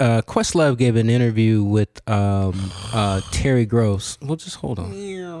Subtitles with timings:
[0.00, 4.18] uh, Questlove gave an interview with um, uh, Terry Gross.
[4.20, 4.92] Well, just hold on.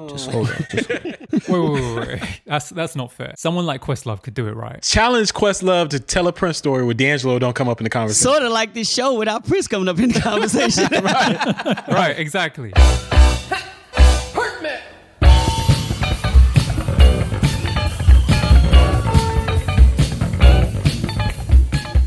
[0.08, 0.66] Just hold on.
[0.70, 1.14] Just hold on.
[1.48, 2.40] Wait, wait, wait, wait.
[2.46, 3.34] That's that's not fair.
[3.36, 4.80] Someone like Questlove could do it right.
[4.82, 8.30] Challenge Questlove to tell a Prince story where D'Angelo don't come up in the conversation.
[8.30, 10.88] Sort of like this show without Prince coming up in the conversation.
[11.92, 12.72] Right, exactly.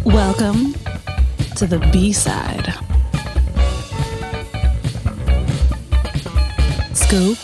[0.06, 0.67] Welcome
[1.58, 2.72] to the B side.
[6.94, 7.38] Scoop,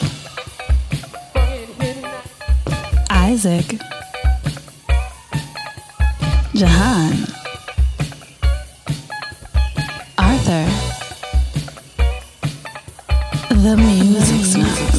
[3.10, 3.80] Isaac,
[6.54, 7.26] Jehan,
[10.20, 10.68] Arthur,
[13.50, 14.93] the music snobs.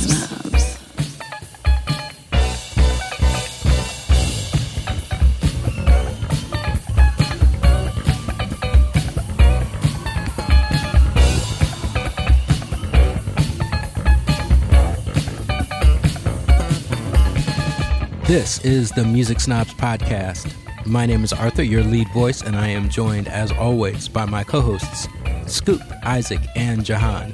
[18.34, 20.52] This is the Music Snobs Podcast.
[20.84, 24.42] My name is Arthur, your lead voice, and I am joined, as always, by my
[24.42, 25.06] co hosts,
[25.46, 27.32] Scoop, Isaac, and Jehan.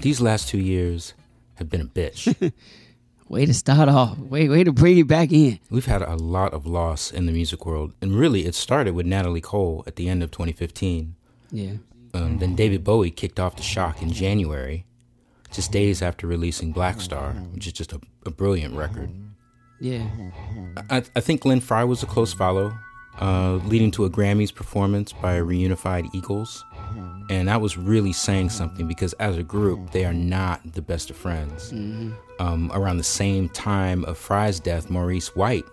[0.00, 1.14] These last two years
[1.54, 2.52] have been a bitch.
[3.28, 4.18] way to start off.
[4.18, 5.60] Way, way to bring it back in.
[5.70, 9.06] We've had a lot of loss in the music world, and really it started with
[9.06, 11.14] Natalie Cole at the end of 2015.
[11.52, 11.74] Yeah.
[12.12, 14.84] Um, then David Bowie kicked off the shock in January,
[15.56, 19.10] just days after releasing Blackstar, which is just a, a brilliant record.
[19.80, 20.06] Yeah.
[20.90, 22.72] I, I think Glenn Frey was a close follow,
[23.20, 26.64] uh, leading to a Grammys performance by Reunified Eagles.
[27.28, 31.10] And that was really saying something because as a group, they are not the best
[31.10, 31.72] of friends.
[32.38, 35.64] Um, around the same time of Frey's death, Maurice White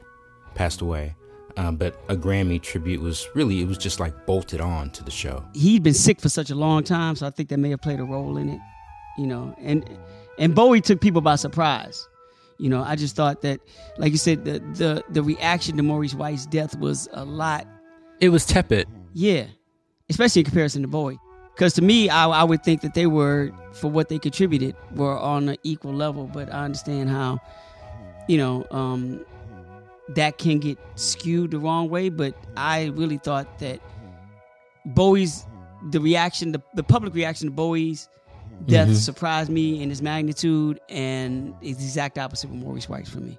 [0.55, 1.15] passed away.
[1.55, 5.11] Uh, but a Grammy tribute was really, it was just like bolted on to the
[5.11, 5.45] show.
[5.53, 7.99] He'd been sick for such a long time, so I think that may have played
[7.99, 8.59] a role in it.
[9.17, 9.87] You know, and
[10.39, 12.07] and Bowie took people by surprise.
[12.57, 13.59] You know, I just thought that,
[13.97, 17.67] like you said, the the the reaction to Maurice White's death was a lot.
[18.19, 18.87] It was tepid.
[19.13, 19.45] Yeah,
[20.09, 21.19] especially in comparison to Bowie.
[21.53, 25.15] Because to me, I, I would think that they were, for what they contributed, were
[25.17, 26.25] on an equal level.
[26.25, 27.39] But I understand how,
[28.27, 29.23] you know, um,
[30.09, 32.09] that can get skewed the wrong way.
[32.09, 33.81] But I really thought that
[34.83, 35.45] Bowie's
[35.91, 38.09] the reaction, the, the public reaction to Bowie's
[38.65, 43.19] death surprised me in its magnitude, and it's the exact opposite with Maurice White for
[43.19, 43.37] me.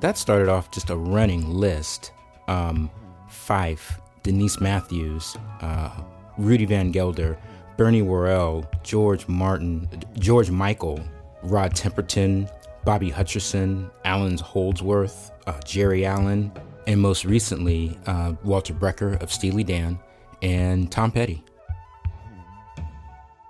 [0.00, 2.12] that started off just a running list.
[2.48, 2.90] Um,
[3.28, 5.90] Phife, Denise Matthews, uh,
[6.38, 7.38] Rudy Van Gelder,
[7.76, 9.88] Bernie Worrell, George Martin,
[10.18, 11.00] George Michael,
[11.42, 12.50] Rod Temperton,
[12.84, 16.52] Bobby Hutcherson, Allan Holdsworth, uh, Geri Allen,
[16.86, 19.98] and most recently uh, Walter Becker of Steely Dan
[20.42, 21.42] and Tom Petty.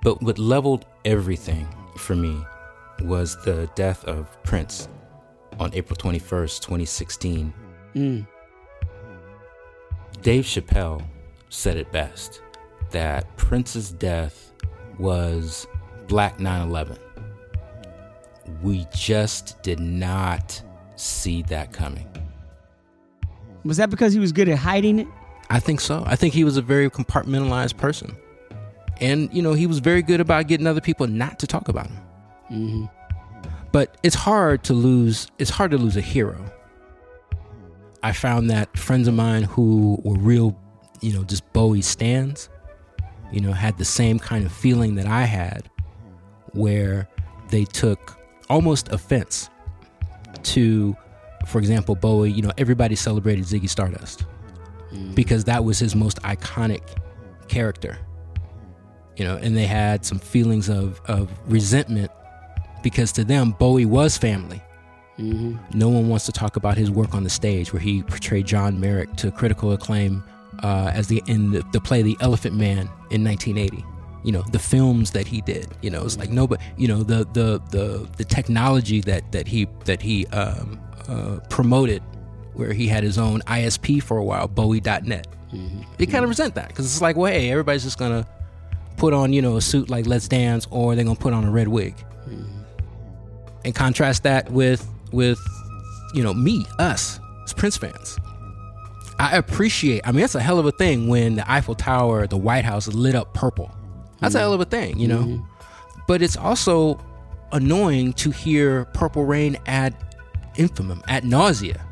[0.03, 2.45] But what leveled everything for me
[3.03, 4.89] was the death of Prince
[5.61, 7.53] on April 21st, 2016.
[7.95, 8.27] Mm.
[10.23, 11.03] Dave Chappelle
[11.49, 12.43] said it best
[12.91, 14.53] that Prince's death
[14.99, 15.67] was
[16.09, 16.99] Black 9 11.
[18.63, 20.61] We just did not
[20.97, 22.09] see that coming.
[23.65, 25.09] Was that because he was good at hiding it?
[25.49, 26.03] I think so.
[26.07, 28.17] I think he was a very compartmentalized person.
[29.03, 31.89] And, you know, he was very good about getting other people not to talk about
[31.89, 31.99] him.
[32.51, 32.85] Mm-hmm.
[33.73, 36.43] But it's hard to lose, it's hard to lose a hero.
[38.03, 40.59] I found that friends of mine who were real,
[41.01, 42.49] you know, just Bowie stands,
[43.33, 45.69] you know, had the same kind of feeling that I had,
[46.53, 47.09] where
[47.49, 49.51] they took almost offense
[50.43, 50.97] to,
[51.47, 54.27] for example, Bowie, you know, everybody celebrated Ziggy Stardust
[54.93, 55.15] mm.
[55.15, 56.83] because that was his most iconic
[57.49, 57.99] character,
[59.17, 62.11] you know, and they had some feelings of, of resentment
[62.83, 64.61] because to them, Bowie was family.
[65.75, 68.81] No one wants to talk about his work on the stage, where he portrayed John
[68.81, 70.25] Merrick to critical acclaim
[70.63, 73.85] uh, as the in the, the play The Elephant Man in 1980.
[74.25, 75.69] You know the films that he did.
[75.83, 79.47] You know it's like no, but you know the the the the technology that that
[79.47, 82.03] he that he um, uh, promoted,
[82.55, 85.27] where he had his own ISP for a while, Bowie.net.
[85.99, 88.27] They kind of resent that because it's like, well, hey, everybody's just gonna
[89.03, 91.51] put on you know a suit like Let's Dance, or they're gonna put on a
[91.51, 91.99] red wig.
[92.25, 92.45] Hmm.
[93.65, 95.41] And contrast that with with
[96.15, 98.17] you know me us as prince fans.
[99.19, 102.37] I appreciate i mean that's a hell of a thing when the eiffel tower the
[102.37, 103.75] white house lit up purple.
[104.21, 104.43] That's a hmm.
[104.43, 105.23] hell of a thing you know?
[105.23, 105.39] Hmm.
[106.07, 107.01] But it's also
[107.51, 109.97] annoying to hear purple rain ad
[110.55, 111.85] infamum ad nausea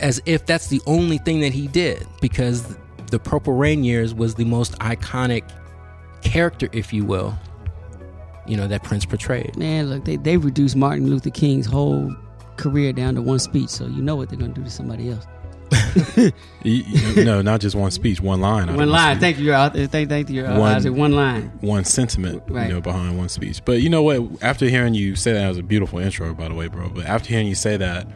[0.00, 2.78] as if that's the only thing that he did because
[3.10, 5.42] the Purple Rain years was the most iconic
[6.22, 7.38] character, if you will,
[8.46, 9.56] you know, that Prince portrayed.
[9.56, 12.14] Man, look, they they reduced Martin Luther King's whole
[12.56, 15.26] career down to one speech, so you know what they're gonna do to somebody else.
[16.62, 18.74] You- you- no, not just one speech, one line.
[18.76, 19.14] One line.
[19.14, 19.20] speech.
[19.20, 19.86] Thank you, you're out there.
[19.86, 20.92] Thank, thank you, One- Isaac.
[20.92, 21.50] One line.
[21.62, 22.68] one sentiment, Right.
[22.68, 23.64] you know, behind one speech.
[23.64, 24.42] But you know what?
[24.42, 26.90] After hearing you say that, that was a beautiful intro, by the way, bro.
[26.90, 28.06] But after hearing you say that,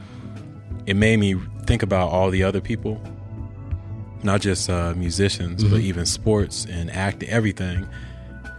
[0.86, 3.00] it made me think about all the other people,
[4.24, 7.86] not just uh, musicians, but even sports and act, everything.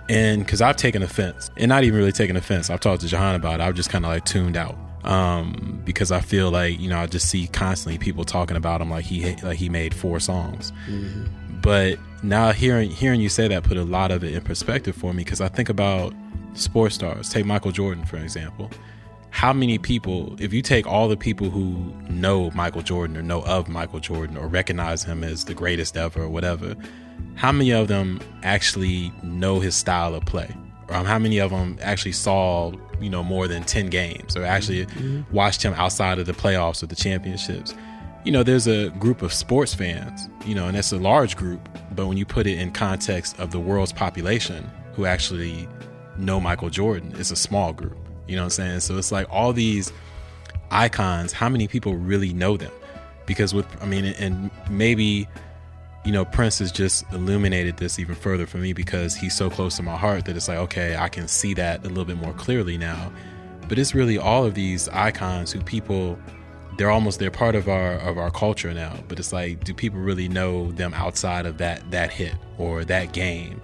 [0.08, 3.36] And because I've taken offense, and not even really taken offense, I've talked to Jehan
[3.36, 3.64] about it.
[3.64, 7.08] I've just kind of like tuned out um, because I feel like you know I
[7.08, 10.72] just see constantly people talking about him like he like he made four songs
[11.62, 15.14] but now hearing hearing you say that put a lot of it in perspective for
[15.14, 16.14] me because I think about
[16.54, 17.30] sports stars.
[17.30, 18.70] Take Michael Jordan for example.
[19.36, 23.42] How many people, if you take all the people who know Michael Jordan or know
[23.42, 26.74] of Michael Jordan or recognize him as the greatest ever or whatever,
[27.36, 30.56] how many of them actually know his style of play?
[30.88, 32.72] Or how many of them actually saw,
[33.02, 35.24] you know, more than 10 games or actually mm-hmm.
[35.36, 37.76] watched him outside of the playoffs or the championships?
[38.24, 41.70] you know, there's a group of sports fans, you know, and it's a large group,
[41.92, 45.68] but when you put it in context of the world's population who actually
[46.18, 48.05] know Michael Jordan, it's a small group.
[48.28, 48.80] You know what I'm saying?
[48.82, 49.92] So it's like all these
[50.72, 52.72] icons, how many people really know them?
[53.26, 55.28] Because with, I mean, and maybe,
[56.04, 59.78] you know, Prince has just illuminated this even further for me because he's so close
[59.78, 62.34] to my heart that it's like, okay, I can see that a little bit more
[62.34, 63.12] clearly now.
[63.68, 66.20] But it's really all of these icons who people
[66.78, 70.00] they're almost they're part of our of our culture now but it's like do people
[70.00, 73.62] really know them outside of that that hit or that game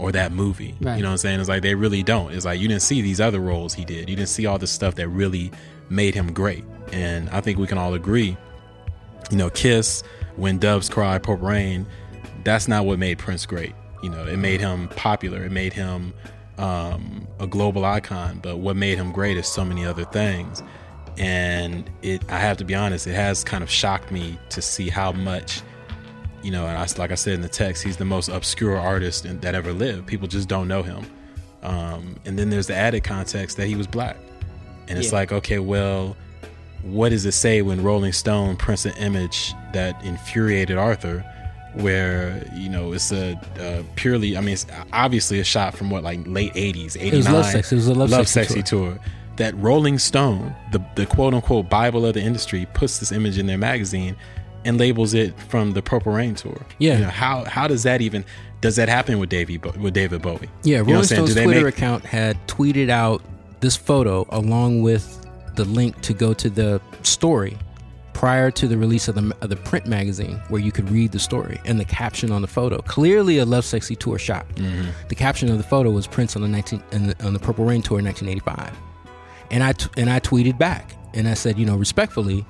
[0.00, 0.74] or that movie.
[0.80, 0.96] Right.
[0.96, 1.40] you know what i'm saying?
[1.40, 2.32] It's like they really don't.
[2.32, 4.08] It's like you didn't see these other roles he did.
[4.08, 5.50] You didn't see all the stuff that really
[5.88, 6.64] made him great.
[6.92, 8.36] And i think we can all agree
[9.30, 10.02] you know kiss
[10.36, 11.86] when doves cry purple rain
[12.44, 13.74] that's not what made prince great.
[14.02, 15.44] You know it made him popular.
[15.44, 16.14] It made him
[16.58, 18.38] um, a global icon.
[18.42, 20.62] But what made him great is so many other things.
[21.18, 24.88] And it i have to be honest it has kind of shocked me to see
[24.88, 25.62] how much
[26.42, 29.24] you know and I, like i said in the text he's the most obscure artist
[29.26, 30.06] in, that ever lived.
[30.06, 31.04] People just don't know him.
[31.62, 34.16] Um, and then there's the added context that he was black.
[34.88, 35.18] And it's Yeah.
[35.18, 36.16] like okay well
[36.82, 41.22] what does it say when rolling stone prints an image that infuriated arthur
[41.74, 46.02] where you know it's a uh, purely i mean it's obviously a shot from what
[46.02, 47.72] like late 80s 89 was Lovesexy.
[47.72, 48.98] It was a Lovesexy sexy tour.
[49.36, 53.58] That rolling stone the, the quote-unquote bible of the industry puts this image in their
[53.58, 54.16] magazine
[54.64, 56.94] and labels it from the purple rain tour Yeah.
[56.94, 58.24] you know, how how does that even
[58.60, 61.02] does that happen with Davey Bo- with David Bowie Yeah, You know?
[61.02, 63.22] Stone's Twitter make- account had tweeted out
[63.60, 65.26] this photo along with
[65.56, 67.56] the link to go to the story
[68.12, 71.18] prior to the release of the, of the print magazine where you could read the
[71.18, 72.78] story and the caption on the photo.
[72.82, 74.46] Clearly a Lovesexy tour shot.
[74.56, 74.90] Mm-hmm.
[75.08, 77.64] The caption of the photo was Prince on the 19 on the, on the Purple
[77.64, 78.76] Rain tour in 1985.
[79.50, 82.44] And I t- and I tweeted back and I said, you know, respectfully,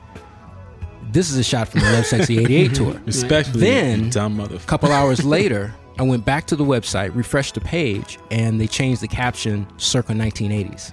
[1.12, 3.00] this is a shot from the Lovesexy 88 tour.
[3.06, 7.54] respectfully Then- dumb motherfucker A couple hours later, I went back to the website, refreshed
[7.54, 10.92] the page, and they changed the caption circa 1980s.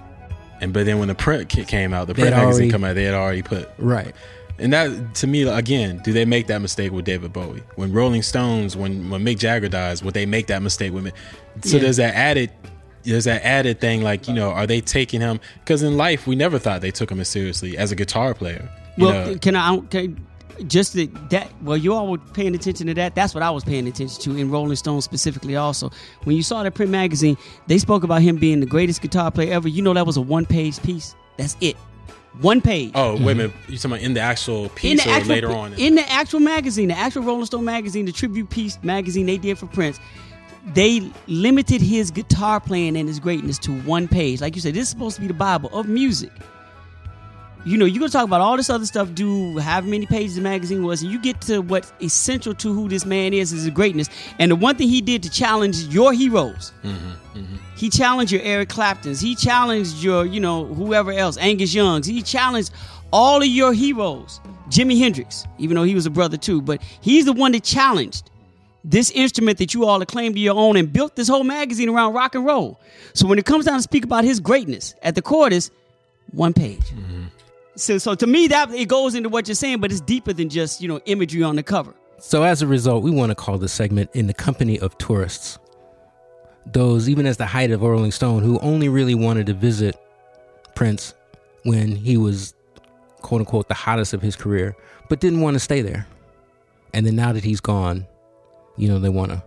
[0.60, 3.04] and but then when the print came out the print magazine already- come out they
[3.04, 4.14] had already put Right.
[4.60, 7.62] And that to me again, do they make that mistake with David Bowie?
[7.76, 11.12] When Rolling Stones, when when Mick Jagger dies, would they make that mistake with me?
[11.62, 11.84] So Yeah.
[11.84, 12.50] there's that added
[13.04, 16.34] there's that added thing like, you know, are they taking him cuz in life we
[16.34, 18.68] never thought they took him as seriously as a guitar player.
[18.98, 19.78] You Well, know, can I?
[19.90, 20.26] Can,
[20.66, 21.50] just that, that.
[21.62, 23.14] Well, you all were paying attention to that.
[23.14, 25.56] That's what I was paying attention to in Rolling Stone specifically.
[25.56, 25.90] Also,
[26.24, 27.36] when you saw that print magazine,
[27.66, 29.68] they spoke about him being the greatest guitar player ever.
[29.68, 31.14] You know, that was a one-page piece.
[31.36, 31.76] That's it.
[32.40, 32.92] One page.
[32.94, 33.26] oh, wait a mm-hmm.
[33.26, 33.52] minute.
[33.68, 35.74] You're talking about in the actual piece in the or actual, later on?
[35.74, 39.58] in the actual magazine, the actual Rolling Stone magazine, the tribute piece magazine they did
[39.58, 39.98] for Prince,
[40.74, 44.40] they limited his guitar playing and his greatness to one page.
[44.40, 46.30] Like you said, this is supposed to be the Bible of music.
[47.68, 50.40] You know, you're gonna talk about all this other stuff, do however many pages the
[50.40, 53.74] magazine was, and you get to what's essential to who this man is, is his
[53.74, 54.08] greatness.
[54.38, 57.56] And the one thing he did to challenge your heroes, mm-hmm, mm-hmm.
[57.76, 62.22] he challenged your Eric Claptons, he challenged your, you know, whoever else, Angus Youngs, he
[62.22, 62.72] challenged
[63.12, 64.40] all of your heroes.
[64.70, 68.30] Jimi Hendrix, even though he was a brother too, but he's the one that challenged
[68.82, 72.14] this instrument that you all acclaimed to your own and built this whole magazine around
[72.14, 72.80] rock and roll.
[73.12, 75.70] So when it comes down to speak about his greatness, at the core is
[76.32, 76.80] one page.
[76.80, 77.24] Mm-hmm.
[77.78, 80.48] So, so to me, that it goes into what you're saying, but it's deeper than
[80.48, 81.94] just you know imagery on the cover.
[82.18, 85.58] So as a result, we want to call this segment "In the Company of Tourists."
[86.66, 89.96] Those, even as the height of Rolling Stone, who only really wanted to visit
[90.74, 91.14] Prince
[91.62, 92.54] when he was
[93.22, 94.76] "quote unquote" the hottest of his career,
[95.08, 96.06] but didn't want to stay there.
[96.92, 98.06] And then now that he's gone,
[98.76, 99.42] you know, they want to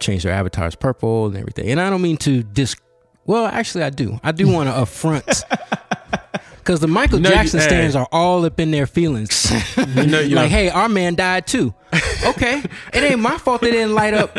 [0.00, 1.68] change their avatars purple and everything.
[1.68, 2.74] And I don't mean to dis.
[3.26, 4.18] Well, actually, I do.
[4.22, 5.44] I do want to affront.
[6.64, 7.66] Because the Michael You know, you- Jackson hey.
[7.66, 9.52] stands are all up in their feelings.
[9.76, 11.72] You know, you like, know, hey, our man died too.
[12.26, 14.34] Okay, it ain't my fault they didn't light up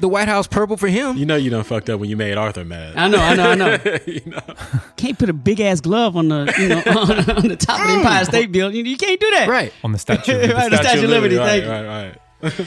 [0.00, 1.16] the White House purple for him.
[1.16, 2.96] you know, you done fucked up when you made Arthur mad.
[2.96, 3.78] I know, I know, I know.
[4.06, 4.40] you know,
[4.96, 7.10] Can't put a big ass glove on the you know on,
[7.44, 8.86] on the top of the Empire State Building.
[8.86, 9.48] You can't do that.
[9.48, 9.72] Right.
[9.84, 10.32] on the statue.
[10.32, 10.70] of Right, liberty.
[10.70, 11.36] the Statue of Liberty.
[11.36, 11.70] Right, thank you.
[11.70, 12.58] right,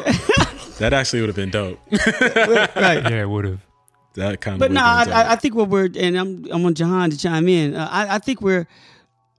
[0.00, 0.78] right.
[0.78, 1.78] that actually would have been dope.
[1.90, 3.02] Right.
[3.02, 3.60] Yeah, it would have.
[4.14, 4.58] That kind of.
[4.60, 5.04] But no, I.
[5.04, 7.74] I, I think what we're and I'm I'm on Jehan to chime in.
[7.74, 8.66] Uh, I, I think we're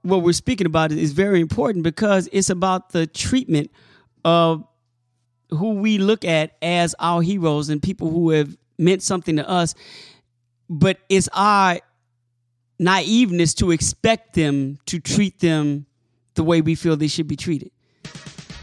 [0.02, 3.70] what we're speaking about is very important because it's about the treatment
[4.24, 4.64] of
[5.50, 9.74] who we look at as our heroes and people who have meant something to us.
[10.68, 11.78] But it's our
[12.80, 15.86] naiveness to expect them to treat them
[16.34, 17.70] the way we feel they should be treated.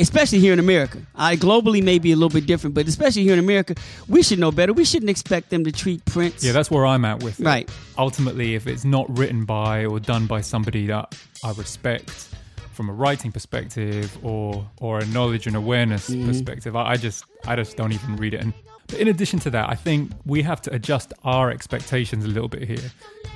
[0.02, 1.00] Especially here in America.
[1.16, 3.76] I globally may be a little bit different, but especially here in America,
[4.08, 4.74] we should know better.
[4.74, 6.44] We shouldn't expect them to treat Prince.
[6.44, 7.46] Yeah, that's where I'm at with it.
[7.46, 7.70] Right.
[7.98, 12.30] Ultimately, if it's not written by or done by somebody that I respect
[12.74, 16.28] from a writing perspective or or a knowledge and awareness mm-hmm.
[16.28, 18.42] perspective, I, I just I just don't even read it.
[18.42, 18.54] And
[18.88, 22.50] but in addition to that, I think we have to adjust our expectations a little
[22.50, 22.92] bit here.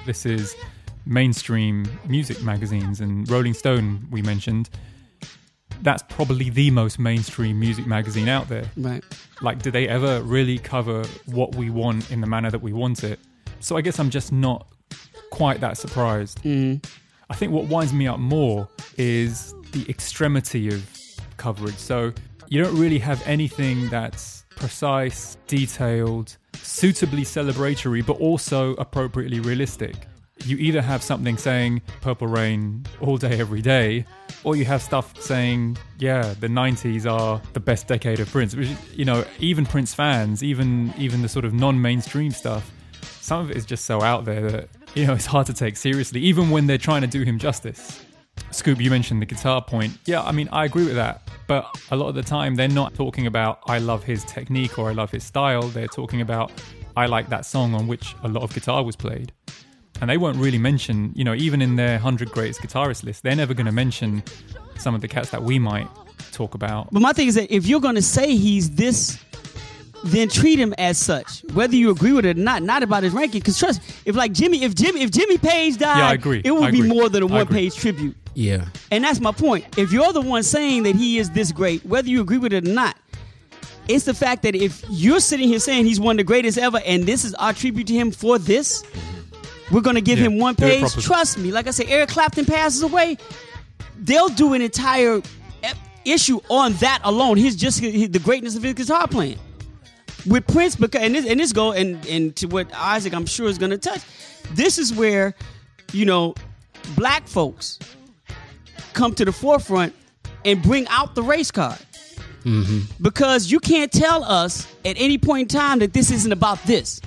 [0.05, 0.55] This is
[1.05, 4.69] mainstream music magazines and Rolling Stone we mentioned.
[5.81, 8.65] That's probably the most mainstream music magazine out there.
[8.77, 9.03] Right.
[9.41, 13.03] like do they ever really cover what we want in the manner that we want
[13.03, 13.19] it?
[13.59, 14.67] So i guess i'm just not
[15.31, 16.41] quite that surprised.
[16.43, 16.85] Mm.
[17.29, 18.67] I think what winds me up more
[18.97, 20.87] is the extremity of
[21.37, 21.77] coverage.
[21.77, 22.13] So
[22.47, 30.07] you don't really have anything that's precise detailed suitably celebratory but also appropriately realistic
[30.43, 34.05] you either have something saying purple rain all day every day
[34.43, 38.69] or you have stuff saying yeah the 90s are the best decade of prince which
[38.93, 42.71] you know even prince fans even even the sort of non-mainstream stuff
[43.21, 45.77] some of it is just so out there that you know it's hard to take
[45.77, 48.01] seriously even when they're trying to do him justice.
[48.51, 49.97] Scoop you mentioned the guitar point.
[50.05, 52.93] Yeah i mean i agree with that but a lot of the time they're not
[52.93, 55.63] talking about i love his technique or i love his style.
[55.63, 56.51] They're talking about
[56.97, 59.31] i like that song on which a lot of guitar was played
[60.01, 63.35] and they won't really mention, you know, even in their 100 greatest guitarist list, they're
[63.35, 64.23] never going to mention
[64.77, 65.87] some of the cats that we might
[66.31, 66.91] talk about.
[66.91, 69.17] But my thing is that if you're going to say he's this,
[70.03, 72.61] then treat him as such, whether you agree with it or not.
[72.61, 75.77] Not about his ranking, because trust, me, if like Jimmy, if Jimmy, if Jimmy Page
[75.77, 76.41] died, Yeah, I agree.
[76.43, 76.89] it would I be agree.
[76.89, 78.15] more than a one-page tribute.
[78.35, 78.65] Yeah.
[78.91, 79.65] And that's my point.
[79.79, 82.67] If you're the one saying that he is this great, whether you agree with it
[82.67, 82.97] or not,
[83.87, 86.81] it's the fact that if you're sitting here saying he's one of the greatest ever,
[86.85, 88.83] and this is our tribute to him for this,
[89.71, 90.93] we're going to give Yeah, him one page.
[91.03, 91.51] Trust me.
[91.51, 93.17] Like I said, Eric Clapton passes away.
[93.97, 95.21] They'll do an entire
[96.03, 97.37] issue on that alone.
[97.37, 99.39] His just his, the greatness of his guitar playing.
[100.27, 103.47] With Prince, because and this and this go and and to what Isaac I'm sure
[103.47, 104.01] is going to touch.
[104.51, 105.35] This is where,
[105.91, 106.35] you know,
[106.95, 107.79] black folks
[108.93, 109.93] come to the forefront
[110.43, 111.77] and bring out the race card.
[112.43, 112.81] Mm-hmm.
[113.01, 117.01] Because you can't tell us at any point in time that this isn't about this.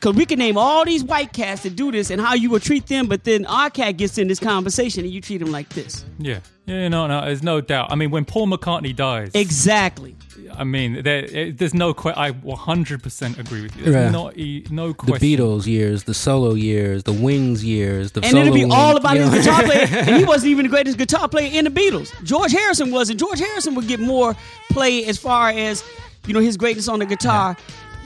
[0.00, 2.62] Because we can name all these white cats that do this and how you would
[2.62, 5.68] treat them, but then our cat gets in this conversation and you treat him like
[5.70, 6.04] this.
[6.18, 6.38] Yeah.
[6.66, 7.90] Yeah, no, no, there's no doubt.
[7.90, 10.14] I mean, when Paul McCartney dies, Exactly.
[10.54, 13.84] I mean, there, eh, there's no que- I 100% agree with you.
[13.84, 14.10] There's Yeah.
[14.10, 15.18] not e- no question.
[15.18, 15.36] The.
[15.36, 18.96] Beatles years, the solo years, the Wings years, the And solo it'll be wing- all
[18.96, 19.86] about you his guitar player.
[19.90, 22.12] And he wasn't even the greatest guitar player in the Beatles.
[22.22, 23.18] George Harrison wasn't.
[23.18, 24.36] George Harrison would get more
[24.70, 25.82] play as far as,
[26.26, 27.56] you know, his greatness on the guitar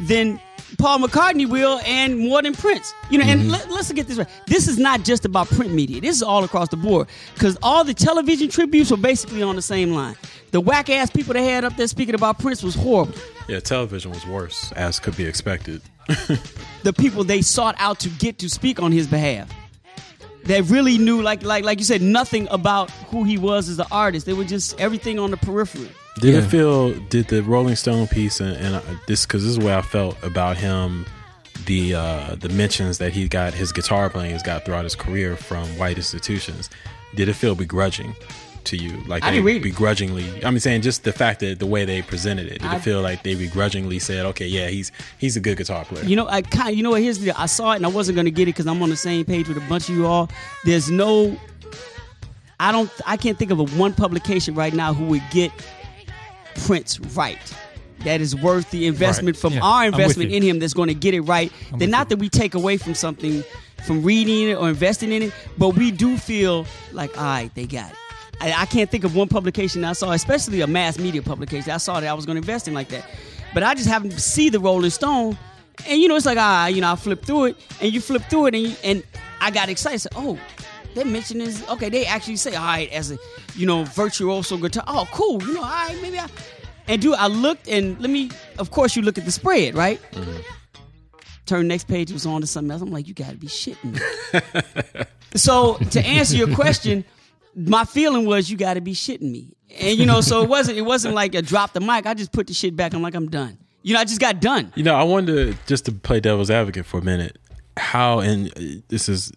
[0.06, 0.40] than
[0.78, 2.94] Paul McCartney will and more than Prince.
[3.10, 3.50] You know, and mm-hmm.
[3.50, 4.28] let, let's get this right.
[4.46, 6.00] This is not just about print media.
[6.00, 7.08] This is all across the board.
[7.34, 10.16] Because all the television tributes were basically on the same line.
[10.50, 13.14] The whack ass people they had up there speaking about Prince was horrible.
[13.48, 15.82] Yeah, television was worse, as could be expected.
[16.82, 19.48] the people they sought out to get to speak on his behalf.
[20.44, 23.86] That really knew, like, like, like you said, nothing about who he was as an
[23.92, 24.26] artist.
[24.26, 25.88] They were just everything on the periphery.
[26.20, 26.40] Did Yeah.
[26.40, 26.92] it feel?
[27.08, 30.20] Did the Rolling Stone piece and, and uh, this because this is what I felt
[30.22, 31.06] about him.
[31.66, 35.36] The uh, the mentions that he got his guitar playing has got throughout his career
[35.36, 36.68] from white institutions.
[37.14, 38.16] Did it feel begrudging
[38.66, 38.96] to you?
[39.06, 39.62] Like I they didn't read it.
[39.62, 40.44] begrudgingly.
[40.44, 42.60] I'm saying just the fact that the way they presented it.
[42.60, 45.84] Did I- it feel like they begrudgingly said, "Okay, yeah, he's he's a good guitar
[45.84, 47.02] player." You know, I kind, you know what?
[47.02, 47.32] Here's the.
[47.40, 49.24] I saw it and I wasn't going to get it because I'm on the same
[49.24, 50.28] page with a bunch of you all.
[50.64, 51.36] There's no.
[52.60, 52.90] I don't.
[53.06, 55.50] I can't think of a one publication right now who would get
[56.66, 57.38] Prince right.
[58.04, 59.40] That is worth the investment Right.
[59.40, 60.58] from Yeah, our investment in him.
[60.58, 61.52] That's going to get it right.
[61.70, 63.44] then with not that we take away from something,
[63.84, 67.64] from reading it or investing in it, but we do feel like, all right, they
[67.66, 67.96] got it.
[68.42, 71.70] I, I can't think of one publication I saw, especially a mass media publication.
[71.70, 73.08] I saw that I was going to invest in like that,
[73.54, 75.38] but I just happened to see the Rolling Stone,
[75.86, 78.22] and you know, it's like ah, you know, I flip through it, and you flip
[78.28, 79.02] through it, and you, and
[79.40, 80.00] I got excited.
[80.00, 80.38] Said, oh,
[80.94, 81.66] they mention this.
[81.68, 83.18] Okay, they actually say, all right, as a
[83.54, 84.84] you know, virtuoso guitar.
[84.88, 85.40] Oh, cool.
[85.42, 86.28] You know, all right, maybe I.
[86.88, 88.30] And dude, I looked and let me.
[88.58, 90.00] Of course, you look at the spread, right?
[91.46, 92.82] Turn next page was on to something else.
[92.82, 95.04] I'm like, you got to be shitting me.
[95.36, 97.04] so to answer your question,
[97.54, 99.54] my feeling was you got to be shitting me.
[99.80, 102.06] And you know, so it wasn't it wasn't like a drop the mic.
[102.06, 102.92] I just put the shit back.
[102.94, 103.58] I'm like, I'm done.
[103.82, 104.72] You know, I just got done.
[104.76, 107.38] You know, I wanted to just to play devil's advocate for a minute.
[107.76, 109.32] How and uh, this is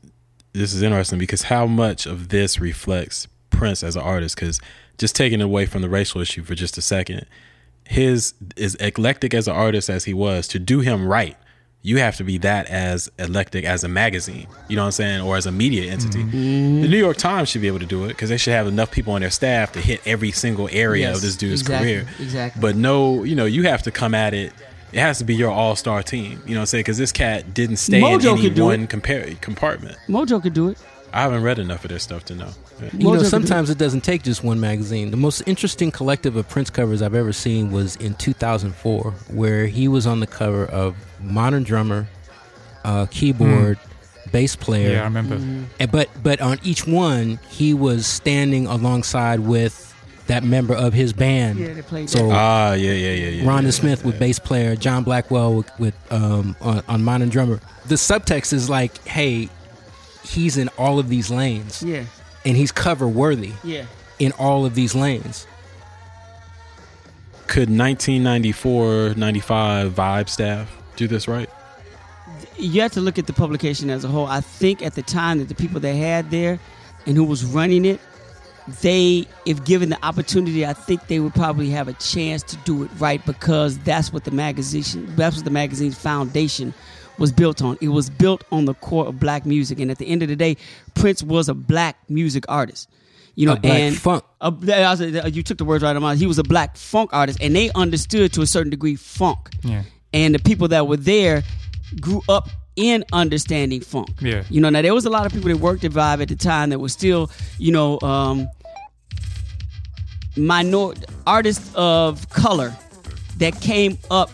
[0.53, 4.35] this is interesting because how much of this reflects Prince as an artist?
[4.35, 4.59] Because
[4.97, 7.25] just taking away from the racial issue for just a second,
[7.85, 11.37] his as eclectic as an artist as he was, to do him right,
[11.85, 14.47] you have to be that as eclectic as a magazine.
[14.69, 16.23] You know what I'm saying, or as a media entity.
[16.23, 16.81] Mm-hmm.
[16.81, 18.89] The New York Times should be able to do it because they should have enough
[18.89, 22.07] people on their staff to hit every single area Yes, of this dude's exactly, career.
[22.19, 22.59] exactly.
[22.59, 24.51] But no, you know, you have to come at it.
[24.93, 26.41] It has to be your all star team.
[26.45, 26.81] You know what I'm saying?
[26.85, 28.89] Because this cat didn't stay Mojo in any one it.
[28.89, 29.97] compar- compartment.
[30.07, 30.77] Mojo could do it.
[31.15, 32.49] I haven't read enough of their stuff to know.
[32.81, 32.89] Yeah.
[32.91, 35.11] You know, sometimes it doesn't take just one magazine.
[35.11, 39.87] The most interesting collective of Prince covers I've ever seen was in 2004, where he
[39.87, 42.09] was on the cover of Modern Drummer,
[42.83, 43.79] uh, keyboard,
[44.33, 44.91] bass player.
[44.91, 45.35] Yeah, I remember.
[45.79, 49.93] And, but but on each one, he was standing alongside with
[50.27, 51.59] that member of his band.
[51.59, 53.43] Yeah, they played so Ah, yeah, yeah, yeah, yeah.
[53.45, 57.61] Rhonda yeah, Smith with bass player, John Blackwell with, with um, on, on Modern Drummer.
[57.85, 59.47] The subtext is like, hey,
[60.25, 62.05] he's in all of these lanes, Yeah,
[62.43, 63.85] and he's cover worthy yeah.
[64.19, 65.47] in all of these lanes.
[67.47, 71.49] Could 1994, 95 Vibe staff do this right?
[72.57, 74.25] you have to look at the publication as a whole.
[74.25, 76.57] I think at the time that the people they had there
[77.05, 77.99] and who was running it,
[78.81, 82.83] they, if given the opportunity, I think they would probably have a chance to do
[82.83, 86.73] it right because that's what the magazine, that's what the magazine's foundation
[87.17, 87.77] was built on.
[87.81, 90.35] It was built on the core of black music, and at the end of the
[90.35, 90.57] day,
[90.93, 92.89] Prince was a black music artist.
[93.35, 94.23] You know, A black and funk.
[94.41, 96.19] a- I was- you took the words right out of my mouth.
[96.19, 99.83] He was a black funk artist, and they understood to a certain degree funk Yeah.
[100.13, 101.43] and the people that were there
[101.99, 104.09] grew up in understanding funk.
[104.21, 104.43] Yeah.
[104.49, 106.35] You know, now there was a lot of people that worked at Vibe at the
[106.35, 108.47] time that were still, you know, um,
[110.37, 110.91] minor
[111.25, 112.75] artists of color
[113.37, 114.29] that came up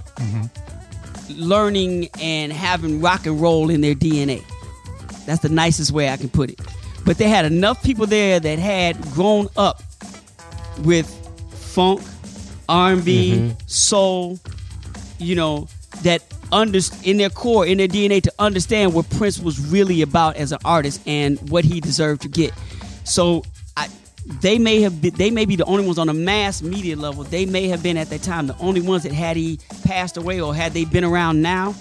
[1.38, 4.44] learning and having rock and roll in their DNA.
[5.26, 6.60] That's the nicest way I can put it.
[7.06, 9.82] But they had enough people there that had grown up
[10.80, 11.08] with
[11.52, 12.02] funk,
[12.70, 13.58] R&B, mm-hmm.
[13.66, 14.40] soul,
[15.18, 15.68] you know,
[16.04, 20.36] that under in their core, in their DNA, to understand what Prince was really about
[20.36, 22.54] as an artist and what he deserved to get.
[23.04, 23.44] So,
[24.26, 27.24] they may have been, they may be the only ones on a mass media level.
[27.24, 30.40] They may have been at that time the only ones that had he passed away
[30.40, 31.74] or had they been around now,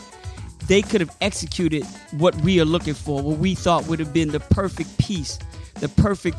[0.67, 4.29] they could have executed what we are looking for, what we thought would have been
[4.31, 5.39] the perfect piece,
[5.81, 6.39] the perfect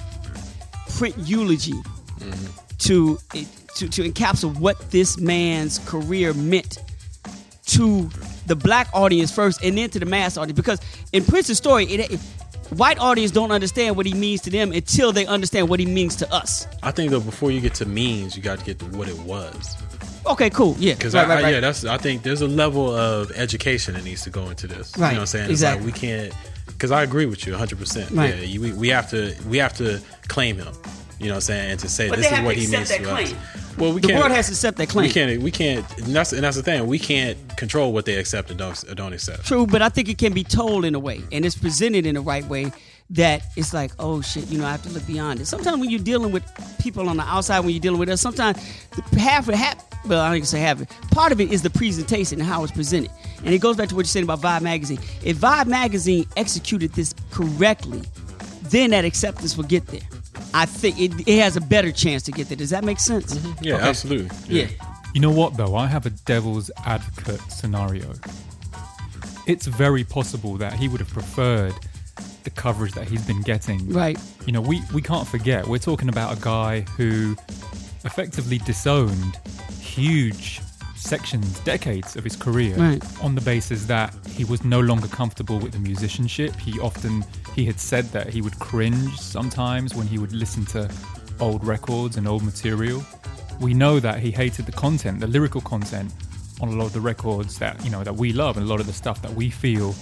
[0.98, 1.74] print eulogy
[2.80, 3.18] to
[3.76, 6.78] to to encapsulate what this man's career meant
[7.68, 8.10] to
[8.48, 10.56] the black audience first, and then to the mass audience.
[10.58, 10.80] Because
[11.14, 12.20] in Prince's story, it, it-
[12.76, 16.16] white audience don't understand what he means to them until they understand what he means
[16.18, 16.68] to us.
[16.84, 19.18] I think though before you get to means, you got to get to what it
[19.20, 19.78] was.
[20.28, 21.54] Okay, cool, yeah, Because right, I, right, right.
[21.56, 24.96] yeah, that's I think there's a level of education that needs to go into this.
[24.98, 25.10] Right.
[25.10, 25.50] You know what I'm saying?
[25.50, 25.88] exactly.
[25.90, 26.34] It's like we can't.
[26.68, 27.78] Because I agree with you 100.
[27.80, 28.12] percent.
[28.12, 30.74] Yeah, you- we, we have to we have to claim him.
[31.22, 31.72] You know what I'm saying?
[31.72, 33.28] And to say But this is what he accept means to claim.
[33.38, 33.78] us.
[33.78, 34.20] Well, we the can't.
[34.20, 35.08] world has to accept that claim.
[35.08, 35.42] we can't.
[35.42, 35.98] We can't.
[36.00, 36.88] And that's and that's the thing.
[36.88, 39.46] We can't control what they accept and don't or don't accept.
[39.46, 42.16] True, but I think it can be told in a way, and it's presented in
[42.16, 42.72] the right way
[43.12, 45.46] that it's like, oh shit, you know, I have to look beyond it.
[45.46, 46.44] Sometimes when you're dealing with
[46.82, 48.58] people on the outside, when you're dealing with us, sometimes
[49.12, 49.76] the half of half,
[50.08, 50.90] well, I don't even say half of it.
[51.12, 53.12] Part of it is the presentation and how it's presented,
[53.46, 55.00] and it goes back to what you're saying about Vibe magazine.
[55.24, 58.02] If Vibe magazine executed this correctly,
[58.64, 60.02] then that acceptance will get there.
[60.54, 62.58] I think it, it has a better chance to get there.
[62.58, 63.34] Does that make sense?
[63.36, 63.64] Mm-hmm.
[63.64, 63.88] Yeah, Okay.
[63.90, 64.60] absolutely.
[64.62, 64.68] Yeah.
[65.14, 65.76] You know what, though?
[65.76, 68.14] I have a devil's advocate scenario.
[69.48, 71.74] It's very possible that he would have preferred
[72.44, 73.90] the coverage that he's been getting.
[73.90, 74.18] Right.
[74.46, 77.36] You know, we, we can't forget, we're talking about a guy who
[78.06, 79.36] effectively disowned
[79.80, 80.62] huge
[80.96, 83.04] sections, decades of his career Right.
[83.24, 86.56] on the basis that he was no longer comfortable with the musicianship.
[86.56, 90.90] He often, he had said that he would cringe sometimes when he would listen to
[91.40, 93.04] old records and old material.
[93.60, 96.14] We know that he hated the content, the lyrical content
[96.62, 98.80] on a lot of the records that, you know, that we love and a lot
[98.80, 99.96] of the stuff that we feel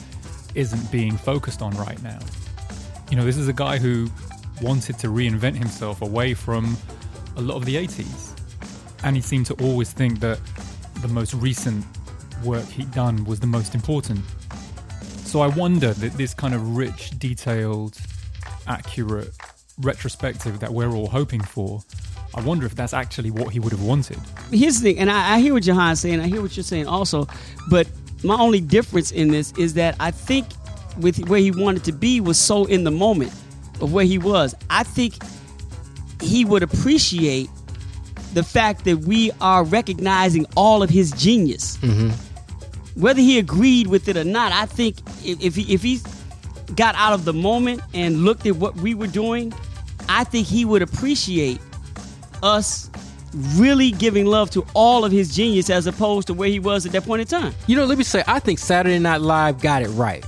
[0.56, 2.20] isn't being focused on right now.
[3.10, 4.10] You know, this is a guy who
[4.62, 6.78] wanted to reinvent himself away from
[7.38, 8.36] a lot of the 80s.
[9.04, 10.40] And he seemed to always think that
[11.02, 11.86] the most recent
[12.44, 14.20] work he'd done was the most important.
[15.30, 17.96] So I wonder that this kind of rich, detailed,
[18.66, 19.32] accurate
[19.78, 21.84] retrospective that we're all hoping for,
[22.34, 24.18] I wonder if that's actually what he would have wanted.
[24.50, 26.20] Here's the thing, and I, I hear what Jehan's saying.
[26.20, 27.28] I hear what you're saying also,
[27.70, 27.88] but
[28.24, 30.48] my only difference in this is that I think
[30.98, 33.32] with where he wanted to be was so in the moment
[33.82, 34.56] of where he was.
[34.72, 35.14] I think
[36.24, 37.52] he would appreciate
[38.34, 41.78] the fact that we are recognizing all of his genius.
[41.78, 42.10] Mm-hmm.
[43.00, 46.02] Whether he agreed with it or not, I think if, if he if he
[46.76, 49.54] got out of the moment and looked at what we were doing,
[50.10, 51.60] I think he would appreciate
[52.44, 52.90] us
[53.56, 56.92] really giving love to all of his genius as opposed to where he was at
[56.92, 57.54] that point in time.
[57.68, 60.26] You know, let me say, I think Saturday Night Live got it right.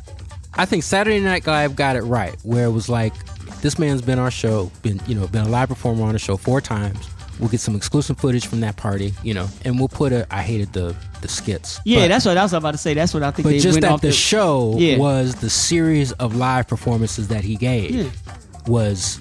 [0.53, 3.13] I think Saturday Night Live got it right, where it was like,
[3.61, 6.37] this man's been our show, been you know, been a live performer on the show
[6.37, 7.09] four times.
[7.39, 10.27] We'll get some exclusive footage from that party, you know, and we'll put a.
[10.29, 11.79] I hated the the skits.
[11.85, 12.93] Yeah, but, that's what I was about to say.
[12.93, 13.43] That's what I think.
[13.45, 14.97] But they just went that off the, show Yeah.
[14.97, 18.09] was the series of live performances that he gave Yeah.
[18.67, 19.19] was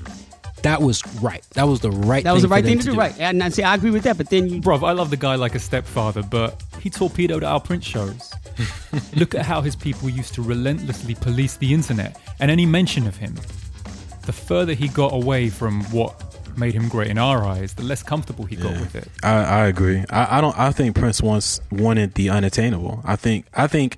[0.63, 1.43] that was right.
[1.55, 2.23] That was the right.
[2.23, 3.15] That was the right thing to do, right?
[3.19, 5.35] And I say I agree with that, but then you Bruv, I love the guy
[5.37, 8.31] like a stepfather, but he torpedoed our print shows.
[9.17, 13.17] Look at how his people used to relentlessly police the internet and any mention of
[13.17, 13.37] him.
[14.27, 16.30] The further he got away from what
[16.61, 18.81] made him great in our eyes, the less comfortable he got Yeah.
[18.81, 19.09] with it.
[19.23, 20.05] I, I agree.
[20.11, 20.57] I, I don't.
[20.59, 23.01] I think Prince once wanted the unattainable.
[23.05, 23.47] I think.
[23.55, 23.97] I think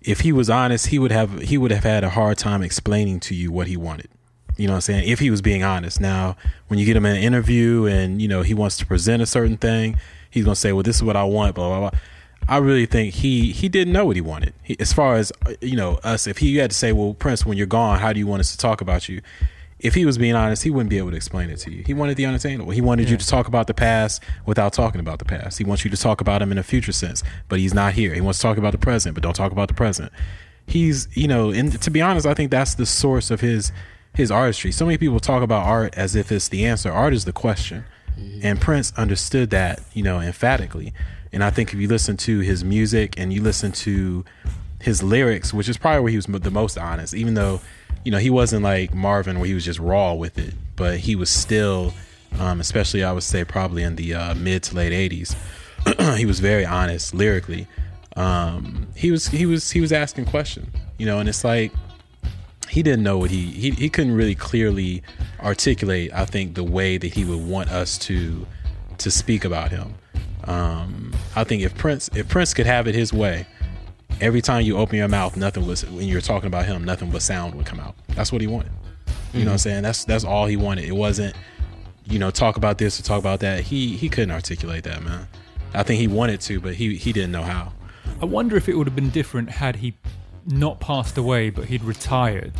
[0.00, 1.40] if he was honest, he would have.
[1.42, 4.08] He would have had a hard time explaining to you what he wanted.
[4.56, 5.08] You know what I'm saying?
[5.08, 6.00] If he was being honest.
[6.00, 6.36] Now,
[6.68, 9.26] when you get him in an interview and you know he wants to present a
[9.26, 9.98] certain thing,
[10.30, 11.98] he's gonna say, "Well, this is what I want." Blah blah blah.
[12.46, 14.52] I really think he he didn't know what he wanted.
[14.62, 16.26] He, as far as uh, you know, us.
[16.28, 18.40] If he you had to say, "Well, Prince, when you're gone, how do you want
[18.40, 19.20] us to talk about you?"
[19.84, 21.84] If he was being honest, he wouldn't be able to explain it to you.
[21.86, 22.72] He wanted the unattainable.
[22.72, 25.58] He wanted you to talk about the past without talking about the past.
[25.58, 28.14] He wants you to talk about him in a future sense, but he's not here.
[28.14, 30.10] He wants to talk about the present, but don't talk about the present.
[30.66, 33.70] He's, you know, and to be honest, I think that's the source of his
[34.14, 34.72] his artistry.
[34.72, 36.90] So many people talk about art as if it's the answer.
[36.90, 37.84] Art is the question.
[38.18, 38.40] Mm-hmm.
[38.42, 40.94] And Prince understood that, you know, emphatically.
[41.32, 44.24] And I think if you listen to his music and you listen to
[44.80, 47.60] his lyrics, which is probably where he was the most honest, even though,
[48.04, 51.16] you know, he wasn't like Marvin where he was just raw with it, but he
[51.16, 51.94] was still,
[52.38, 56.40] um, especially I would say probably in the uh, mid to late 80s, he was
[56.40, 57.66] very honest lyrically.
[58.16, 61.72] Um, he was he was he was asking questions, you know, and it's like
[62.74, 65.02] he didn't know what he, he he couldn't really clearly
[65.40, 68.46] articulate i think the way that he would want us to
[68.98, 69.94] to speak about him
[70.44, 73.46] um i think if prince if prince could have it his way
[74.20, 77.22] every time you open your mouth nothing was when you're talking about him nothing but
[77.22, 77.94] sound would come out.
[78.08, 78.72] That's what he wanted.
[79.32, 79.82] You know what i'm saying?
[79.82, 80.84] That's that's all he wanted.
[80.84, 81.34] It wasn't
[82.04, 83.60] you know talk about this or talk about that.
[83.60, 85.26] He he couldn't articulate that man.
[85.72, 87.72] I think he wanted to but he he didn't know how.
[88.20, 89.94] I wonder if it would have been different had he
[90.46, 92.52] not passed away, but he'd retired.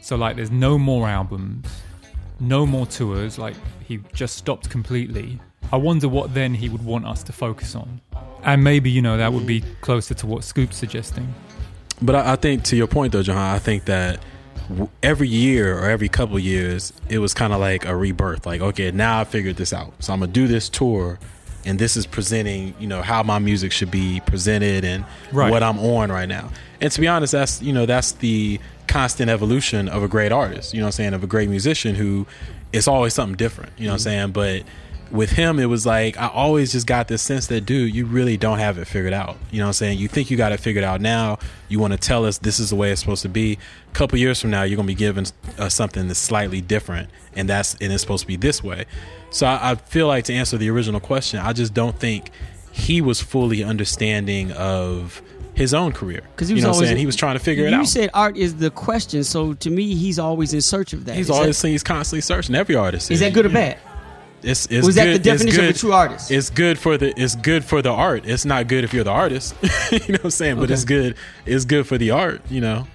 [0.00, 1.66] So, like, there's no more albums,
[2.40, 3.54] no more tours, like,
[3.86, 5.40] he just stopped completely.
[5.72, 8.00] I wonder what then he would want us to focus on.
[8.42, 11.32] And maybe, you know, that would be closer to what Scoop's suggesting.
[12.02, 14.20] But I, I think to your point though, Jehan, I think that
[14.68, 18.46] w- every year or every couple of years, it was kind of like a rebirth.
[18.46, 21.18] Like, okay, now I figured this out, so I'm gonna do this tour,
[21.64, 25.50] and this is presenting, you know, how my music should be presented and Right.
[25.50, 26.50] what I'm on right now.
[26.80, 30.74] And to be honest, that's you know that's the constant evolution of a great artist.
[30.74, 31.14] You know what I'm saying?
[31.14, 32.26] Of a great musician who
[32.72, 33.72] it's always something different.
[33.78, 34.34] You know what I'm mm-hmm.
[34.34, 34.64] saying?
[34.64, 34.64] But
[35.14, 38.36] with him, it was like I always just got this sense that, dude, you really
[38.36, 39.36] don't have it figured out.
[39.50, 39.98] You know what I'm saying?
[39.98, 41.38] You think you got it figured out now.
[41.68, 43.52] You want to tell us this is the way it's supposed to be.
[43.90, 45.24] A couple years from now, you're gonna be given
[45.56, 48.86] uh, something that's slightly different, and that's and it's supposed to be this way.
[49.30, 52.30] So I, I feel like to answer the original question, I just don't think
[52.72, 55.22] he was fully understanding of
[55.54, 56.22] his own career.
[56.34, 56.98] because he you was know what I'm always saying?
[56.98, 57.78] He was trying to figure it out.
[57.78, 61.14] you said art is the question, so to me, he's always in search of that.
[61.14, 62.56] He's Is that- always he's constantly searching.
[62.56, 63.78] Every artist is that good or bad?
[64.44, 66.30] It's, it's Was that the good- definition of a true artist?
[66.30, 68.26] It's good for the it's good for the art.
[68.26, 69.54] It's not good if you're the artist.
[69.90, 70.56] you know what I'm saying?
[70.60, 71.16] But it's good.
[71.46, 72.42] It's good for the art.
[72.50, 72.86] You know.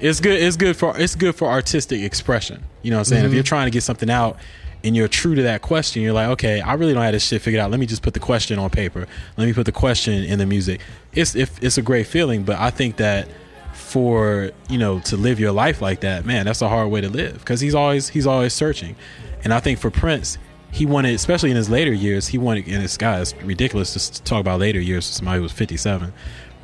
[0.00, 0.40] It's good.
[0.42, 2.64] It's good for it's good for artistic expression.
[2.82, 3.20] You know what I'm saying?
[3.24, 3.34] If Mm-hmm.
[3.34, 4.38] you're trying to get something out
[4.82, 7.42] and you're true to that question, you're like, okay, I really don't have this shit
[7.42, 7.70] figured out.
[7.70, 9.06] Let me just put the question on paper.
[9.36, 10.80] Let me put the question in the music.
[11.12, 13.28] It's if it's a great feeling, but I think that
[13.74, 17.08] for you know to live your life like that, man, that's a hard way to
[17.10, 18.96] live because he's always he's always searching,
[19.44, 20.38] and I think for Prince,
[20.72, 22.66] he wanted, especially in his later years, he wanted.
[22.68, 25.08] And this guy is ridiculous to talk about later years.
[25.08, 26.12] For somebody who was 57,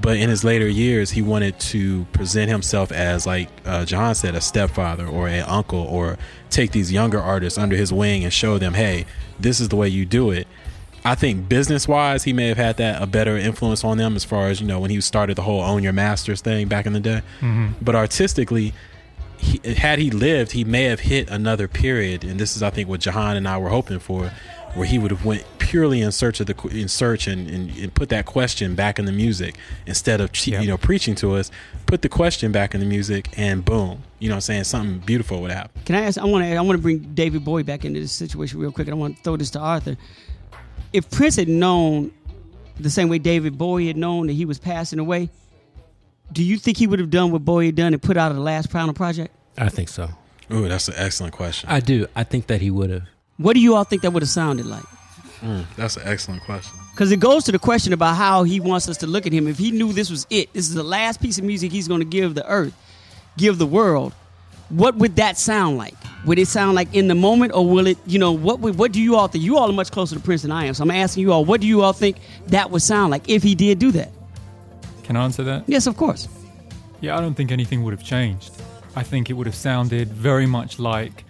[0.01, 4.35] But in his later years, he wanted to present himself as, like uh, John said,
[4.35, 6.19] a stepfather or an uncle, or
[6.51, 9.07] take these younger artists under his wing and show them, hey,
[9.41, 10.47] this is the way you do it.
[11.05, 14.25] I think business wise, he may have had that a better influence on them as
[14.25, 16.95] far as you know when he started the whole own your masters thing back in
[16.95, 17.23] the day.
[17.41, 17.75] Mm-hmm.
[17.81, 18.75] But artistically,
[19.39, 22.89] he, had he lived, he may have hit another period, and this is I think
[22.89, 24.31] what Jehan and I were hoping for,
[24.75, 27.93] where he would have went purely in search of the in search and, and, and
[27.95, 30.61] put that question back in the music instead of che- Yeah.
[30.61, 31.51] you know preaching to us.
[31.87, 34.99] Put the question back in the music, and boom, you know, what I'm saying something
[35.01, 35.81] beautiful would happen.
[35.85, 36.19] Can I ask?
[36.19, 36.55] I want to.
[36.55, 39.17] I want to bring David Bowie back into this situation real quick, and I want
[39.17, 39.97] to throw this to Arthur.
[40.93, 42.11] If Prince had known
[42.79, 45.31] the same way David Bowie had known that he was passing away,
[46.33, 48.41] do you think he would have done what Bowie had done and put out the
[48.41, 49.35] last final project?
[49.57, 50.11] I think so.
[50.53, 51.69] Ooh, that's an excellent question.
[51.69, 52.07] I do.
[52.15, 53.03] I think that he would have.
[53.37, 54.85] What do you all think that would have sounded like?
[55.41, 56.79] Mm, that's an excellent question.
[56.93, 59.47] Because it goes to the question about how he wants us to look at him.
[59.47, 62.01] If he knew this was it, this is the last piece of music he's going
[62.01, 62.75] to give the earth,
[63.37, 64.15] give the world,
[64.69, 65.95] what would that sound like?
[66.25, 68.93] Would it sound like in the moment, or will it, you know, what would, what
[68.93, 69.45] do you all think?
[69.45, 71.45] You all are much closer to Prince than I am, so I'm asking you all,
[71.45, 72.17] what do you all think
[72.49, 74.11] that would sound like if he did do that?
[75.07, 75.63] Can I answer that?
[75.69, 76.29] Yes, of course.
[77.01, 78.51] Yeah, I don't think anything would have changed.
[78.97, 81.25] I think it would have sounded very much like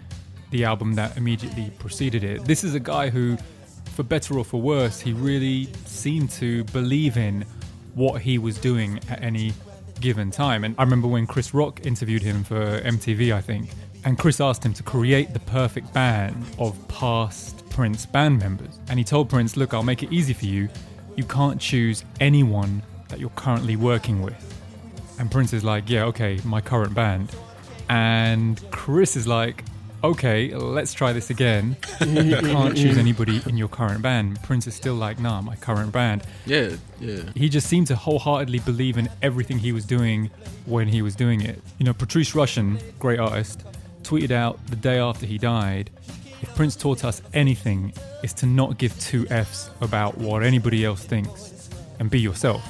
[0.49, 2.43] the album that immediately preceded it.
[2.45, 3.37] This is a guy who,
[3.93, 7.45] for better or for worse, he really seemed to believe in
[7.93, 9.53] what he was doing at any
[10.01, 10.63] given time.
[10.63, 13.69] And I remember when Chris Rock interviewed him for MTV, I think,
[14.05, 18.79] and Chris asked him to create the perfect band of past Prince band members.
[18.89, 20.67] And he told Prince, Look, I'll make it easy for you.
[21.15, 24.35] You can't choose anyone that you're currently working with.
[25.19, 27.35] And Prince is like, yeah, okay, my current band.
[27.89, 29.63] And Chris is like,
[30.03, 31.75] okay, let's try this again.
[32.01, 34.41] you can't choose anybody in your current band.
[34.43, 36.23] Prince is still like, nah, my current band.
[36.45, 37.23] Yeah, yeah.
[37.35, 40.29] He just seemed to wholeheartedly believe in everything he was doing
[40.65, 41.61] when he was doing it.
[41.79, 43.63] You know, Patrice Rushen, great artist,
[44.03, 45.89] tweeted out the day after he died
[46.41, 47.93] if Prince taught us anything,
[48.23, 52.63] is to not give two F's about what anybody else thinks and be yourself.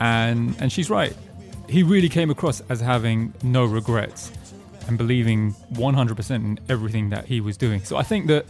[0.00, 1.14] And and she's right.
[1.68, 4.32] He really came across as having no regrets
[4.88, 7.84] and believing 100% in everything that he was doing.
[7.84, 8.44] So I think that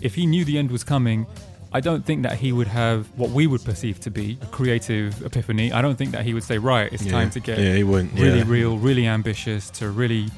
[0.00, 1.26] if he knew the end was coming,
[1.72, 5.24] I don't think that he would have what we would perceive to be a creative
[5.24, 5.72] epiphany.
[5.72, 7.12] I don't think that he would say, "Right, it's yeah.
[7.12, 8.12] time to get yeah, he wouldn't.
[8.12, 8.44] really yeah.
[8.46, 10.28] real, really ambitious, to really,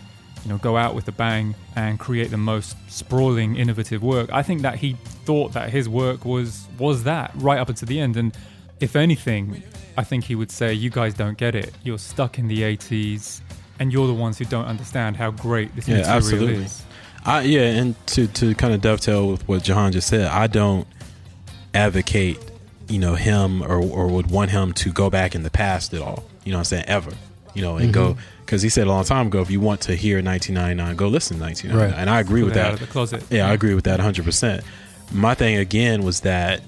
[0.45, 4.33] you know, go out with a bang and create the most sprawling, innovative work.
[4.33, 7.99] I think that he thought that his work was was that right up until the
[7.99, 8.17] end.
[8.17, 8.37] And
[8.81, 9.63] if anything,
[9.97, 11.73] I think he would say, "You guys don't get it.
[11.83, 13.41] You're stuck in the '80s,
[13.79, 16.65] and you're the ones who don't understand how great this Yeah, material absolutely.
[16.65, 16.83] is."
[17.25, 20.87] I yeah, and to to kind of dovetail with what Jehan just said, I don't
[21.73, 22.39] advocate,
[22.89, 26.03] you know, him or or would want him to go back in the past at
[26.03, 26.25] all.
[26.45, 26.85] You know what I'm saying?
[26.87, 27.13] Ever.
[27.55, 28.21] You know, and go mm-hmm.
[28.45, 31.37] because he said a long time ago, if you want to hear 1999, go listen
[31.39, 32.01] to 1999, Right.
[32.01, 32.73] and I agree Pull with it out that.
[32.75, 33.23] of the closet.
[33.31, 34.25] Yeah, I agree with that 100.
[34.25, 34.65] percent
[35.13, 36.63] My thing again was that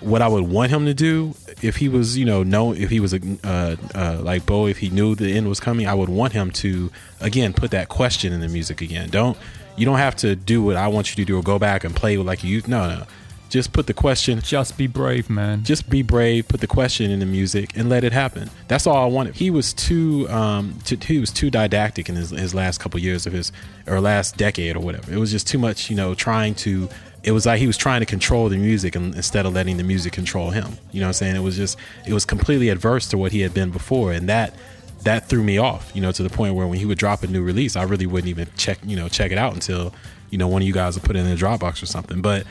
[0.00, 3.00] what I would want him to do if he was, you know, know if he
[3.00, 6.08] was a uh, uh, like Bo, if he knew the end was coming, I would
[6.08, 9.10] want him to again put that question in the music again.
[9.10, 9.36] Don't
[9.76, 11.94] you don't have to do what I want you to do or go back and
[11.94, 12.62] play with like you.
[12.66, 13.04] No, no,
[13.48, 14.40] just put the question.
[14.40, 15.64] Just be brave, man.
[15.64, 16.48] Just be brave.
[16.48, 18.50] Put the question in the music and let it happen.
[18.68, 19.36] That's all I wanted.
[19.36, 23.26] He was too, um, to, he was too didactic in his, his last couple years
[23.26, 23.50] of his,
[23.86, 25.12] or last decade or whatever.
[25.12, 26.88] It was just too much, you know, trying to.
[27.24, 30.12] It was like he was trying to control the music instead of letting the music
[30.12, 30.78] control him.
[30.92, 31.36] You know what I'm saying?
[31.36, 31.76] It was just,
[32.06, 34.54] it was completely adverse to what he had been before, and that
[35.02, 35.90] that threw me off.
[35.94, 38.06] You know, to the point where when he would drop a new release, I really
[38.06, 39.92] wouldn't even check, you know, check it out until,
[40.30, 42.22] you know, one of you guys would put it in the Dropbox or something.
[42.22, 42.46] But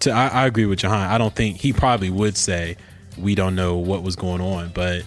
[0.00, 1.10] to, I, I agree with Jehan.
[1.10, 2.76] I don't think he probably would say
[3.18, 5.04] we don't know what was going on, but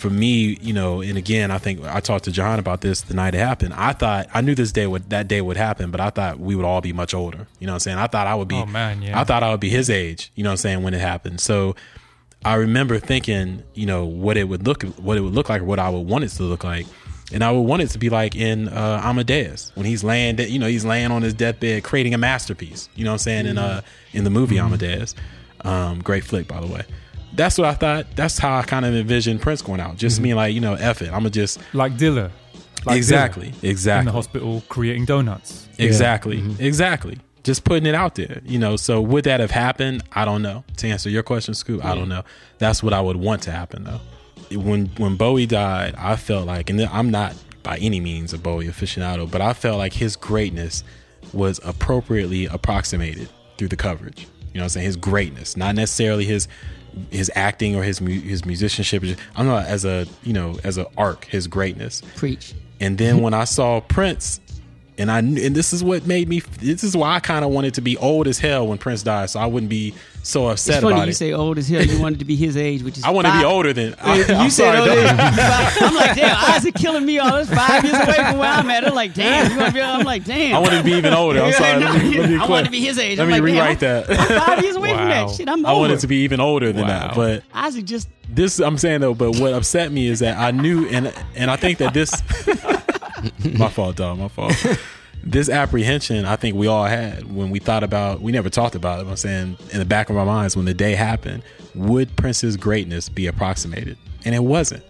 [0.00, 3.14] for me, you know, and again, I think I talked to Jehan about this the
[3.14, 3.74] night it happened.
[3.74, 6.56] I thought I knew this day would that day would happen, but I thought we
[6.56, 7.46] would all be much older.
[7.58, 7.98] You know what I'm saying?
[7.98, 9.20] I thought I would be Oh, man, yeah.
[9.20, 11.40] I thought I would be his age, you know what I'm saying, when it happened.
[11.40, 11.76] So
[12.44, 15.66] I remember thinking, you know, what it would look what it would look like or
[15.66, 16.86] what I would want it to look like.
[17.32, 20.58] And I would want it to be like in uh, Amadeus when he's laying, you
[20.58, 22.88] know, he's laying on his deathbed, creating a masterpiece.
[22.96, 23.46] You know what I'm saying?
[23.46, 23.82] In uh,
[24.12, 25.14] in the movie Amadeus,
[25.60, 26.82] um, great flick by the way.
[27.32, 28.06] That's what I thought.
[28.16, 29.96] That's how I kind of envisioned Prince going out.
[29.96, 30.24] Just mhm.
[30.24, 31.06] me like, you know, F it.
[31.06, 32.30] I'm gonna just like Dilla.
[32.86, 35.68] Like exactly, Dilla in the hospital creating donuts.
[35.78, 36.62] exactly, mm-hmm.
[36.62, 37.18] exactly.
[37.42, 38.76] Just putting it out there, you know.
[38.76, 40.02] So would that have happened?
[40.12, 40.64] I don't know.
[40.78, 42.22] To answer your question, Scoop, I don't know.
[42.58, 44.00] That's what I would want to happen though.
[44.58, 48.66] When when Bowie died, I felt like, and I'm not by any means a Bowie
[48.66, 50.82] aficionado, but I felt like his greatness
[51.32, 54.26] was appropriately approximated through the coverage.
[54.52, 54.86] You know what I'm saying?
[54.86, 56.48] His greatness, not necessarily his
[57.10, 59.04] his acting or his mu- his musicianship.
[59.36, 62.02] I'm not as a you know as a arc his greatness.
[62.16, 62.54] Preach.
[62.80, 64.40] And then when I saw Prince,
[65.00, 66.40] and I and this is what made me.
[66.60, 69.30] This is why I kind of wanted to be old as hell when Prince died,
[69.30, 71.14] so I wouldn't be so upset It's funny about you it.
[71.14, 71.82] say old as hell.
[71.82, 73.94] You wanted to be his age, which is I want to be older than.
[73.98, 75.10] I, you I'm said sorry, old age.
[75.10, 78.86] I'm like, damn, Isaac killing me all this five years away from where I'm at.
[78.86, 79.80] I'm like, damn, you want to be?
[79.80, 80.56] I'm like, damn.
[80.56, 81.40] I want to be even older.
[81.42, 81.82] I'm sorry.
[81.82, 83.18] Let me, let me I want to be his age.
[83.18, 84.10] Let I'm me like, damn, rewrite that.
[84.10, 85.48] I'm five years away from that shit.
[85.48, 89.00] I'm I wanted to be even older than that, but Isaac just this I'm saying
[89.00, 89.14] though.
[89.14, 92.10] But what upset me is that I knew, and and I think that this,
[93.58, 94.54] my fault, dog, my fault.
[95.22, 98.22] This apprehension, I think we all had when we thought about.
[98.22, 99.04] We never talked about it.
[99.04, 101.42] but I'm saying in the back of our minds when the day happened,
[101.74, 103.98] would Prince's greatness be approximated?
[104.24, 104.82] And it wasn't.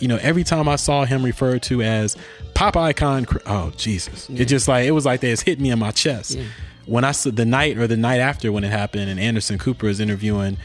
[0.00, 2.16] You know, every time I saw him referred to as
[2.54, 4.28] pop icon, oh Jesus!
[4.30, 6.38] It just like it was like they just hit me in my chest.
[6.86, 9.86] When I saw the night or the night after when it happened, and Anderson Cooper
[9.86, 10.56] is interviewing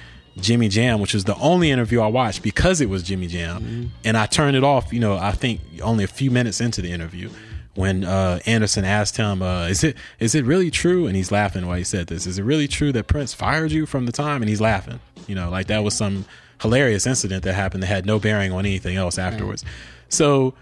[0.41, 4.17] Jimmy Jam, which was the only interview I watched because it was Jimmy Jam, and
[4.17, 4.91] I turned it off.
[4.93, 7.29] You know, I think only a few minutes into the interview
[7.75, 11.65] when uh, Anderson asked him, uh, "Is it is it really true?" and he's laughing
[11.65, 12.27] while he said this.
[12.27, 14.41] Is it really true that Prince fired you from the time?
[14.41, 14.99] And he's laughing.
[15.27, 16.25] You know, like that was some
[16.61, 19.63] hilarious incident that happened that had no bearing on anything else afterwards.
[20.09, 20.55] So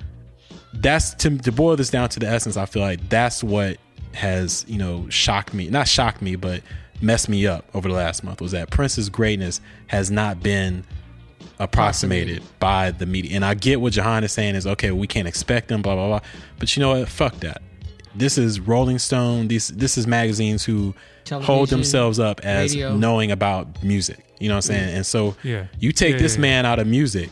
[0.74, 2.58] that's to, to boil this down to the essence.
[2.58, 3.78] I feel like that's what
[4.14, 6.62] has you know shocked me, not shocked me, but
[7.02, 8.42] messed me up over the last month.
[8.42, 10.84] Was that Prince's greatness has not been
[11.60, 13.36] approximated by the media.
[13.36, 16.08] And I get what Jehan is saying is okay, we can't expect them, blah blah
[16.08, 16.20] blah.
[16.60, 17.10] But you know what?
[17.10, 17.62] Fuck that.
[18.16, 19.48] This is Rolling Stone.
[19.48, 20.94] These this is magazines who
[21.30, 22.96] hold themselves up as radio.
[22.96, 24.24] knowing about music.
[24.40, 24.90] You know what I'm saying?
[24.90, 24.96] Mm.
[24.98, 25.66] And so Yeah.
[25.80, 26.42] you take Yeah, this yeah, yeah.
[26.42, 27.30] man out of music,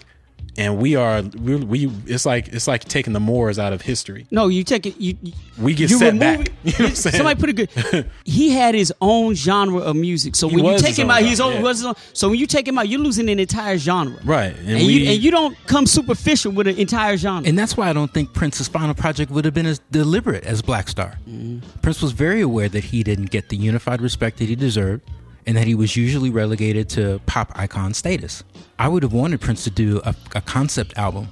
[0.58, 4.26] and we are we, we it's like it's like taking the Moors out of history.
[4.32, 4.48] no.
[4.48, 5.00] You take it.
[5.00, 6.52] You, you We get you set remove back.
[6.63, 7.15] You know what I'm saying?
[7.18, 7.54] Somebody put it
[7.94, 8.10] good.
[8.24, 10.36] He had his own genre of music.
[10.36, 11.63] So He when you take him out, he's genre, own.
[11.76, 11.88] yeah.
[11.89, 14.20] own- So when you take him out, you're losing an entire genre.
[14.24, 17.48] Right, And, you and you don't come superficial with an entire genre.
[17.48, 20.62] And that's why I don't think Prince's final project would have been as deliberate as
[20.62, 21.18] Blackstar.
[21.30, 21.80] Mm-hmm.
[21.82, 25.04] Prince was very aware that he didn't get the unified respect that he deserved
[25.46, 28.44] and that he was usually relegated to pop icon status.
[28.80, 31.30] I would have wanted Prince to do a, a concept album,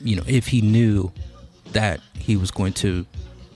[0.00, 1.12] you know, if he knew
[1.72, 3.06] that he was going to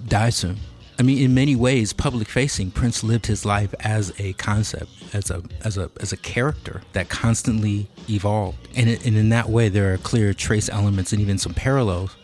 [0.07, 0.57] die soon.
[0.99, 5.29] I mean, in many ways, public facing, Prince lived his life as a concept, as
[5.29, 9.69] a as a as a character that constantly evolved, and, it, and in that way,
[9.69, 12.17] there are clear trace elements and even some parallels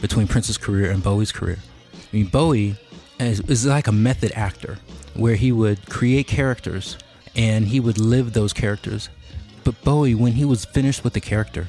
[0.00, 1.58] between Prince's career and Bowie's career.
[1.92, 2.76] I mean, Bowie
[3.18, 4.78] is, is like a method actor
[5.14, 6.96] where he would create characters
[7.36, 9.08] and he would live those characters.
[9.64, 11.68] But Bowie, when he was finished with the character,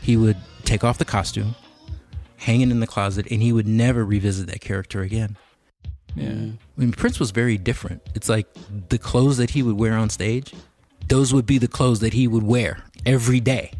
[0.00, 1.54] he would take off the costume,
[2.36, 5.36] hang it in the closet, and he would never revisit that character again.
[6.14, 6.28] Yeah.
[6.28, 8.02] I mean, Prince was very different.
[8.14, 8.46] It's like
[8.88, 10.52] the clothes that he would wear on stage,
[11.08, 13.72] those would be the clothes that he would wear every day.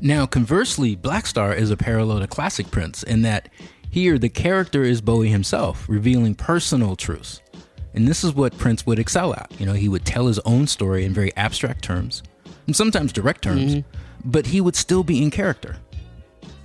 [0.00, 3.48] Now, conversely, Blackstar is a parallel to classic Prince in that
[3.92, 7.42] here the character is Bowie himself, revealing personal truths.
[7.92, 9.52] And this is what Prince would excel at.
[9.58, 12.22] You know, he would tell his own story in very abstract terms,
[12.66, 13.98] and sometimes direct terms, mm-hmm.
[14.24, 15.76] but he would still be in character.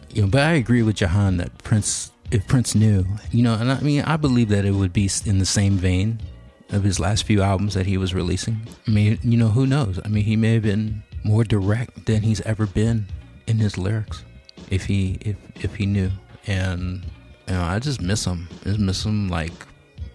[0.10, 3.74] You know, but I agree with Jehan that Prince, if Prince knew, you know, and
[3.74, 6.22] I mean, I believe that it would be in the same vein
[6.70, 8.62] of his last few albums that he was releasing.
[8.88, 10.00] I mean, you know, who knows?
[10.06, 13.06] I mean, he may have been more direct than he's ever been
[13.48, 14.24] in his lyrics,
[14.70, 16.10] if he if if he knew.
[16.48, 17.06] And
[17.48, 18.48] you know, I just miss them.
[18.62, 19.54] I just miss them like,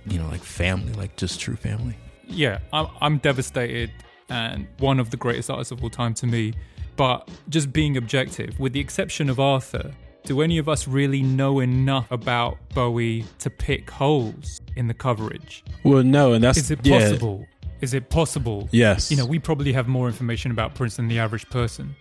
[0.07, 1.97] you know, like family, like just true family.
[2.27, 3.91] yeah, I'm, I'm devastated
[4.29, 6.55] and one of the greatest artists of all time to me.
[6.97, 9.93] But just being objective, with the exception of Arthur,
[10.25, 15.65] do any of us really know enough about Bowie to pick holes in the coverage?
[15.85, 17.47] Well, no, and that's Is it yeah, possible?
[17.81, 18.69] Is it possible?
[18.71, 19.11] Yes.
[19.11, 21.97] You know, we probably have more information about Prince than the average person.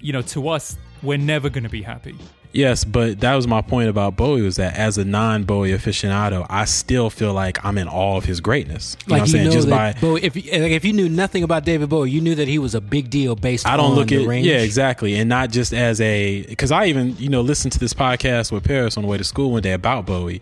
[0.00, 2.16] You know, to us, we're never going to be happy.
[2.54, 6.64] Yes, but that was my point about Bowie was that as a non-Bowie aficionado, I
[6.66, 8.96] still feel like I'm in awe of his greatness.
[9.06, 9.50] You know what I'm saying?
[9.50, 12.36] Just by Bowie, if you- like if you knew nothing about David Bowie, you knew
[12.36, 13.66] that he was a big deal based.
[13.66, 14.46] I don't on look the at range.
[14.46, 17.92] yeah exactly, and not just as a because I even you know listened to this
[17.92, 20.40] podcast with Paris on the way to school one day about Bowie,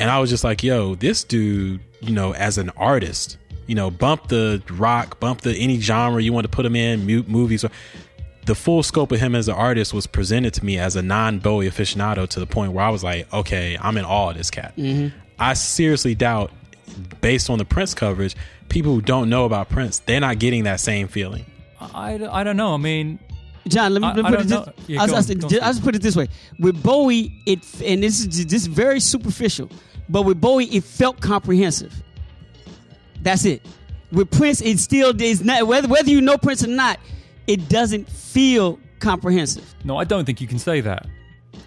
[0.00, 3.38] and I was just like, yo, this dude, you know, as an artist,
[3.68, 7.06] you know, bump the rock, bump the any genre you want to put him in,
[7.06, 7.64] mu- movies.
[8.44, 11.02] Or, the full scope of him as an artist was presented to me as a
[11.02, 14.36] non Bowie aficionado to the point where I was like, okay, I'm in awe of
[14.36, 14.74] this cat.
[14.76, 15.16] Mm-hmm.
[15.38, 16.52] I seriously doubt,
[17.20, 18.36] based on the Prince coverage,
[18.68, 21.44] people who don't know about Prince, they're not getting that same feeling.
[21.80, 22.74] I, I, I don't know.
[22.74, 23.18] I mean,
[23.66, 24.64] John, let me, I- let me put don't it know.
[24.76, 24.88] this.
[24.88, 26.28] Yeah, I, go I, on, said- go on, I just put it this way:
[26.58, 29.70] with Bowie, it and this is this is very superficial,
[30.08, 32.02] but with Bowie, it felt comprehensive.
[33.22, 33.62] That's it.
[34.12, 37.00] with Prince, it still is not whether whether you know Prince or not,
[37.46, 39.74] it doesn't feel comprehensive.
[39.84, 41.06] No, I don't think you can say that.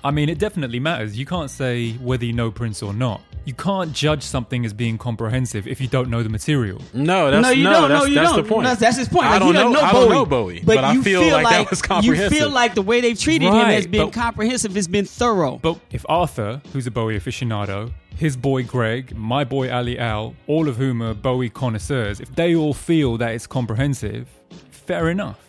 [0.03, 1.17] I mean, it definitely matters.
[1.17, 3.21] You can't say whether you know Prince or not.
[3.45, 6.82] You can't judge something as being comprehensive if you don't know the material.
[6.93, 7.89] No, that's no, you no, don't.
[7.89, 8.43] that's, no, you that's don't.
[8.43, 8.63] the point.
[8.65, 9.25] That's, that's his point.
[9.28, 9.80] I Like, don't he doesn't know.
[9.80, 12.49] know I Bowie, don't know Bowie, but, I you feel, like, that was you feel
[12.49, 14.75] like the way they've treated him Right, has been but- comprehensive.
[14.75, 15.59] Has been thorough.
[15.61, 20.67] But if Arthur, who's a Bowie aficionado, his boy Greg, my boy Ali Al, all
[20.67, 24.28] of whom are Bowie connoisseurs, if they all feel that it's comprehensive,
[24.71, 25.39] fair enough.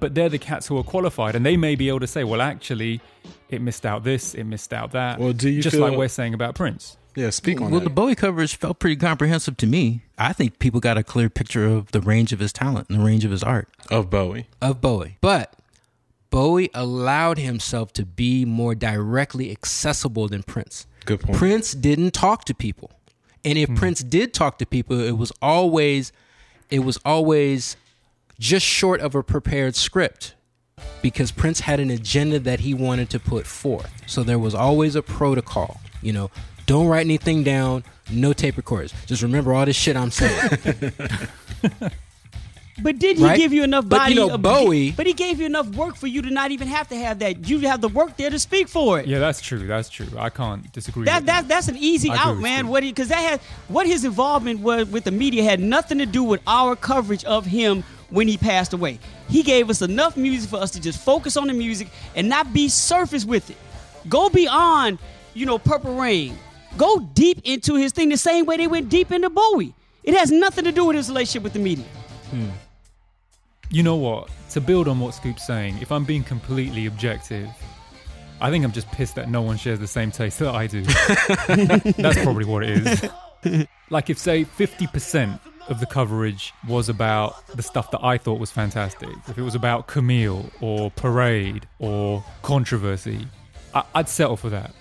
[0.00, 2.40] But they're the cats who are qualified, and they may be able to say, well,
[2.40, 3.00] actually,
[3.48, 5.18] it missed out this, it missed out that.
[5.18, 6.96] Well, do you just feel- like we're saying about Prince?
[7.18, 7.84] yeah, speak on Well, that.
[7.84, 10.02] the Bowie coverage felt pretty comprehensive to me.
[10.16, 13.04] I think people got a clear picture of the range of his talent and the
[13.04, 14.46] range of his art of Bowie.
[14.62, 15.18] of Bowie.
[15.20, 15.54] But
[16.30, 20.86] Bowie allowed himself to be more directly accessible than Prince.
[21.06, 21.36] Good point.
[21.36, 22.92] Prince didn't talk to people.
[23.44, 23.74] And if hmm.
[23.74, 26.12] Prince did talk to people, it was always
[26.70, 27.76] it was always
[28.38, 30.34] just short of a prepared script
[31.02, 33.90] because Prince had an agenda that he wanted to put forth.
[34.06, 36.30] So there was always a protocol, you know,
[36.66, 38.92] don't write anything down, no tape recorders.
[39.06, 40.92] Just remember all this shit I'm saying.
[42.80, 43.36] But did he Right?
[43.36, 44.14] give you enough But, body?
[44.14, 46.68] you know, of- Bowie- But he gave you enough work for you to not even
[46.68, 47.48] have to have that.
[47.48, 49.08] You have the work there to speak for it.
[49.08, 49.66] Yeah, that's true.
[49.66, 50.06] That's true.
[50.16, 51.04] I can't disagree.
[51.06, 52.58] That, with that that's an easy I agree out, with man.
[52.60, 52.68] Steve.
[52.68, 56.22] What because that had what his involvement was with the media had nothing to do
[56.22, 58.98] with our coverage of him when he passed away.
[59.28, 62.52] He gave us enough music for us to just focus on the music and not
[62.52, 63.56] be surface with it.
[64.08, 64.98] Go beyond,
[65.34, 66.38] you know, Purple Rain.
[66.76, 69.74] Go deep into his thing the same way they went deep into Bowie.
[70.04, 71.84] It has nothing to do with his relationship with the media.
[72.30, 72.48] Hmm.
[73.70, 74.30] You know what?
[74.50, 77.48] To build on what Scoop's saying, if I'm being completely objective,
[78.40, 80.82] I think I'm just pissed that no one shares the same taste that I do.
[82.02, 83.68] That's probably what it is.
[83.90, 88.50] Like, if, say, 50% of the coverage was about the stuff that I thought was
[88.50, 93.26] fantastic, if it was about Camille or Parade or Controversy,
[93.74, 94.72] I- I'd settle for that.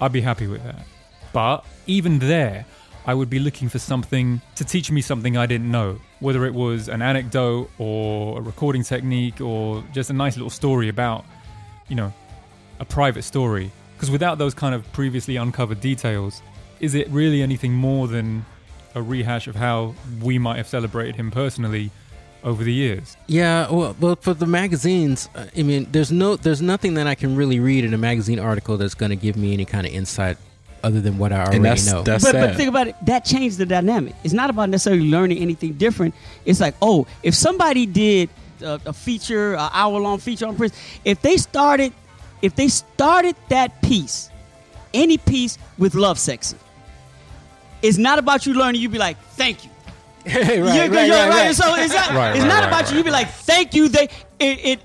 [0.00, 0.86] I'd be happy with that.
[1.32, 2.66] But even there,
[3.06, 6.52] I would be looking for something to teach me something I didn't know, whether it
[6.54, 11.24] was an anecdote or a recording technique or just a nice little story about,
[11.88, 12.12] you know,
[12.80, 13.70] a private story.
[13.94, 16.42] Because without those kind of previously uncovered details,
[16.80, 18.44] is it really anything more than
[18.96, 21.90] a rehash of how we might have celebrated him personally
[22.42, 23.16] over the years?
[23.26, 27.14] Yeah, well, well, for the magazines, uh, I mean, there's no, there's nothing that I
[27.14, 29.92] can really read in a magazine article that's going to give me any kind of
[29.92, 30.38] insight
[30.82, 32.02] other than what I already and that's know.
[32.02, 32.48] that's but, sad.
[32.48, 32.96] but think about it.
[33.04, 34.14] That changed the dynamic.
[34.24, 36.14] It's not about necessarily learning anything different.
[36.44, 38.30] It's like, oh, if somebody did
[38.62, 40.74] a, a feature, an hour long feature on Prince,
[41.04, 41.92] if they started,
[42.40, 44.30] if they started that piece,
[44.94, 46.54] any piece with Lovesexy,
[47.82, 48.80] it's not about you learning.
[48.80, 49.70] You be like, thank you.
[50.26, 51.54] Hey, You're- you're right.
[51.54, 52.98] So it's not, Right, it's right, not right, about you.
[52.98, 53.88] You be like, thank you.
[53.88, 54.04] They
[54.40, 54.80] it, it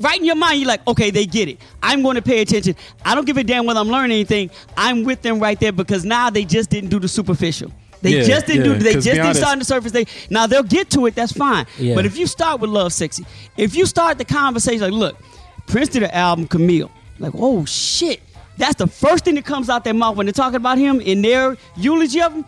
[0.00, 0.58] right in your mind.
[0.58, 1.58] You're like, okay, they get it.
[1.80, 2.74] I'm going to pay attention.
[3.04, 4.50] I don't give a damn whether I'm learning anything.
[4.76, 7.70] I'm with them right there because now they just didn't do the superficial.
[8.02, 8.78] They Yeah, just didn't yeah, do.
[8.82, 9.92] They just didn't honest- start on the surface.
[9.92, 11.14] They now they'll get to it.
[11.14, 11.66] That's fine.
[11.78, 11.94] Yeah.
[11.94, 13.24] But if you start with Lovesexy,
[13.56, 15.16] if you start the conversation like, look,
[15.68, 16.90] Prince did an album, Camille.
[17.20, 18.22] Like, oh shit.
[18.60, 21.22] That's the first thing that comes out their mouth when they're talking about him in
[21.22, 22.44] their eulogy of him.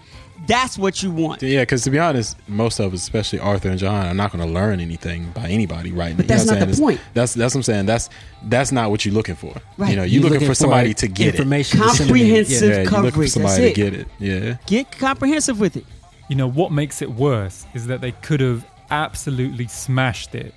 [0.46, 1.40] That's what you want.
[1.40, 4.44] Yeah, because to be honest, most of us, especially Arthur and John, are not going
[4.44, 6.88] to learn anything by anybody right But that's you know not what I'm the saying?
[6.88, 7.00] point.
[7.14, 7.86] That's that's what I'm saying.
[7.86, 8.10] That's
[8.44, 9.54] that's not what you're looking for.
[9.78, 9.90] Right.
[9.90, 11.96] You know, you're, looking, for somebody to get information it.
[11.96, 13.30] Comprehensive Yeah, you're for coverage.
[13.30, 13.90] somebody That's to it.
[13.90, 14.08] get it.
[14.18, 14.56] Yeah.
[14.66, 15.86] Get comprehensive with it.
[16.28, 20.54] You know, what makes it worse is that they could have absolutely smashed it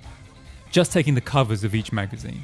[0.70, 2.42] just taking the covers of each magazine.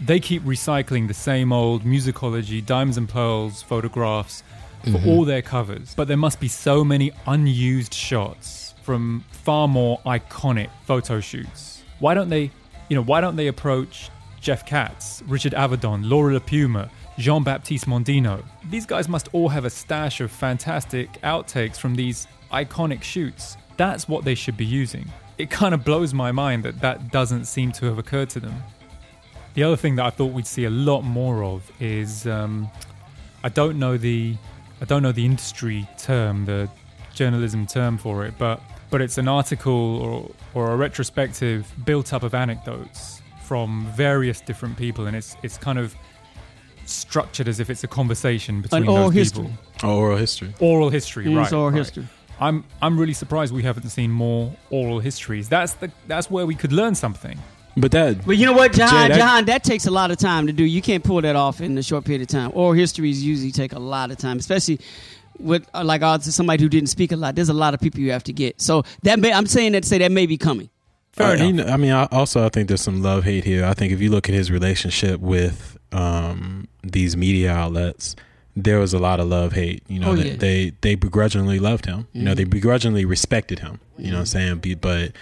[0.00, 4.42] They keep recycling the same old musicology, diamonds and pearls photographs
[4.82, 5.08] for mm-hmm.
[5.08, 10.68] all their covers, but there must be so many unused shots from far more iconic
[10.84, 11.84] photo shoots.
[12.00, 12.50] Why don't they,
[12.88, 18.44] you know, why don't they approach Jeff Katz, Richard Avedon, Laura LaPuma, Jean Baptiste Mondino?
[18.70, 23.56] These guys must all have a stash of fantastic outtakes from these iconic shoots.
[23.76, 25.08] That's what they should be using.
[25.38, 28.62] It kind of blows my mind that that doesn't seem to have occurred to them.
[29.54, 32.68] The other thing that I thought we'd see a lot more of is um,
[33.44, 34.36] I don't know the
[34.80, 36.68] I don't know the industry term, the
[37.14, 42.22] journalism term for it, but but it's an article or or a retrospective built up
[42.22, 45.94] of anecdotes from various different people, and it's it's kind of
[46.86, 49.44] structured as if it's a conversation between oral those history.
[49.44, 49.90] people.
[49.90, 50.54] Oh, oral history.
[50.60, 51.44] Oral history, Mm, right?
[51.44, 51.78] it's oral right.
[51.78, 52.06] history.
[52.40, 55.48] I'm I'm really surprised we haven't seen more oral histories.
[55.48, 57.38] That's the that's where we could learn something.
[57.76, 58.88] But that But you know what, John?
[58.90, 60.64] Jay, that- John, that takes a lot of time to do.
[60.64, 62.50] You can't pull that off in a short period of time.
[62.54, 64.78] Oral histories usually take a lot of time, especially
[65.38, 67.34] with uh, like uh, somebody who didn't speak a lot.
[67.34, 68.60] There's a lot of people you have to get.
[68.60, 70.68] So that may, I'm saying that to say that may be coming.
[71.12, 71.66] Fair Uh, enough.
[71.66, 73.64] you I mean, I, also I think there's some love hate here.
[73.64, 78.16] I think if you look at his relationship with um, these media outlets,
[78.54, 79.82] there was a lot of love hate.
[79.88, 80.36] You know, Oh, they, yeah.
[80.36, 82.06] they they begrudgingly loved him.
[82.12, 83.80] You know, they begrudgingly respected him.
[83.98, 84.78] You know what I'm saying?
[84.80, 85.12] But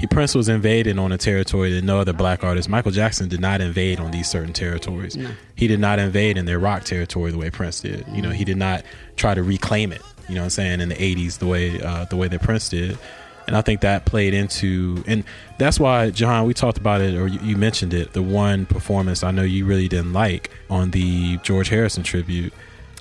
[0.00, 2.70] he Prince was invading on a territory that no other black artist.
[2.70, 5.14] Michael Jackson did not invade on these certain territories.
[5.14, 5.30] No.
[5.56, 8.06] He did not invade in their rock territory the way Prince did.
[8.10, 8.82] You know, he did not
[9.16, 10.00] try to reclaim it.
[10.26, 10.80] You know what I'm saying?
[10.80, 12.98] In the 80s, the way uh, the way that Prince did.
[13.46, 15.22] And I think that played into, and
[15.58, 19.22] that's why, John, we talked about it, or you, you mentioned it, the one performance
[19.22, 22.54] I know you really didn't like on the George Harrison tribute.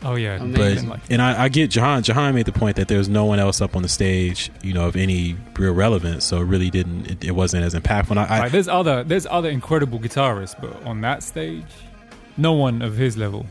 [0.03, 0.53] Oh yeah, Amazing.
[0.53, 1.11] But, Didn't like it.
[1.11, 3.75] and I, I get Jehan, Jehan made the point that there's no one else up
[3.75, 6.23] on the stage, you know, of any real relevance.
[6.25, 8.11] So it really didn't, it, it wasn't as impactful.
[8.11, 11.65] And I, I, Like, there's other there's other incredible guitarists, but on that stage,
[12.37, 13.45] no one of his level.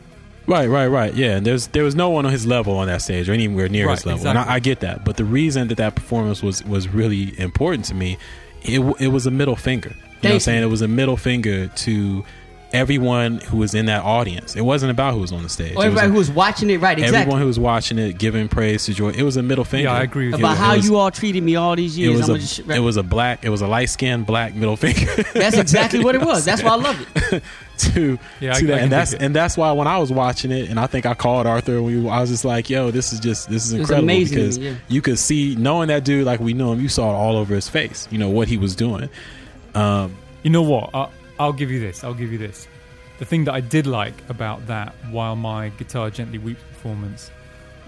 [0.47, 1.13] Right, right, right.
[1.13, 3.69] Yeah, and there's there was no one on his level on that stage or anywhere
[3.69, 4.39] near his Right, level, and.
[4.39, 5.05] I, I get that.
[5.05, 8.17] But the reason that that performance was was really important to me,
[8.63, 9.89] it it was a middle finger.
[9.91, 10.63] You know what I'm saying?
[10.63, 12.25] It was a middle finger to
[12.71, 14.55] everyone who was in that audience.
[14.55, 15.71] It wasn't about who was on the stage.
[15.75, 16.97] Or It was everybody a- who was watching it, right?
[16.97, 17.17] Exactly.
[17.19, 19.09] Everyone who was watching it, giving praise to Joy.
[19.09, 19.89] It was a middle finger.
[19.89, 20.45] Yeah, I agree with It you.
[20.45, 22.17] About how was- you all treated me all these It years.
[22.19, 24.77] was I'm a just, it was a black it was a light skinned black middle
[24.77, 25.11] finger.
[25.33, 26.45] that's exactly what it was.
[26.45, 27.43] That's why I love it.
[27.79, 29.21] to Yeah, to I that, can and that's it.
[29.21, 31.85] and that's why when I was watching it, and I think I called Arthur, and
[31.85, 34.73] we I was just like, "Yo, this is just this is incredible amazing because yeah.
[34.89, 37.55] you could see knowing that dude like we knew him, you saw it all over
[37.55, 38.07] his face.
[38.11, 39.09] You know what he was doing.
[39.75, 40.89] Um, You know what?
[40.93, 41.07] I,
[41.39, 42.03] I'll give you this.
[42.03, 42.67] I'll give you this.
[43.17, 47.31] The thing that I did like about that, while my guitar gently weeps performance,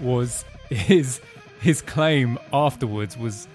[0.00, 1.20] was his
[1.60, 3.46] his claim afterwards was,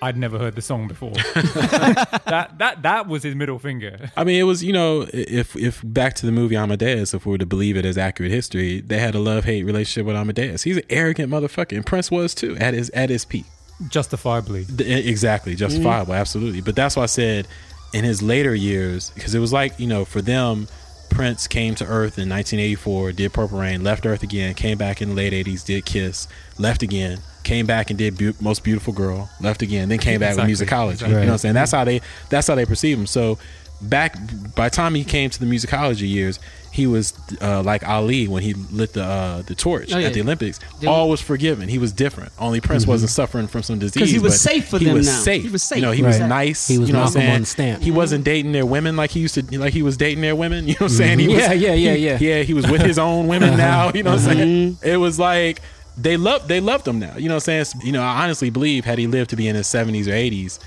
[0.00, 4.10] "I'd never heard the song before." that that that was his middle finger.
[4.16, 7.32] I mean, it was you know if if back to the movie Amadeus, if we
[7.32, 10.62] were to believe it as accurate history, they had a love hate relationship with Amadeus.
[10.62, 13.46] He's an arrogant motherfucker, and Prince was too at his at his peak.
[13.88, 14.66] Justifiably.
[14.78, 16.20] Exactly, justifiable, mm-hmm.
[16.20, 16.60] absolutely.
[16.60, 17.46] But that's why I said
[17.92, 20.68] in his later years, because it was like you know, for them,
[21.10, 25.10] Prince came to Earth in 1984, did Purple Rain, left Earth again, came back in
[25.10, 26.28] the late 80s, did Kiss,
[26.58, 30.32] left again, came back and did Beau- Most Beautiful Girl, left again, then came back
[30.32, 30.90] Exactly, with Musicology.
[30.92, 31.08] exactly.
[31.14, 31.54] You know what I'm saying?
[31.54, 33.06] That's how they that's how they perceive him.
[33.06, 33.38] So
[33.80, 34.16] back
[34.54, 36.38] by the time he came to the musicology years,
[36.70, 40.08] he was uh, like Ali when he lit the uh, the torch Oh, yeah.
[40.08, 40.60] at the Olympics.
[40.80, 40.88] Dude.
[40.88, 41.68] All was forgiven.
[41.68, 42.30] He was different.
[42.38, 43.94] Only Prince wasn't suffering from some disease.
[43.94, 45.20] Because he was but safe for he them was now.
[45.20, 45.42] Safe.
[45.42, 45.76] He was safe.
[45.78, 46.68] You know, he was nice.
[46.68, 47.34] He was you know what I'm saying?
[47.36, 47.82] on stamp.
[47.82, 49.58] He wasn't dating their women like he used to.
[49.58, 50.66] Like he was dating their women.
[50.68, 51.18] You know what I'm saying?
[51.20, 52.18] He was, Yeah, yeah, yeah, he- yeah.
[52.20, 53.90] Yeah, he was with his own women now.
[53.94, 54.78] You know what I'm saying?
[54.82, 55.60] It was like
[55.96, 57.16] they loved they loved him now.
[57.16, 57.82] You know what I'm saying?
[57.84, 60.58] You know, I honestly believe had he lived to be in his 70s or 80s,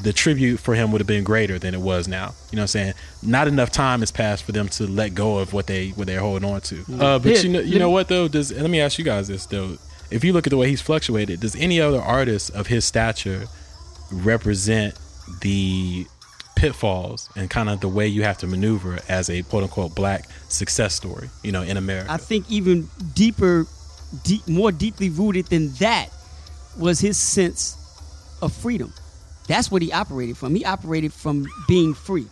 [0.00, 2.34] the tribute for him would have been greater than it was now.
[2.50, 2.94] You know what I'm saying?
[3.22, 6.20] Not enough time has passed for them to let go of what they what they're
[6.20, 6.84] holding on to.
[6.92, 8.28] Uh, but Here, you know, let you know what though?
[8.28, 9.76] Does let me ask you guys this though.
[10.10, 13.46] If you look at the way he's fluctuated, does any other artist of his stature
[14.10, 14.98] represent
[15.42, 16.06] the
[16.56, 20.26] pitfalls and kind of the way you have to maneuver as a quote unquote black
[20.48, 22.10] success story, you know, in America?
[22.10, 23.66] I think even deeper,
[24.24, 26.08] deep, more deeply rooted than that
[26.78, 27.76] was his sense
[28.40, 28.92] of freedom.
[29.48, 30.54] That's what he operated from.
[30.54, 32.26] He operated from being free.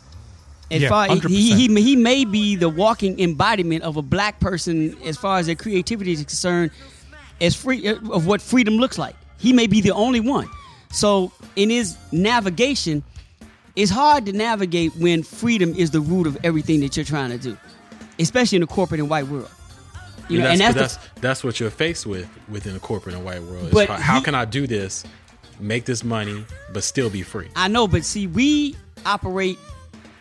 [0.70, 1.28] As Yeah, far he, 100%.
[1.28, 5.54] he he may be the walking embodiment of a black person as far as their
[5.54, 6.70] creativity is concerned,
[7.40, 9.14] as free of what freedom looks like.
[9.38, 10.48] He may be the only one.
[10.90, 13.02] So in his navigation,
[13.76, 17.38] it's hard to navigate when freedom is the root of everything that you're trying to
[17.38, 17.56] do,
[18.18, 19.50] especially in the corporate and white world.
[20.28, 23.24] You know, that's, and that's, that's, that's what you're faced with within the corporate and
[23.24, 23.70] white world.
[23.70, 25.04] But how, how can I do this,
[25.60, 27.48] make this money, but still be free?
[27.56, 29.58] I know, but see, we operate.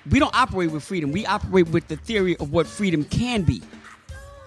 [0.10, 1.12] We don't operate with freedom.
[1.12, 3.62] We operate with the theory of what freedom can be,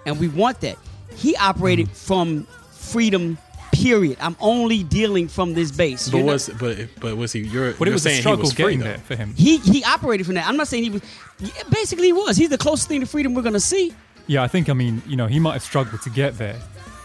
[0.06, 0.76] and we want that.
[1.16, 1.94] He operated mm-hmm.
[1.94, 3.38] from freedom.
[3.70, 4.16] Period.
[4.20, 6.08] I'm only dealing from this base.
[6.08, 7.40] But You're was but but was he?
[7.40, 8.84] You're, But you're it was a saying he struggle was free getting though.
[8.86, 9.34] there for him.
[9.36, 10.48] he he operated from that.
[10.48, 11.02] I'm not saying he was.
[11.38, 12.36] yeah, Basically, he was.
[12.36, 13.94] He's the closest thing to freedom we're gonna see.
[14.26, 16.58] Yeah, I think, I mean, you know, he might have struggled to get there.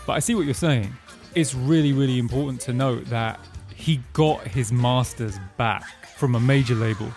[0.05, 0.91] But I see what you're saying.
[1.35, 3.39] It's really, really important to note that
[3.75, 7.07] he got his masters back from a major label.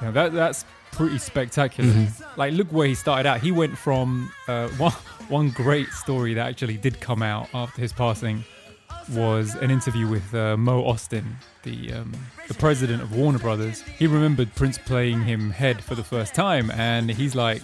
[0.00, 2.08] Now that that's pretty spectacular.
[2.36, 3.40] Like, look where he started out.
[3.40, 4.92] He went from uh, one,
[5.28, 8.44] one great story that actually did come out after his passing
[9.10, 11.24] was an interview with uh, Mo Ostin,
[11.64, 12.12] the um,
[12.46, 13.82] the president of Warner Brothers.
[13.82, 17.62] He remembered Prince playing him head for the first time, and he's like,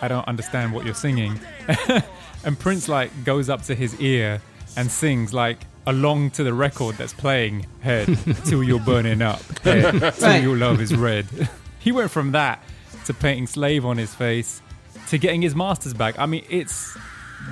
[0.00, 1.40] "I don't understand what you're singing."
[2.44, 4.40] and Prince like goes up to his ear
[4.76, 8.06] and sings like along to the record that's playing head
[8.44, 11.26] till you're burning up head till your love is red
[11.78, 12.62] he went from that
[13.06, 14.60] to painting slave on his face
[15.08, 16.96] to getting his masters back i mean it's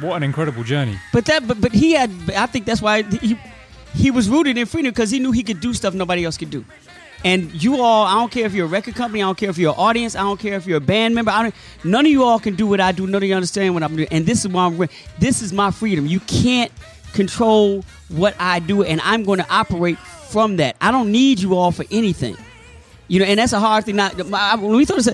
[0.01, 0.99] What an incredible journey.
[1.13, 2.11] But that, but but he had.
[2.37, 3.39] I think that's why he
[3.95, 6.51] he was rooted in freedom because he knew he could do stuff nobody else could
[6.51, 6.65] do.
[7.25, 9.57] And you all, I don't care if you're a record company, I don't care if
[9.57, 11.31] you're an audience, I don't care if you're a band member.
[11.31, 13.07] I don't, none of you all can do what I do.
[13.07, 14.09] None of you understand what I'm doing.
[14.11, 14.77] And this is why I'm.
[15.19, 16.07] This is my freedom.
[16.07, 16.71] You can't
[17.17, 20.77] control what I do, and I'm going to operate from that.
[20.81, 22.37] I don't need you all for anything.
[23.09, 23.97] You know, and that's a hard thing.
[23.97, 25.07] Not when we thought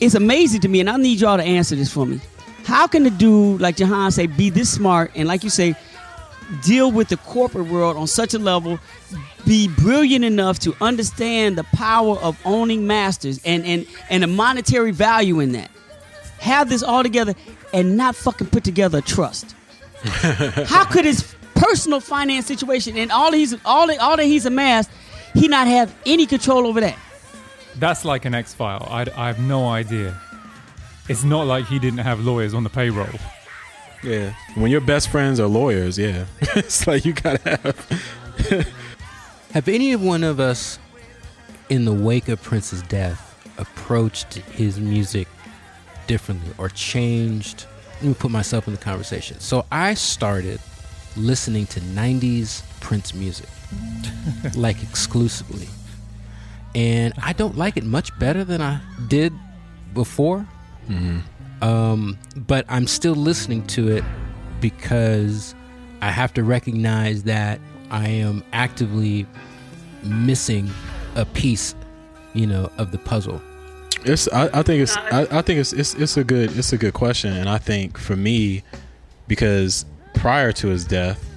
[0.00, 2.20] it's amazing to me, and I need y'all to answer this for me.
[2.64, 5.74] How can a dude like Jehan say be this smart and like you say,
[6.64, 8.78] deal with the corporate world on such a level,
[9.46, 14.92] be brilliant enough to understand the power of owning masters and and and the monetary
[14.92, 15.70] value in that.
[16.38, 17.34] Have this all together
[17.72, 19.54] and not fucking put together a trust.
[20.66, 24.90] How could his personal finance situation and all he's all that, all that he's amassed,
[25.34, 26.98] he not have any control over that?
[27.76, 28.86] That's like an X file.
[28.90, 30.20] I, I have no idea.
[31.08, 33.08] It's not like he didn't have lawyers on the payroll.
[34.02, 34.34] Yeah.
[34.54, 36.26] When your best friends are lawyers, yeah.
[36.40, 38.72] it's like you gotta have.
[39.52, 40.78] Have any one of us,
[41.68, 45.28] in the wake of Prince's death, approached his music
[46.06, 47.66] differently or changed?
[48.02, 49.38] Let me put myself in the conversation.
[49.38, 50.58] So I started
[51.16, 53.48] listening to 90s Prince music,
[54.56, 55.68] like exclusively.
[56.74, 59.32] And I don't like it much better than I did
[59.94, 60.44] before.
[61.60, 64.02] Um, but I'm still listening to it
[64.60, 65.54] because
[66.00, 67.60] I have to recognize that
[67.92, 69.28] I am actively
[70.02, 70.68] missing
[71.14, 71.76] a piece,
[72.34, 73.40] you know, of the puzzle.
[74.04, 74.28] It's.
[74.28, 74.96] I, I think it's.
[74.96, 75.94] I, I think it's, it's.
[75.94, 76.56] It's a good.
[76.56, 78.62] It's a good question, and I think for me,
[79.28, 79.84] because
[80.14, 81.28] prior to his death,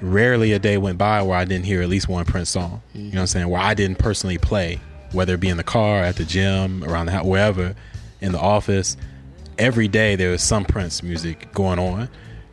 [0.00, 2.82] rarely a day went by where I didn't hear at least one Prince song.
[2.94, 3.48] You know what I'm saying?
[3.48, 4.80] Where I didn't personally play,
[5.12, 7.74] whether it be in the car, at the gym, around the house, wherever,
[8.20, 8.96] in the office.
[9.58, 12.08] Every day there was some Prince music going on,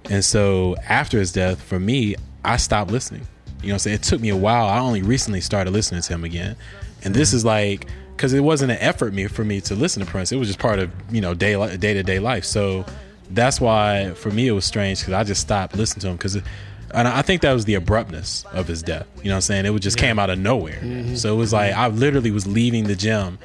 [0.09, 3.27] and so after his death, for me, I stopped listening.
[3.61, 3.95] You know what I'm saying?
[3.95, 4.67] It took me a while.
[4.67, 6.55] I only recently started listening to him again.
[7.03, 7.87] And this is like
[8.17, 10.31] because it wasn't an effort me for me to listen to Prince.
[10.31, 12.43] It was just part of, you know, day day to day life.
[12.43, 12.85] So
[13.29, 16.35] that's why for me it was strange because I just stopped listening to him because
[16.35, 19.05] and I think that was the abruptness of his death.
[19.17, 19.65] You know what I'm saying?
[19.65, 20.79] It just came out of nowhere.
[20.81, 21.15] Mm-hmm.
[21.15, 23.37] So it was like I literally was leaving the gym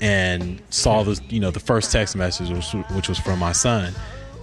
[0.00, 3.92] and saw the you know the first text message which, which was from my son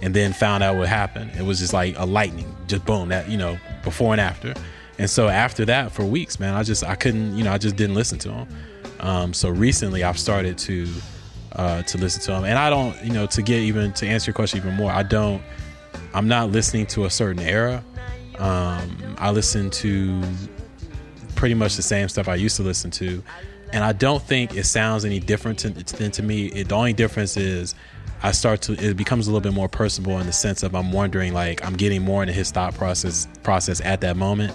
[0.02, 1.32] and then found out what happened.
[1.36, 4.54] It was just like a lightning, just boom, that you know, before and after.
[4.98, 7.76] And so after that, for weeks, man, I just I couldn't, you know, I just
[7.76, 8.48] didn't listen to him.
[9.00, 10.88] Um, so recently, I've started to
[11.52, 14.30] uh, to listen to him, and I don't, you know, to get even to answer
[14.30, 15.42] your question even more, I don't,
[16.14, 17.82] I'm not listening to a certain era.
[18.38, 20.22] Um, I listen to
[21.34, 23.22] pretty much the same stuff I used to listen to,
[23.72, 26.46] and I don't think it sounds any different to, than to me.
[26.46, 27.74] It, the only difference is
[28.22, 30.92] I start to it becomes a little bit more personable in the sense of I'm
[30.92, 34.54] wondering like I'm getting more into his thought process process at that moment.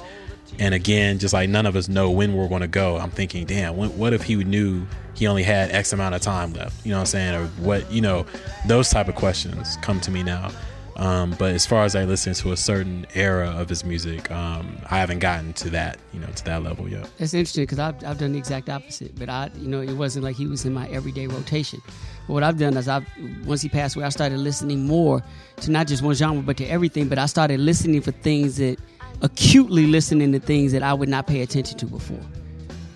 [0.60, 3.46] And again, just like none of us know when we're going to go, I'm thinking,
[3.46, 4.86] damn, when, what if he knew
[5.16, 6.86] he only had X amount of time left?
[6.86, 7.36] You know what I'm saying?
[7.36, 8.26] Or what, you know,
[8.68, 10.52] those type of questions come to me now.
[10.96, 14.78] Um, but as far as I listen to a certain era of his music, um,
[14.90, 17.10] I haven't gotten to that, you know, to that level yet.
[17.18, 19.18] That's interesting because I've, I've done the exact opposite.
[19.18, 21.82] But I, you know, it wasn't like he was in my everyday rotation.
[22.28, 23.08] But what I've done is I've
[23.46, 25.24] once he passed away, I started listening more
[25.62, 27.10] to not just one genre, but to everything.
[27.10, 28.78] But I started listening for things that
[29.24, 32.20] acutely listening to things that I would not pay attention to before.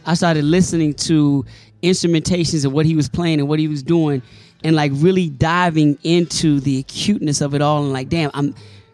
[0.06, 1.46] I started listening to
[1.82, 4.22] instrumentations and what he was playing and what he was doing,
[4.64, 7.84] and like really diving into the acuteness of it all.
[7.84, 8.54] And like, damn, I'm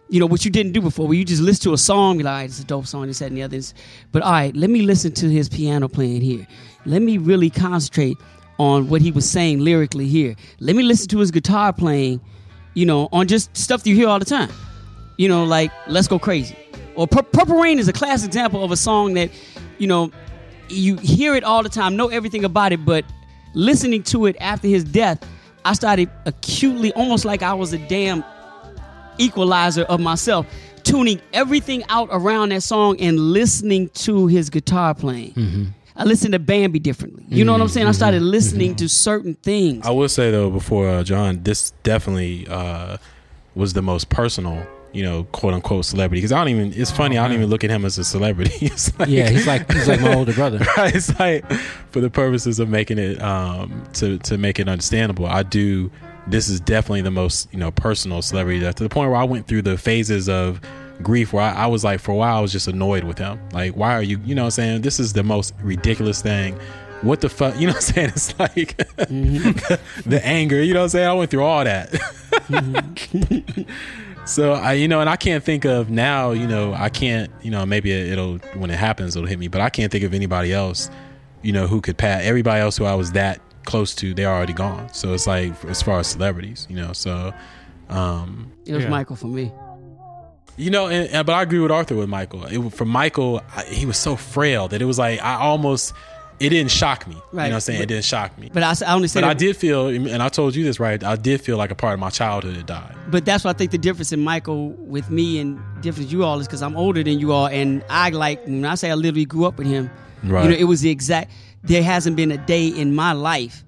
[0.09, 2.25] you know, what you didn't do before, where you just listen to a song, you're
[2.25, 3.73] like, all right, it's a dope song, this, that, and the others.
[4.11, 6.45] But all right, let me listen to his piano playing here.
[6.85, 8.17] Let me really concentrate
[8.59, 10.35] on what he was saying lyrically here.
[10.59, 12.21] Let me listen to his guitar playing,
[12.75, 14.51] you know, on just stuff you hear all the time.
[15.17, 16.55] You know, like Let's Go Crazy.
[16.95, 19.29] Or Pur- Purple Rain is a classic example of a song that,
[19.77, 20.11] you know,
[20.69, 23.05] you hear it all the time, know everything about it, but
[23.53, 25.23] listening to it after his death,
[25.65, 28.23] I started acutely, almost like I was a damn
[29.17, 30.45] equalizer of myself,
[30.83, 35.73] tuning everything out around that song and listening to his guitar playing.
[35.95, 37.23] I listened to Bambi differently.
[37.27, 37.87] You know what I'm saying?
[37.87, 39.85] I started listening to certain things.
[39.85, 42.97] I will say though, before uh, John, this definitely uh,
[43.55, 46.19] was the most personal, you know, quote unquote celebrity.
[46.21, 46.73] Because I don't even.
[46.79, 47.17] It's funny.
[47.17, 48.69] I don't even look at him as a celebrity.
[48.99, 50.59] like, Yeah, he's like he's like my older brother.
[50.77, 50.95] right.
[50.95, 51.49] It's like
[51.91, 55.25] for the purposes of making it um, to to make it understandable.
[55.25, 55.91] I do.
[56.25, 59.25] This is definitely the most you know personal celebrity that to the point where I
[59.25, 60.61] went through the phases of
[61.01, 63.39] grief where I, I was like for a while I was just annoyed with him.
[63.51, 64.19] Like, why are you?
[64.23, 66.57] You know, what I'm saying this is the most ridiculous thing.
[67.01, 67.59] What the fuck?
[67.59, 68.09] You know what I'm saying?
[68.15, 68.77] It's like
[70.05, 70.63] the anger.
[70.63, 71.07] You know what I'm saying?
[71.07, 71.89] I went through all that.
[74.25, 76.31] So I, you know, and I can't think of now.
[76.31, 77.31] You know, I can't.
[77.41, 79.47] You know, maybe it'll when it happens, it'll hit me.
[79.47, 80.89] But I can't think of anybody else.
[81.41, 84.13] You know, who could pass everybody else who I was that close to.
[84.13, 84.93] They're already gone.
[84.93, 86.93] So it's like as far as celebrities, you know.
[86.93, 87.33] So,
[87.89, 88.89] um, It was Yeah.
[88.89, 89.51] Michael for me.
[90.55, 92.45] you know, and, and- but I agree with Arthur with Michael.
[92.45, 95.93] It, for Michael, I, he was so frail that it was like I almost.
[96.39, 97.15] It didn't shock me.
[97.15, 97.79] You know what I'm saying?
[97.79, 98.49] But- it didn't shock me.
[98.53, 101.01] But I, I only say But I did feel, and I told you this right.
[101.03, 102.95] I did feel like a part of my childhood had died.
[103.09, 106.39] But that's what I think the difference in Michael with me and difference you all
[106.39, 109.25] is because I'm older than you all, and I like when I say I literally
[109.25, 109.89] grew up with him.
[110.23, 110.43] Right.
[110.43, 111.31] You know, it was the exact.
[111.63, 113.63] There hasn't been a day in my life.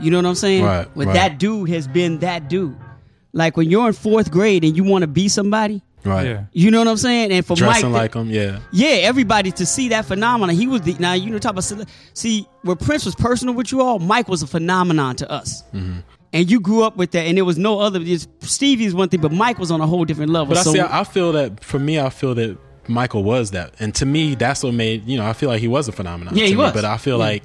[0.00, 0.64] You know what I'm saying?
[0.64, 1.14] Right, Where right.
[1.14, 2.76] that dude has been that dude.
[3.32, 5.82] Like when you're in fourth grade and you want to be somebody.
[6.06, 6.26] Right.
[6.26, 6.44] Yeah.
[6.52, 7.32] You know what I'm saying?
[7.32, 8.60] And for Dressing Mike, like him, yeah.
[8.72, 10.54] yeah, everybody to see that phenomenon.
[10.56, 11.64] He was the now you know talk about
[12.14, 13.98] see where Prince was personal with you all.
[13.98, 15.98] Mike was a phenomenon to us, Mm-hmm.
[16.32, 17.26] and you grew up with that.
[17.26, 17.98] And there was no other.
[18.00, 20.48] Just Stevie's one thing, but Mike was on a whole different level.
[20.54, 22.56] But I so see, I I feel that for me, I feel that
[22.88, 25.26] Michael was that, and to me, that's what made you know.
[25.26, 26.34] I feel like he was a phenomenon.
[26.36, 26.72] Yeah, to he me, was.
[26.72, 27.24] But I feel Yeah.
[27.24, 27.44] like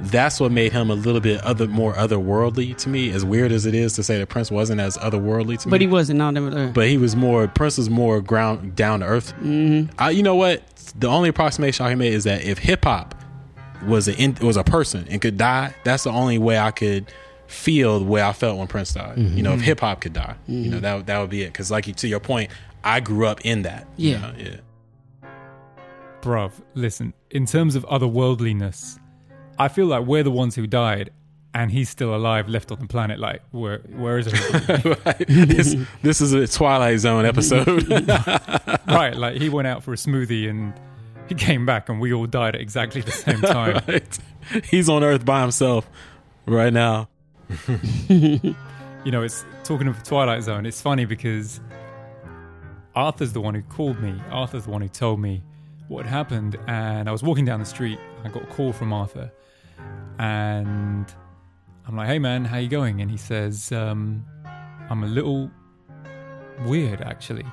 [0.00, 3.10] that's what made him a little bit other, more otherworldly to me.
[3.10, 5.80] As weird as it is to say that Prince wasn't as otherworldly to me, but
[5.80, 6.18] he wasn't.
[6.18, 6.56] No, never.
[6.58, 7.46] Uh, but he was more.
[7.48, 9.34] Prince was more ground down to earth.
[9.40, 9.94] Mm-hmm.
[9.98, 10.62] I, you know what?
[10.98, 13.14] The only approximation I can make is that if hip hop
[13.86, 17.06] was a was a person and could die, that's the only way I could
[17.46, 19.18] feel the way I felt when Prince died.
[19.18, 21.52] You know, if hip hop could die, you know that that would be it.
[21.52, 22.50] Because like you, to your point,
[22.82, 23.86] I grew up in that.
[23.96, 24.18] you Yeah.
[24.20, 24.56] know, yeah.
[26.22, 28.98] Bruv, listen, in terms of otherworldliness,
[29.58, 31.10] I feel like we're the ones who died
[31.54, 33.18] and he's still alive, left on the planet.
[33.20, 34.96] Like, where, where is everybody?
[35.04, 35.26] Right.
[35.28, 37.88] this, this is a Twilight Zone episode.
[38.88, 40.72] right, like he went out for a smoothie and
[41.28, 43.82] he came back and we all died at exactly the same time.
[43.86, 44.18] right?
[44.64, 45.88] He's on Earth by himself
[46.46, 47.08] right now.
[47.68, 51.60] You know, it's talking of Twilight Zone, it's funny because
[52.94, 54.14] Arthur's the one who called me.
[54.30, 55.42] Arthur's the one who told me
[55.88, 56.56] what happened.
[56.66, 57.98] And I was walking down the street.
[58.24, 59.30] I got a call from Arthur.
[60.18, 61.12] And
[61.86, 63.00] I'm like, hey man, how you going?
[63.00, 64.24] And he says, um,
[64.90, 65.50] I'm a little
[66.66, 67.46] weird actually.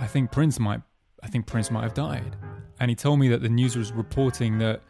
[0.00, 0.80] I think Prince might
[1.22, 2.36] I think Prince might have died.
[2.80, 4.82] And he told me that the news was reporting that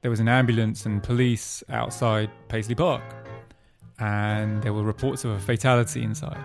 [0.00, 3.02] there was an ambulance and police outside Paisley Park
[3.98, 6.42] and there were reports of a fatality inside.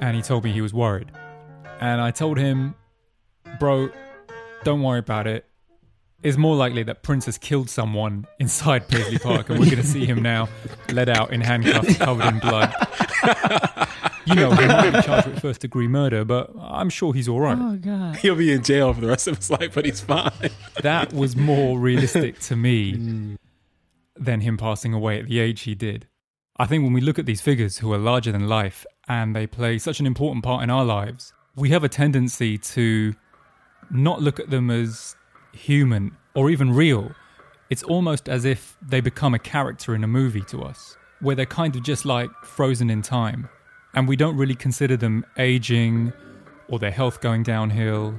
[0.00, 1.10] And he told me he was worried.
[1.80, 2.74] And I told him,
[3.58, 3.90] bro,
[4.64, 5.46] don't worry about it.
[6.22, 9.86] It's more likely that Prince has killed someone inside Paisley Park, and we're going to
[9.86, 10.48] see him now
[10.92, 12.72] led out in handcuffs covered in blood.
[14.26, 17.40] you know, he might be charged with first degree murder, but I'm sure he's all
[17.40, 17.58] right.
[17.58, 18.16] oh God.
[18.16, 20.30] He'll be in jail for the rest of his life, but he's fine.
[20.82, 23.36] That was more realistic to me mm.
[24.16, 26.06] than him passing away at the age he did.
[26.56, 29.46] I think when we look at these figures who are larger than life and they
[29.48, 33.14] play such an important part in our lives, we have a tendency to
[33.90, 35.16] not look at them as
[35.52, 37.12] human or even real.
[37.70, 41.46] It's almost as if they become a character in a movie to us, where they're
[41.46, 43.48] kind of just like frozen in time.
[43.94, 46.12] And we don't really consider them aging
[46.68, 48.18] or their health going downhill.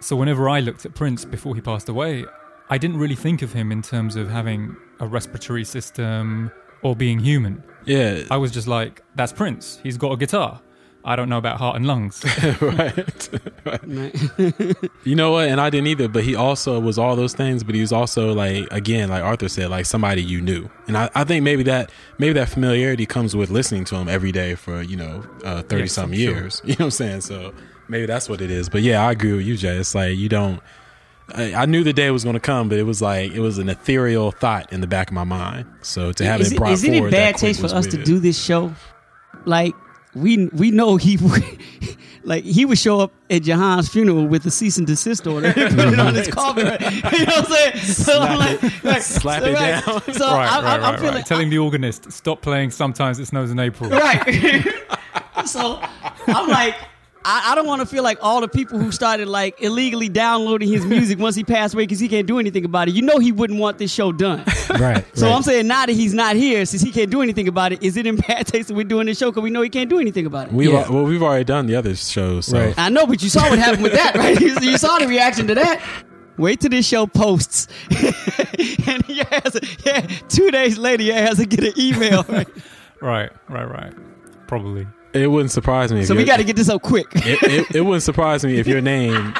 [0.00, 2.24] So whenever I looked at Prince before he passed away,
[2.68, 6.50] I didn't really think of him in terms of having a respiratory system
[6.82, 7.62] or being human.
[7.84, 9.80] Yeah, I was just like, that's Prince.
[9.82, 10.60] He's got a guitar.
[11.06, 12.24] I don't know about heart and lungs.
[12.60, 13.28] right.
[13.64, 13.80] Right.
[15.04, 15.48] You know what?
[15.48, 16.08] And I didn't either.
[16.08, 17.62] But he also was all those things.
[17.62, 20.68] But he was also like, again, like Arthur said, like somebody you knew.
[20.86, 24.32] And I, I think maybe that maybe that familiarity comes with listening to him every
[24.32, 26.22] day for you know uh, thirty Yeah, some for sure.
[26.34, 26.62] years.
[26.64, 27.20] You know what I'm saying?
[27.22, 27.52] So
[27.88, 28.68] maybe that's what it is.
[28.68, 29.76] But yeah, I agree with you, Jay.
[29.76, 30.60] It's like you don't.
[31.34, 33.58] I, I knew the day was going to come, but it was like it was
[33.58, 35.66] an ethereal thought in the back of my mind.
[35.82, 37.72] So to have is it it, brought is it in forward bad taste for was
[37.72, 38.74] us to do this show?
[39.46, 39.74] Like
[40.14, 41.42] we we know he would-
[42.26, 45.76] like he would show up at Jehan's funeral with a cease and desist order and
[45.76, 46.68] put it on his coffin.
[46.68, 46.80] Right?
[46.80, 47.76] You know what I'm saying?
[47.84, 50.00] So I'm like, like, slap so it right, down.
[50.14, 51.26] So right, I, right, I, I'm feeling right.
[51.26, 53.90] Telling the organist, stop playing Sometimes It Snows in April.
[53.90, 54.64] right.
[55.44, 55.80] so
[56.28, 56.76] I'm like,
[57.26, 60.68] I, I don't want to feel like all the people who started like illegally downloading
[60.68, 62.94] his music once he passed away because he can't do anything about it.
[62.94, 64.44] You know he wouldn't want this show done.
[64.74, 65.04] Right.
[65.16, 67.82] So I'm saying now that he's not here, since he can't do anything about it,
[67.82, 69.88] is it in bad taste that we're doing this show because we know he can't
[69.88, 70.52] do anything about it?
[70.52, 70.80] We've Yeah.
[70.82, 72.46] al- well, we've already done the other shows.
[72.46, 72.58] So.
[72.58, 72.74] Right.
[72.76, 74.38] I know, but you saw what happened with that, right?
[74.40, 75.80] You, you saw the reaction to that.
[76.38, 77.68] Wait till this show posts,
[78.88, 79.56] and your ass,
[79.86, 82.24] yeah, two days later, your ass will get an email.
[82.28, 82.48] Right?
[83.00, 83.92] Right, right, right.
[84.48, 84.86] Probably.
[85.14, 86.04] It wouldn't surprise me.
[86.04, 87.06] So we got to get this up quick.
[87.14, 89.32] it, it, it wouldn't surprise me if your name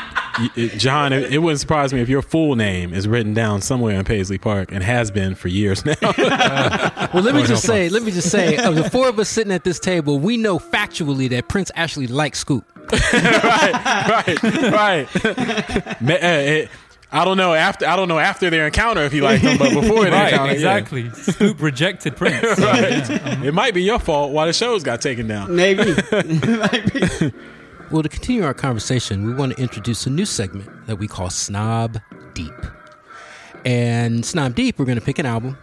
[0.57, 3.97] it- John, it, it wouldn't surprise me if your full name is written down somewhere
[3.99, 5.95] in Paisley Park and has been for years now.
[7.15, 9.53] Well, let me just say, let me just say, of the four of us sitting
[9.53, 12.65] at this table, we know factually that Prince actually likes Scoop.
[12.93, 15.09] right, right.
[16.01, 16.71] Ma- uh, it-
[17.15, 19.73] I don't know after I don't know after their encounter if he liked them, but
[19.73, 20.55] before their Right, encounter, yeah.
[20.55, 21.11] exactly.
[21.11, 22.43] Scoop rejected Prince.
[22.59, 23.09] Right.
[23.09, 23.43] yeah.
[23.45, 25.55] It might be your fault why the shows got taken down.
[25.55, 25.95] Maybe.
[26.13, 27.33] Maybe.
[27.91, 31.29] Well, to continue our conversation, we want to introduce a new segment that we call
[31.31, 32.01] Snob
[32.33, 32.53] Deep.
[33.65, 35.59] And Snob Deep, we're going to pick an album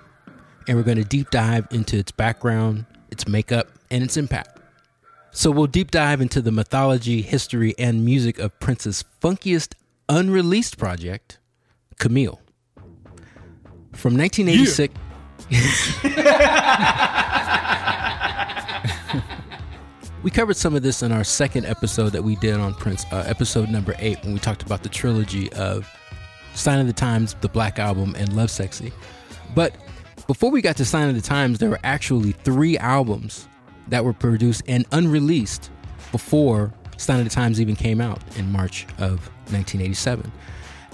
[0.68, 4.60] and we're going to deep dive into its background, its makeup, and its impact.
[5.32, 9.74] So we'll deep dive into the mythology, history, and music of Prince's funkiest
[10.08, 11.39] unreleased project,
[12.02, 12.41] Camille.
[13.93, 14.93] From 1986.
[20.24, 23.24] We covered some of this in our second episode that we did on Prince, uh,
[23.26, 25.89] episode number eight, when we talked about the trilogy of
[26.54, 28.93] Sign of the Times, The Black Album, and Lovesexy.
[29.56, 29.74] But
[30.28, 33.47] before we got to Sign of the Times, there were actually three albums
[33.88, 35.72] that were produced and unreleased
[36.12, 40.32] before Sign of the Times even came out in March of 1987.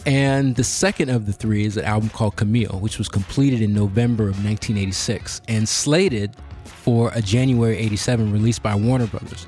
[0.07, 3.73] And the second of the three is an album called Camille, which was completed in
[3.73, 6.33] November of 1986 and slated
[6.63, 9.47] for a January 87 release by Warner Brothers.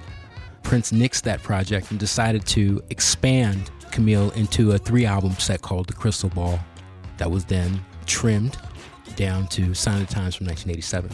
[0.64, 5.88] Prince nixed that project and decided to expand Camille into a three album set called
[5.88, 6.60] The Crystal Ball
[7.20, 8.58] that was then trimmed
[9.16, 11.12] down to Sign of the Times from 1987.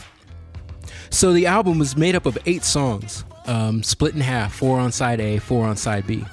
[1.11, 4.91] So the album was made up of eight songs, um, split in half, four on
[4.91, 6.25] side A, four on side B.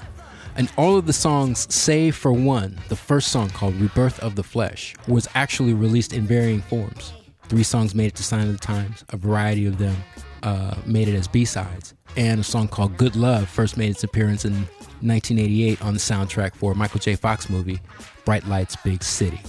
[0.56, 4.42] And all of the songs, save for one, the first song called Rebirth of the
[4.42, 7.12] Flesh, was actually released in varying forms.
[7.48, 9.96] Three songs made it to Sign of the Times, a variety of them
[10.42, 11.94] uh, made it as B sides.
[12.16, 14.52] And a song called Good Love first made its appearance in
[15.00, 17.16] 1988 on the soundtrack for Michael J.
[17.16, 17.80] Fox movie,
[18.24, 19.40] Bright Lights, Big City.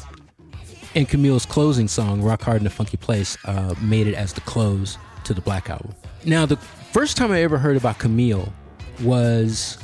[0.95, 4.41] And Camille's closing song, Rock Hard in a Funky Place, uh, made it as the
[4.41, 5.93] close to the Black Album.
[6.25, 8.53] Now, the first time I ever heard about Camille
[9.01, 9.77] was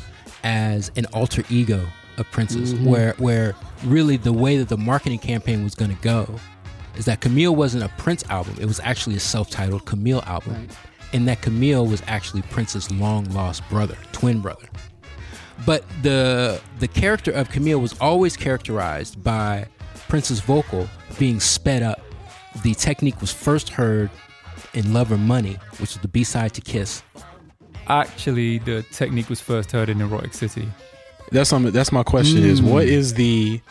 [0.44, 1.86] as an alter ego
[2.18, 2.86] of Prince's, mm-hmm.
[2.86, 6.36] where, where really the way that the marketing campaign was going to go
[6.98, 10.68] is that Camille wasn't a Prince album, it was actually a self titled Camille album.
[11.12, 14.68] And that Camille was actually Prince's long lost brother, twin brother.
[15.66, 19.68] But the the character of Camille was always characterized by
[20.08, 20.88] Prince's vocal
[21.18, 22.02] being sped up.
[22.64, 24.10] The technique was first heard
[24.74, 27.02] in Love or Money, which is the B side to Kiss.
[27.90, 30.68] Actually, the technique was first heard in Erotic City.
[31.32, 33.62] That's um, that's my question is what is the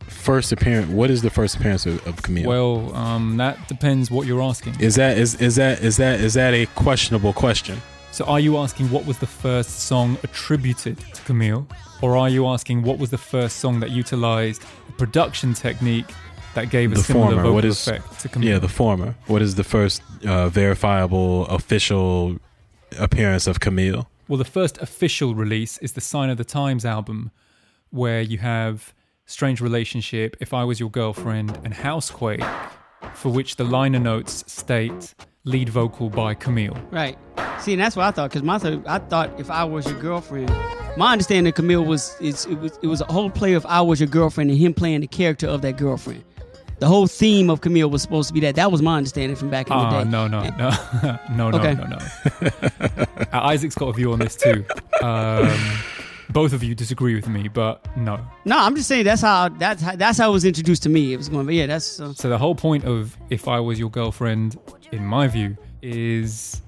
[0.00, 2.48] first appearance what is the first appearance of, of Camille?
[2.48, 4.80] Well, um, that depends what you're asking.
[4.80, 7.80] is that is is that is that is that a questionable question?
[8.12, 11.66] So, are you asking what was the first song attributed to Camille?
[12.02, 16.06] Or are you asking what was the first song that utilized a production technique
[16.54, 17.42] that gave a The similar former.
[17.42, 18.48] vocal What is- effect to Camille?
[18.50, 19.14] Yeah, the former.
[19.26, 22.36] What is the first uh, verifiable official
[22.98, 24.08] appearance of Camille?
[24.28, 27.30] Well, the first official release is the Sign of the Times album,
[27.90, 28.92] where you have
[29.26, 32.42] Strange Relationship, If I Was Your Girlfriend, and Housequake,
[33.14, 36.76] for which the liner notes state lead vocal by Camille.
[36.90, 37.16] Right.
[37.60, 38.30] See, and that's what I thought.
[38.30, 40.50] Because my th- I thought if I was your girlfriend,
[40.96, 43.80] my understanding of Camille was it's, it was it was a whole play of I
[43.80, 46.24] was your girlfriend and him playing the character of that girlfriend.
[46.78, 48.54] The whole theme of Camille was supposed to be that.
[48.56, 50.10] That was my understanding from back in the Ah, day.
[50.10, 51.98] no, no, no, no, no, no, no.
[53.32, 54.64] Uh, Isaac's got a view on this too.
[55.02, 55.50] Um,
[56.30, 58.20] both of you disagree with me, but no.
[58.44, 61.12] No, I'm just saying that's how that's how, that's how it was introduced to me.
[61.14, 63.78] It was going, but yeah, that's uh, So the whole point of if I was
[63.78, 64.58] your girlfriend,
[64.92, 66.60] in my view, is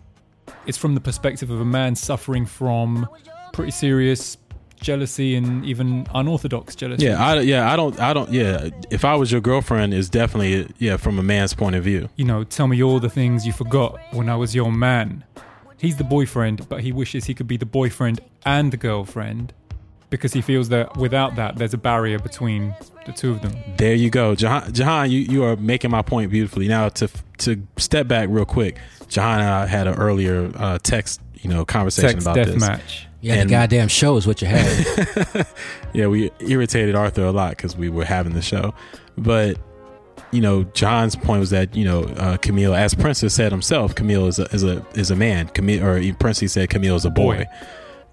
[0.66, 3.06] it's from the perspective of a man suffering from
[3.52, 4.36] pretty serious
[4.78, 7.04] jealousy and even unorthodox jealousy.
[7.06, 10.68] Yeah, I yeah, I don't I don't yeah, if I was your girlfriend is definitely
[10.78, 12.08] yeah, from a man's point of view.
[12.16, 15.24] you know, tell me all the things you forgot when I was your man.
[15.78, 19.52] He's the boyfriend, but he wishes he could be the boyfriend and the girlfriend
[20.10, 22.74] because he feels that without that, there's a barrier between
[23.06, 23.52] the two of them.
[23.76, 24.34] There you go.
[24.34, 26.68] Jehan, Jehan you, you are making my point beautifully.
[26.68, 27.08] Now to
[27.38, 28.78] to step back real quick.
[29.08, 32.60] Jehan and I had an earlier uh, text, you know, conversation Sex about death this.
[32.60, 33.07] match.
[33.20, 35.46] Yeah, And- the goddamn show is what you had.
[35.94, 38.74] Yeah, we irritated Arthur a lot because we were having the show.
[39.16, 39.58] But
[40.30, 43.94] you know, John's point was that you know uh, Camille, as Prince has said himself,
[43.94, 45.48] Camille is a is a is a man.
[45.48, 47.38] Camille or Prince he said Camille is a boy.
[47.38, 47.46] Boy.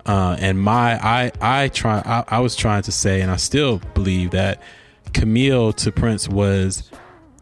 [0.05, 3.79] Uh, and my I I try I, I was trying to say, and I still
[3.93, 4.61] believe that
[5.13, 6.89] Camille to Prince was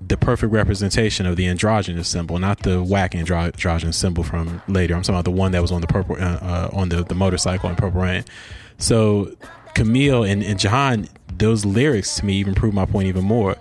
[0.07, 4.95] the perfect representation of the androgynous symbol, not the whack andro- androgynous symbol from later.
[4.95, 7.15] I'm talking about the one that was on the purple uh, uh, on the, the
[7.15, 8.25] motorcycle in Purple Rain.
[8.77, 9.35] So
[9.75, 13.55] Camille and, and Jehan, those lyrics to me even prove my point even more.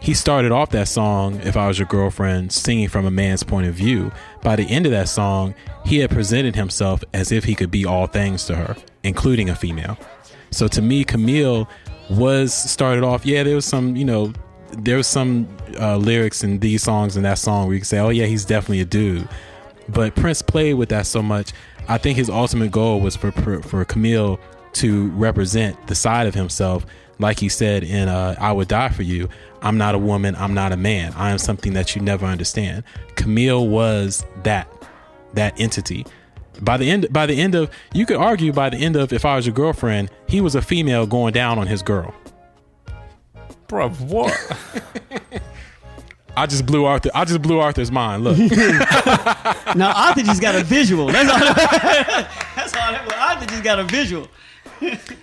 [0.00, 3.68] He started off that song, If I Was Your Girlfriend, singing from a man's point
[3.68, 4.10] of view.
[4.42, 5.54] By the end of that song,
[5.84, 9.54] he had presented himself as if he could be all things to her, including a
[9.54, 9.96] female.
[10.50, 11.68] So to me, Camille
[12.10, 14.32] was started off, yeah, there was some, you know,
[14.72, 15.48] there was some
[15.78, 18.44] uh, lyrics in these songs and that song where you can say, oh, yeah, he's
[18.44, 19.28] definitely a dude.
[19.88, 21.52] But Prince played with that so much.
[21.88, 24.38] I think his ultimate goal was for, for, for Camille
[24.74, 26.86] to represent the side of himself
[27.18, 29.28] like he said in uh, I Would Die For You,
[29.60, 31.12] I'm not a woman, I'm not a man.
[31.14, 32.84] I am something that you never understand.
[33.16, 34.68] Camille was that,
[35.34, 36.06] that entity.
[36.60, 39.24] By the end by the end of you could argue by the end of if
[39.24, 42.14] I was your girlfriend, he was a female going down on his girl.
[43.72, 44.38] Bro, what?
[46.36, 47.08] I just blew Arthur.
[47.14, 48.22] I just blew Arthur's mind.
[48.22, 48.36] Look,
[49.74, 51.06] now Arthur just got a visual.
[51.06, 51.38] That's all.
[52.54, 53.18] that's all.
[53.18, 54.28] Arthur just got a visual.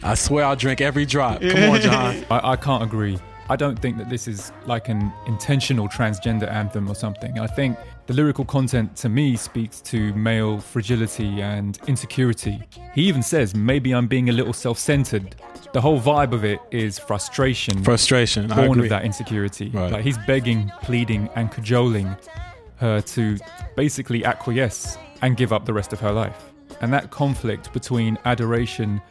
[0.02, 1.42] I swear I'll drink every drop.
[1.42, 2.26] Come on, John.
[2.32, 3.20] I, I can't agree.
[3.50, 7.40] I don't think that this is like an intentional transgender anthem or something.
[7.40, 12.62] I think the lyrical content to me speaks to male fragility and insecurity.
[12.94, 15.36] He even says, maybe I'm being a little self centered.
[15.74, 17.84] The whole vibe of it is frustration.
[17.84, 18.52] Frustration.
[18.52, 19.70] I Born of that insecurity.
[19.70, 19.92] Right.
[19.92, 22.16] Like he's begging, pleading, and cajoling
[22.78, 23.38] her to
[23.76, 26.52] basically acquiesce and give up the rest of her life.
[26.82, 29.02] And that conflict between adoration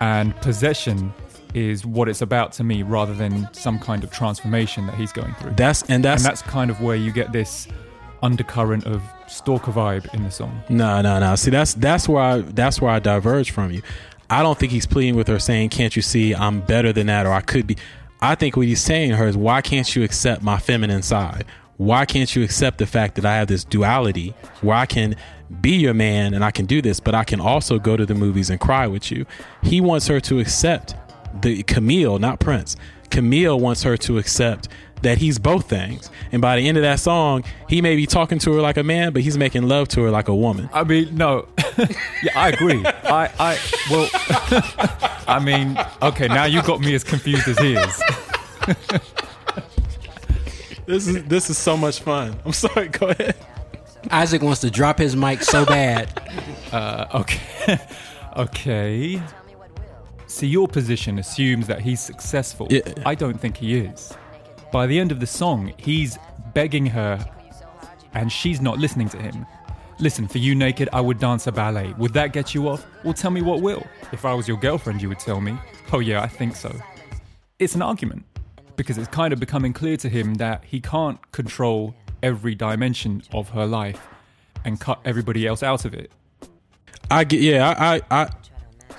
[0.00, 1.12] and possession
[1.54, 5.34] is what it's about to me rather than some kind of transformation that he's going
[5.34, 5.52] through.
[5.52, 7.68] That's and that's and that's kind of where you get this
[8.22, 10.62] undercurrent of stalker vibe in the song.
[10.68, 11.36] No, no, no.
[11.36, 13.82] See, that's that's where I that's where I diverge from you.
[14.30, 17.26] I don't think he's pleading with her saying, "Can't you see I'm better than that?"
[17.26, 17.76] or "I could be."
[18.20, 21.44] I think what he's saying to her is, "Why can't you accept my feminine side?
[21.76, 24.32] Why can't you accept the fact that I have this duality
[24.62, 25.16] where I can
[25.60, 28.14] be your man and I can do this, but I can also go to the
[28.14, 29.26] movies and cry with you?"
[29.62, 30.94] He wants her to accept
[31.42, 32.76] the Camille, not Prince.
[33.10, 34.68] Camille wants her to accept
[35.02, 36.10] that he's both things.
[36.32, 38.82] And by the end of that song, he may be talking to her like a
[38.82, 40.68] man, but he's making love to her like a woman.
[40.72, 41.46] I mean, no.
[41.78, 42.84] yeah, I agree.
[42.84, 43.58] I, I,
[43.90, 44.08] well,
[45.28, 48.02] I mean, okay, now you got me as confused as he is.
[50.86, 52.36] This is this is so much fun.
[52.44, 52.88] I'm sorry.
[52.88, 53.36] Go ahead.
[54.10, 56.10] Isaac wants to drop his mic so bad.
[56.70, 57.78] Uh, okay.
[58.36, 59.22] okay.
[60.34, 62.66] See, your position assumes that he's successful.
[62.68, 62.82] Yeah.
[63.06, 64.12] I don't think he is.
[64.72, 66.18] By the end of the song, he's
[66.52, 67.24] begging her,
[68.14, 69.46] and she's not listening to him.
[70.00, 71.94] Listen, for you naked, I would dance a ballet.
[71.98, 72.84] Would that get you off?
[73.04, 73.86] Well, tell me what will.
[74.10, 75.56] If I was your girlfriend, you would tell me.
[75.92, 76.74] Oh, yeah, I think so.
[77.60, 78.24] It's an argument
[78.74, 83.50] because it's kind of becoming clear to him that he can't control every dimension of
[83.50, 84.04] her life
[84.64, 86.10] and cut everybody else out of it.
[87.08, 87.40] I get.
[87.40, 87.72] Yeah.
[87.78, 87.94] I.
[87.94, 88.22] I.
[88.24, 88.30] I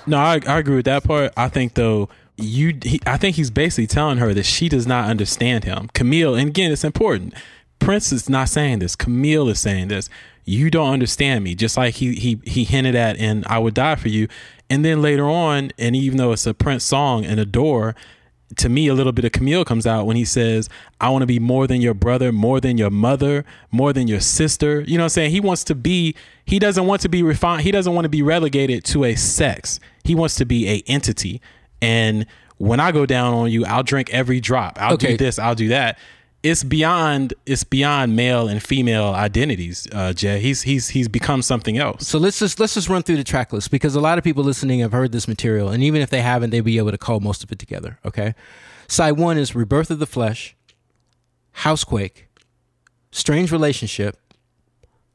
[0.06, 0.18] no.
[0.18, 1.32] I, I agree with that part.
[1.36, 2.08] I think though.
[2.38, 2.78] You.
[2.82, 5.88] He, I think he's basically telling her that she does not understand him.
[5.94, 6.34] Camille.
[6.34, 7.32] And again, it's important.
[7.78, 8.94] Prince is not saying this.
[8.96, 10.10] Camille is saying this.
[10.44, 11.54] You don't understand me.
[11.54, 14.28] Just like he he he hinted at in "I Would Die for You,"
[14.68, 17.94] and then later on, and even though it's a Prince song and "Adore,"
[18.58, 20.68] to me, a little bit of Camille comes out when he says,
[21.00, 24.20] I want to be more than your brother, more than your mother, more than your
[24.20, 24.82] sister.
[24.82, 25.30] You know what I'm saying?
[25.32, 27.62] He wants to be, he doesn't want to be refined.
[27.62, 29.80] He doesn't want to be relegated to a sex.
[30.04, 31.40] He wants to be a entity.
[31.82, 32.24] And
[32.58, 34.78] when I go down on you, I'll drink every drop.
[34.80, 35.12] I'll Okay.
[35.12, 35.98] do this, I'll do that.
[36.48, 40.38] It's beyond it's beyond male and female identities, uh, Jay.
[40.38, 42.06] He's he's he's become something else.
[42.06, 44.44] So let's just let's just run through the track list because a lot of people
[44.44, 47.18] listening have heard this material, and even if they haven't, they'll be able to call
[47.18, 47.98] most of it together.
[48.04, 48.36] Okay,
[48.86, 50.54] side one is "Rebirth of the Flesh,"
[51.50, 52.28] "Housequake,"
[53.10, 54.16] "Strange Relationship,"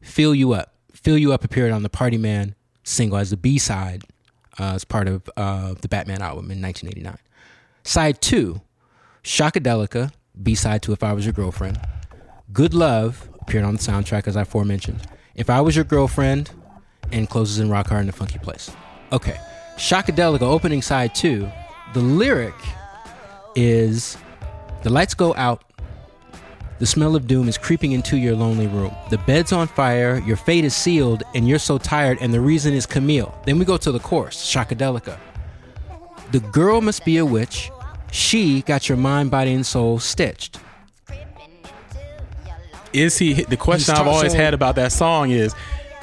[0.02, 3.58] "Feel You Up." "Feel You Up" appeared on the Party Man single as the B
[3.58, 4.04] side
[4.60, 7.18] uh, as part of uh, the Batman album in 1989.
[7.86, 8.60] Side two,
[9.24, 10.12] "Shockadelica,"
[10.42, 11.80] B side to "If I Was Your Girlfriend."
[12.54, 15.02] Good Love appeared on the soundtrack as I aforementioned.
[15.36, 16.52] If I Was Your Girlfriend
[17.12, 18.72] and closes in Rock Hard in a Funky Place.
[19.12, 19.38] Okay.
[19.78, 21.50] Shockadelica opening side two.
[21.94, 22.56] The lyric
[23.56, 24.18] is
[24.84, 25.64] The lights go out.
[26.80, 28.96] The smell of doom is creeping into your lonely room.
[29.12, 32.74] The bed's on fire, your fate is sealed, and you're so tired, and the reason
[32.74, 33.40] is Camille.
[33.46, 35.20] Then we go to the chorus, Shockadelica.
[36.32, 37.70] The girl must be a witch.
[38.12, 40.60] She got your mind, body, and soul stitched.
[42.94, 45.56] is he the question I've always saying- had about that song is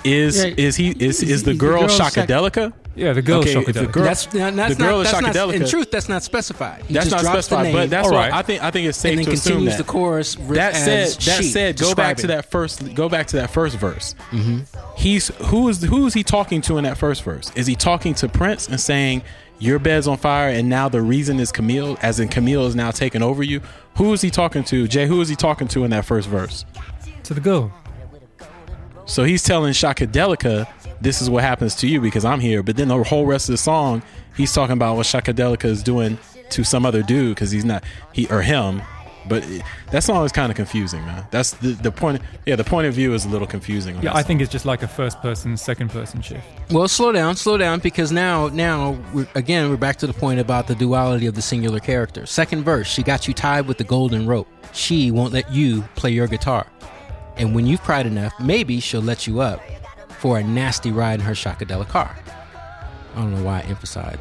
[0.05, 2.73] is Yeah, is he is is- is the is the girl girl shock- shockadelica?
[2.95, 3.73] Yeah, the girl Okay, Shockadelica.
[3.75, 5.91] the girl- that's that's the girl not, is that's not in truth.
[5.93, 6.83] That's not specified.
[6.89, 8.33] He That's just not drops specified, the but that's All right.
[8.33, 8.63] I think.
[8.63, 9.87] I think it's safe and then to assume continues that.
[9.87, 10.35] the chorus.
[10.35, 12.95] that as said, that she, said, go back to that first.
[12.95, 14.15] Go back to that first verse.
[14.33, 14.59] Mm-hmm.
[14.97, 17.53] He's who is who is he talking to in that first verse?
[17.55, 19.23] Is he talking to Prince and saying
[19.59, 22.91] your bed's on fire and now the reason is Camille, as in Camille is now
[22.91, 23.61] taking over you?
[23.97, 25.07] Who is he talking to, Jay?
[25.07, 26.65] Who is he talking to in that first verse?
[27.29, 27.73] to the girl.
[29.05, 30.67] So he's telling Shockadelica,
[31.01, 32.63] this is what happens to you because I'm here.
[32.63, 34.03] But then the whole rest of the song,
[34.37, 36.19] he's talking about what Shockadelica is doing
[36.51, 38.83] to some other dude because he's not he or him.
[39.29, 41.27] But it, that song is kind of confusing, man.
[41.31, 42.23] That's the the point.
[42.47, 43.97] Yeah, the point of view is a little confusing.
[43.97, 46.45] on Yeah, I think it's just like a first person, second person shift.
[46.71, 50.41] Well, slow down, slow down, because now, now, we're, again, we're back to the point
[50.41, 52.27] about the duality of the singular character.
[52.27, 54.49] Second verse, she got you tied with the golden rope.
[54.73, 56.67] She won't let you play your guitar.
[57.37, 59.61] And when you've cried enough, maybe she'll let you up
[60.19, 62.17] for a nasty ride in her Shakadella car.
[63.15, 64.21] I don't know why I emphasized.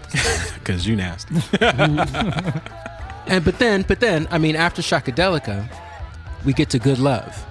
[0.55, 1.35] because you nasty.
[3.27, 5.69] and but then, but then, I mean, after Shakadelica,
[6.45, 7.45] we get to Good Love,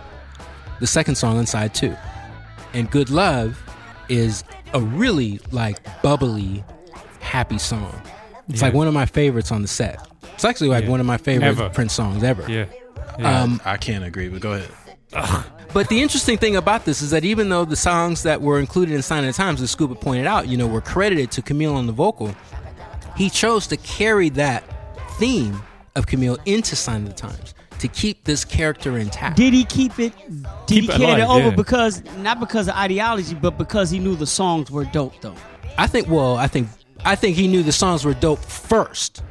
[0.80, 1.94] the second song on side two,
[2.74, 3.60] and Good Love
[4.08, 6.64] is a really like bubbly,
[7.20, 8.00] happy song.
[8.48, 8.66] It's Yeah.
[8.68, 10.06] like one of my favorites on the set.
[10.34, 10.90] It's actually like Yeah.
[10.90, 11.68] one of my favorite Ever.
[11.70, 12.44] Prince songs ever.
[12.50, 12.66] Yeah.
[13.18, 13.42] yeah.
[13.42, 14.68] Um, I can't agree, but go ahead.
[15.72, 18.94] But the interesting thing about this is that even though the songs that were included
[18.94, 21.74] in Sign of the Times, as Scuba pointed out, you know, were credited to Camille
[21.74, 22.34] on the vocal,
[23.16, 24.62] he chose to carry that
[25.18, 25.60] theme
[25.94, 29.36] of Camille into Sign of the Times to keep this character intact.
[29.36, 30.12] Did he keep it?
[30.16, 31.54] Did Keep he it carry it alive, over yeah.
[31.56, 35.34] because not because of ideology, but because he knew the songs were dope though?
[35.78, 36.08] I think.
[36.08, 36.68] Well, I think.
[37.04, 39.22] I think he knew the songs were dope first.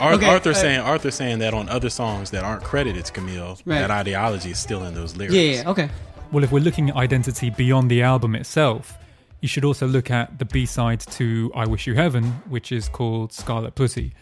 [0.00, 3.12] Ar- Okay, Arthur uh, saying Arthur saying that on other songs that aren't credited to
[3.12, 3.78] Camille, Right.
[3.80, 5.34] that ideology is still in those lyrics.
[5.34, 5.90] Yeah, yeah, okay.
[6.32, 8.96] Well, if we're looking at identity beyond the album itself,
[9.42, 12.88] you should also look at the B side to I Wish You Heaven, which is
[12.88, 14.14] called Scarlet Pussy.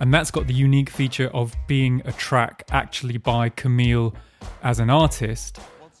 [0.00, 4.14] And that's got the unique feature of being a track actually by Camille
[4.62, 5.58] as an artist,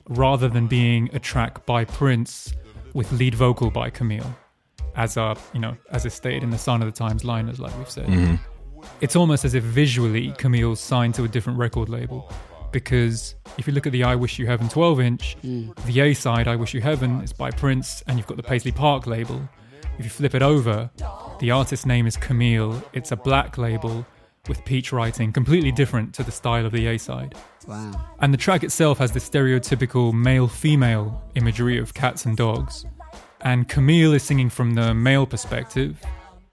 [0.08, 2.54] rather than being a track by Prince
[2.94, 4.36] with lead vocal by Camille,
[4.94, 7.76] as a you know, as is stated in the Sign of the Times liners, like
[7.78, 8.06] we've said.
[8.06, 8.36] Mm-hmm.
[9.00, 12.30] It's almost as if visually Camille's signed to a different record label
[12.76, 15.74] because if you look at the I Wish You Heaven 12 inch, mm.
[15.86, 18.70] the A side, I Wish You Heaven, is by Prince, and you've got the Paisley
[18.72, 19.40] Park label.
[19.98, 20.90] If you flip it over,
[21.38, 22.82] the artist's name is Camille.
[22.92, 24.06] It's a black label
[24.48, 27.34] with peach writing, completely different to the style of the A side.
[27.66, 27.92] Wow.
[28.20, 32.86] And the track itself has the stereotypical male female imagery of cats and dogs.
[33.40, 36.00] And Camille is singing from the male perspective,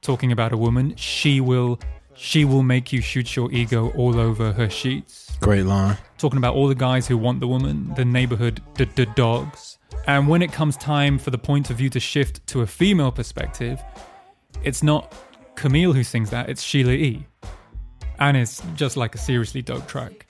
[0.02, 0.96] talking about a woman.
[0.96, 1.80] She will
[2.16, 5.36] she will make you shoot your ego all over her sheets.
[5.40, 5.98] Great line.
[6.18, 9.80] Talking about all the guys who want the woman, the neighborhood d- d- dogs.
[10.06, 13.12] And when it comes time for the point of view to shift to a female
[13.12, 13.82] perspective,
[14.64, 15.14] it's not
[15.56, 17.26] Camille who sings that, it's Sheila E.
[18.20, 20.28] And it's just like a seriously dope track.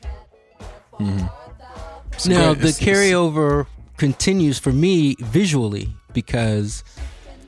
[1.00, 1.26] Mm-hmm.
[2.14, 3.66] It's now the It's- it's- carryover
[3.98, 6.84] continues for me visually because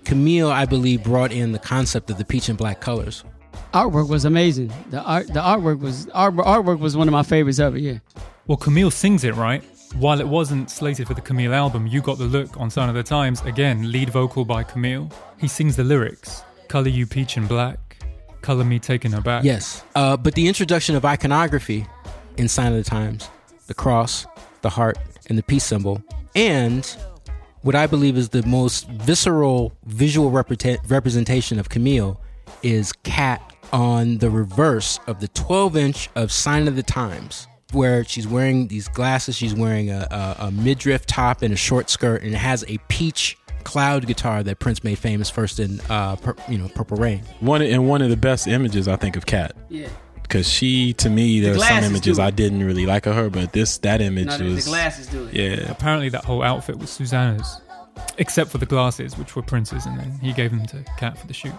[0.03, 3.23] Camille, I believe, brought in the concept of the peach and black colors.
[3.73, 4.71] Artwork was amazing.
[4.89, 7.77] The art, the artwork was art, artwork was one of my favorites ever.
[7.77, 7.99] Yeah.
[8.47, 9.63] Well, Camille sings it, right?
[9.97, 12.95] While it wasn't slated for the Camille album, You Got the Look on Sign of
[12.95, 15.09] the Times, again, lead vocal by Camille.
[15.39, 17.97] He sings the lyrics Color you peach and black,
[18.41, 19.43] color me taken aback.
[19.43, 21.87] Yes, uh, but the introduction of iconography
[22.37, 23.29] in Sign of the Times,
[23.67, 24.25] the cross,
[24.61, 24.97] the heart,
[25.29, 26.01] and the peace symbol,
[26.35, 26.85] and
[27.61, 32.21] what I believe is the most visceral visual represent- representation of Camille
[32.61, 33.41] is Cat
[33.73, 38.67] on the reverse of the 12 inch of Sign of the Times, where she's wearing
[38.67, 42.37] these glasses, she's wearing a, a, a midriff top and a short skirt, and it
[42.37, 46.69] has a peach cloud guitar that Prince made famous first in, uh, pur- you know,
[46.69, 47.23] Purple Rain.
[47.41, 49.87] one and one of the best images I think of Cat Yeah.
[50.21, 52.17] because she to me there's some images.
[52.19, 55.25] I didn't really like of her, but this that image No, the, the glasses do
[55.25, 55.33] it.
[55.33, 55.69] yeah.
[55.71, 57.59] Apparently, that whole outfit was Susanna's,
[58.17, 61.27] except for the glasses, which were Prince's, and then he gave them to Cat for
[61.27, 61.53] the shoot.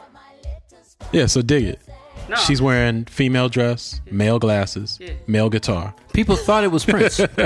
[1.12, 1.80] Yeah, so dig it.
[2.28, 2.36] No.
[2.36, 5.10] She's wearing female dress, male glasses, Yeah.
[5.26, 5.94] male guitar.
[6.12, 7.20] People thought it was Prince.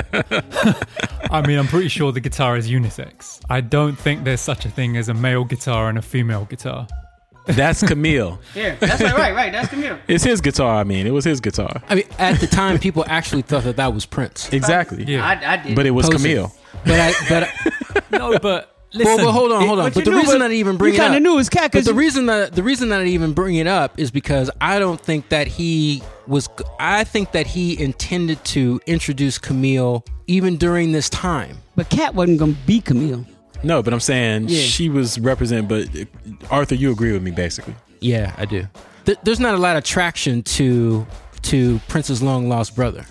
[1.31, 3.41] I mean, I'm pretty sure the guitar is unisex.
[3.49, 6.87] I don't think there's such a thing as a male guitar and a female guitar.
[7.47, 8.39] That's Camille.
[8.55, 9.51] Yeah, that's right, right, right.
[9.51, 9.97] That's Camille.
[10.07, 10.75] it's his guitar.
[10.75, 11.81] I mean, it was his guitar.
[11.89, 14.51] I mean, at the time, people actually thought that that was Prince.
[14.53, 15.03] Exactly.
[15.05, 15.25] Yeah.
[15.25, 15.75] I, I did.
[15.75, 16.19] But it was Posing.
[16.21, 16.53] Camille.
[16.85, 19.85] But I, but No, but well, but hold on, hold on.
[19.85, 21.33] But But, the knew, reason but that I even you bring it kinda up, knew
[21.33, 23.67] it was Cat, But 'cause the reason that the reason that I even bring it
[23.67, 26.47] up is because I don't think that he was.
[26.79, 31.57] I think that he intended to introduce Camille even during this time.
[31.75, 33.25] but Cat wasn't gonna be Camille.
[33.63, 34.61] No, but I'm saying Yeah.
[34.61, 35.67] she was represent.
[35.67, 35.87] But
[36.49, 37.75] Arthur, you agree with me basically.
[38.01, 38.67] Yeah, I do.
[39.05, 41.05] Th- there's not a lot of traction to
[41.43, 43.05] to Prince's long lost brother.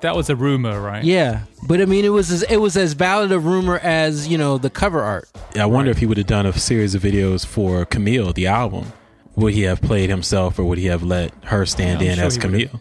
[0.00, 1.02] That was a rumor, right?
[1.02, 4.38] Yeah, but I mean, it was as, it was as valid a rumor as you
[4.38, 5.28] know the cover art.
[5.56, 8.46] Yeah, I wonder if he would have done a series of videos for Camille, the
[8.46, 8.92] album.
[9.34, 12.16] Would he have played himself, or would he have let her stand Yeah, I'm in
[12.18, 12.80] sure as he Camille?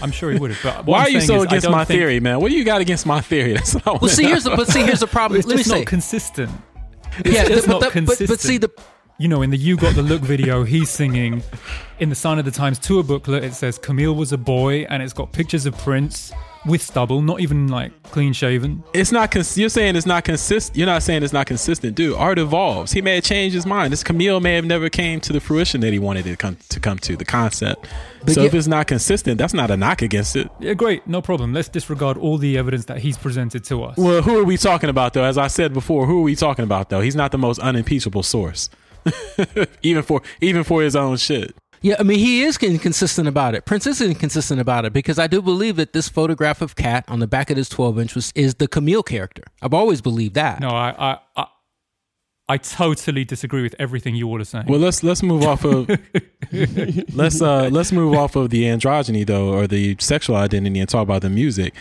[0.00, 0.62] I'm sure he would have.
[0.62, 2.20] But what Why I'm are you saying so is I against don't my think- theory,
[2.20, 2.40] man?
[2.40, 3.52] What do you got against my theory?
[3.54, 4.28] That's what I Well, wanna see, know.
[4.30, 5.38] here's the but see, here's the problem.
[5.38, 6.50] It's Let me just say, not consistent.
[7.24, 8.26] yeah, just but, not the- but, but see
[8.58, 8.60] consistent.
[8.76, 8.82] the
[9.22, 11.44] You know, in the "You Got the Look" video, he's singing.
[12.00, 15.00] In the Sign of the Times tour booklet, it says Camille was a boy, and
[15.00, 16.32] it's got pictures of Prince
[16.66, 18.82] with stubble, not even like clean shaven.
[18.92, 19.30] It's not.
[19.30, 20.76] Cons- you're saying it's not consistent.
[20.76, 22.16] You're not saying it's not consistent, dude.
[22.16, 22.90] Art evolves.
[22.90, 23.92] He may have changed his mind.
[23.92, 26.56] This Camille may have never came to the fruition that he wanted it to come
[26.70, 27.86] to come to the concept.
[28.24, 30.50] But so yeah- if it's not consistent, that's not a knock against it.
[30.58, 31.52] Yeah, great, no problem.
[31.54, 33.96] Let's disregard all the evidence that he's presented to us.
[33.98, 35.22] Well, who are we talking about though?
[35.22, 37.02] As I said before, who are we talking about though?
[37.02, 38.68] He's not the most unimpeachable source,
[39.82, 41.54] even for even for his own shit.
[41.82, 43.64] Yeah, I mean, he is inconsistent about it.
[43.64, 47.18] Prince is inconsistent about it because I do believe that this photograph of Cat on
[47.18, 49.42] the back of this 12 inch was is the Camille character.
[49.60, 50.60] I've always believed that.
[50.60, 51.46] No, I, I, I,
[52.48, 54.66] I totally disagree with everything you all are saying.
[54.68, 55.88] Well, let's let's move off of
[57.14, 61.02] let's uh let's move off of the androgyny though, or the sexual identity, and talk
[61.02, 61.74] about the music.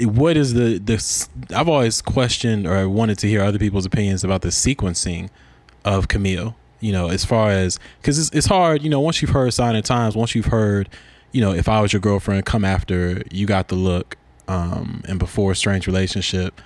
[0.00, 1.28] What is the the?
[1.54, 5.30] I've always questioned or wanted to hear other people's opinions about the sequencing
[5.84, 6.56] of Camille.
[6.80, 8.82] You know, as far as because it's it's hard.
[8.82, 10.88] You know, once you've heard "Sign of the Times," once you've heard,
[11.32, 14.16] you know, if I was your girlfriend, come after you got the look,
[14.48, 16.58] um, and before strange relationship,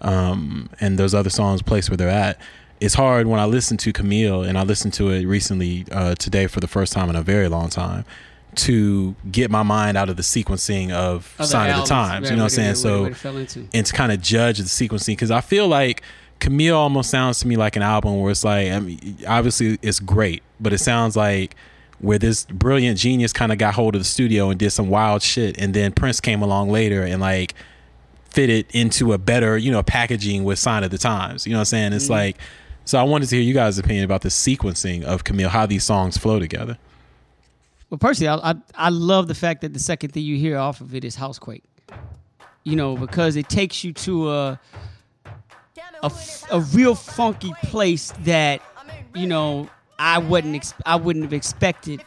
[0.00, 2.38] um, and those other songs place where they're at.
[2.80, 6.48] It's hard when I listen to Camille, and I listened to it recently uh, today
[6.48, 8.04] for the first time in a very long time,
[8.56, 12.24] to get my mind out of the sequencing of Other Sign albums, of the Times.
[12.24, 12.74] right, you know what I'm saying?
[12.74, 13.04] So
[13.72, 16.02] and to kind of judge the sequencing because I feel like
[16.42, 20.00] Camille almost sounds to me like an album where it's like I mean obviously it's
[20.00, 21.54] great but it sounds like
[22.00, 25.22] where this brilliant genius kind of got hold of the studio and did some wild
[25.22, 27.54] shit and then Prince came along later and like
[28.24, 31.58] fit it into a better you know packaging with sign of the times you know
[31.58, 31.92] what I'm saying?
[31.92, 32.14] It's mm-hmm.
[32.14, 32.38] like
[32.84, 35.84] so I wanted to hear you guys opinion about the sequencing of Camille how these
[35.84, 36.76] songs flow together.
[37.88, 40.80] Well, personally, I, I I love the fact that the second thing you hear off
[40.80, 41.62] of it is Housequake.
[42.64, 44.60] You know, because it takes you to a
[46.02, 46.10] a,
[46.50, 48.60] a real funky place that
[49.14, 49.68] you know
[49.98, 52.02] I wouldn't ex- I wouldn't have expected.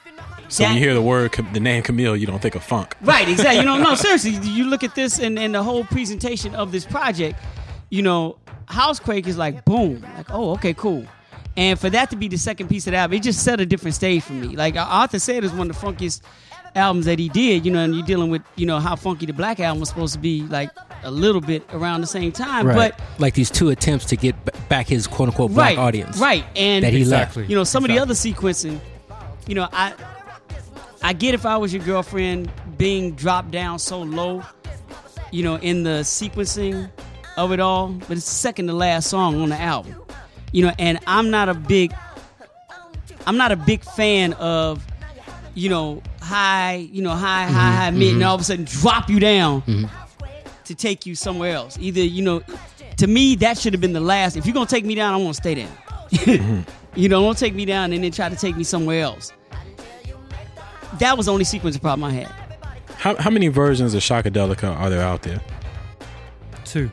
[0.49, 3.27] so when you hear the word the name Camille you don't think of funk Right,
[3.27, 3.57] exactly.
[3.59, 6.85] You know, no, seriously, you look at this and, and the whole presentation of this
[6.85, 7.39] project,
[7.89, 11.05] you know, Housequake is like boom, like, oh, okay, cool.
[11.57, 13.65] And for that to be the second piece of the album, it just set a
[13.65, 14.55] different stage for me.
[14.57, 16.21] Like Arthur said, it's one of the funkiest
[16.75, 19.31] albums that he did, you know, and you're dealing with, you know, how funky the
[19.33, 20.69] black album was supposed to be like
[21.05, 22.67] a little bit around the same time.
[22.67, 22.91] right.
[22.91, 26.17] But like these two attempts to get b- back his quote unquote black right, audience.
[26.17, 26.43] Right.
[26.55, 27.45] And that he Exactly.
[27.45, 28.79] you know, some of the other sequencing,
[29.47, 29.93] you know, I
[31.01, 34.43] I get if I was your girlfriend being dropped down so low,
[35.31, 36.89] you know, in the sequencing
[37.37, 39.95] of it all, but it's second to last song on the album.
[40.51, 41.93] You know, and I'm not a big
[43.27, 44.85] I'm not a big fan of,
[45.53, 48.27] you know, high, you know, high, high, mm-hmm, high, mid, and mm-hmm.
[48.27, 50.04] all of a sudden drop you down mm-hmm.
[50.65, 51.77] To take you somewhere else.
[51.79, 52.41] Either, you know,
[52.97, 54.35] to me, that should have been the last.
[54.37, 56.65] If you're gonna take me down, I want to stay down.
[56.97, 59.33] You know, don't take me down and then try to take me somewhere else.
[60.99, 62.31] That was the only sequence problem I had.
[62.95, 65.41] how, how many versions of Shockadelica are there out there
[66.63, 66.89] Two.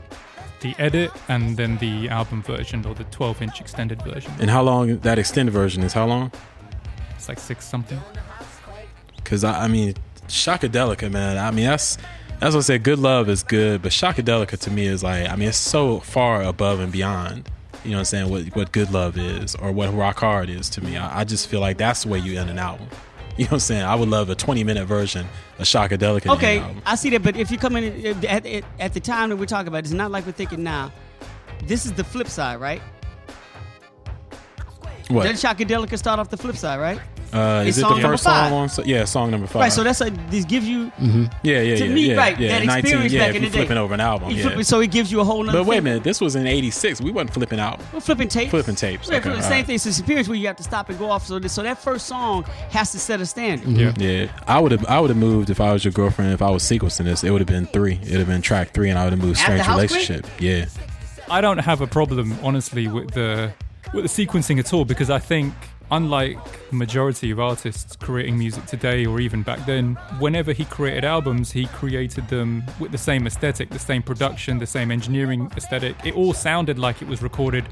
[0.61, 4.33] The edit and then the album version or the 12 inch extended version.
[4.41, 6.33] and how long that extended version is how long
[7.15, 8.01] It's like six something.
[9.17, 9.95] Because I, I mean,
[10.27, 11.39] Shockadelica, man.
[11.39, 11.97] I mean, that's
[12.43, 12.83] that's what I said.
[12.83, 16.43] Good love is good, but Shockadelica to me is like, I mean, it's so far
[16.43, 17.49] above and beyond.
[17.85, 18.31] You know what I'm saying?
[18.31, 20.97] What what good love is, or what rock hard is to me.
[20.97, 22.89] I, I just feel like that's the way you end an album.
[23.37, 23.83] You know what I'm saying?
[23.83, 25.27] I would love a 20 minute version
[25.59, 26.35] of Shockadelica.
[26.35, 26.83] Okay, album.
[26.85, 29.37] I see that, but if you come in uh, at, at, at the time that
[29.37, 30.93] we're talking about, it's not like we're thinking now.
[31.65, 32.83] This is the flip side, right?
[35.09, 35.25] What?
[35.25, 37.01] Doesn't Shockadelica start off the flip side, right?
[37.33, 38.69] Uh, is it the first song on?
[38.69, 39.61] So, yeah, song number five.
[39.63, 42.59] Right, so that's like this gives you yeah, yeah, to yeah, me, yeah, right, yeah.
[42.59, 43.63] that 19, experience yeah, back if in you're the day.
[43.65, 44.31] flipping over an album.
[44.31, 44.43] Yeah.
[44.43, 46.37] flip it, so it gives you a whole nother but wait a minute, this was
[46.37, 47.01] in '86.
[47.01, 47.81] We wasn't flipping out.
[47.93, 48.51] We're flipping tapes.
[48.51, 49.09] Flipping tapes.
[49.09, 49.67] Right, Okay, flipping- all same right.
[49.67, 49.75] thing.
[49.77, 51.27] It's an experience where you have to stop and go off.
[51.27, 53.69] So, so that first song has to set a standard.
[53.69, 53.93] Yeah.
[53.97, 54.85] Yeah, I would have.
[54.87, 56.33] I would have moved if I was your girlfriend.
[56.35, 57.95] If I was sequencing this, it would have been three.
[58.03, 60.27] It would have been track three, and I would have moved strange House relationship.
[60.39, 60.67] Yeah,
[61.31, 63.53] I don't have a problem, honestly, with the
[63.95, 65.55] with the sequencing at all because I think
[65.93, 66.39] unlike
[66.71, 71.53] the majority of artists creating music today or even back then, whenever he created albums,
[71.53, 75.95] he created them with the same aesthetic, the same production, the same engineering aesthetic.
[76.05, 77.67] It all sounded like it was recorded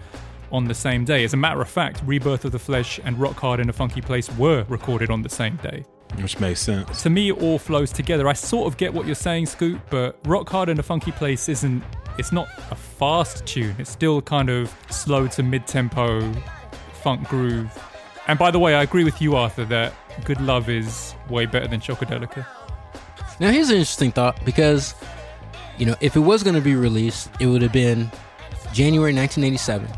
[0.53, 1.25] on the same day.
[1.25, 4.01] As a matter of fact, Rebirth of the Flesh and Rock Hard in a Funky
[4.03, 5.85] Place were recorded on the same day.
[6.17, 7.03] Which makes sense.
[7.05, 8.29] To me, it all flows together.
[8.29, 11.49] I sort of get what you're saying, Scoop, but Rock Hard in a Funky Place
[11.49, 11.83] isn't.
[12.19, 13.77] It's not a fast tune.
[13.79, 16.33] It's still kind of slow to mid-tempo,
[16.95, 17.73] funk groove.
[18.31, 19.93] And by the way, I agree with you, Arthur, that
[20.24, 22.47] Good Love is way better than Shockadelica.
[23.40, 24.94] Now, here's an interesting thought because,
[25.78, 28.09] you know, if it was going to be released, it would have been
[28.73, 29.89] January 1987.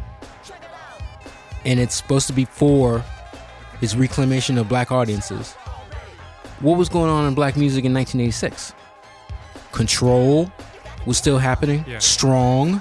[1.66, 3.04] And it's supposed to be for
[3.80, 5.52] his reclamation of black audiences.
[6.60, 8.72] What was going on in black music in 1986?
[9.72, 10.50] Control
[11.04, 11.98] was still happening, Yeah.
[11.98, 12.80] strong.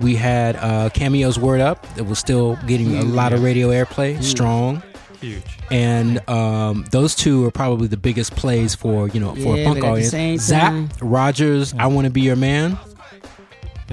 [0.00, 4.22] We had uh, Cameo's Word Up that was still getting a lot of radio airplay,
[4.22, 4.82] strong
[5.20, 5.42] Huge.
[5.70, 9.64] and um, those two are probably the biggest plays for you know for Yeah, a
[9.64, 10.10] punk but at the audience.
[10.10, 12.78] same Zach time- Rogers, "I Want to Be Your Man"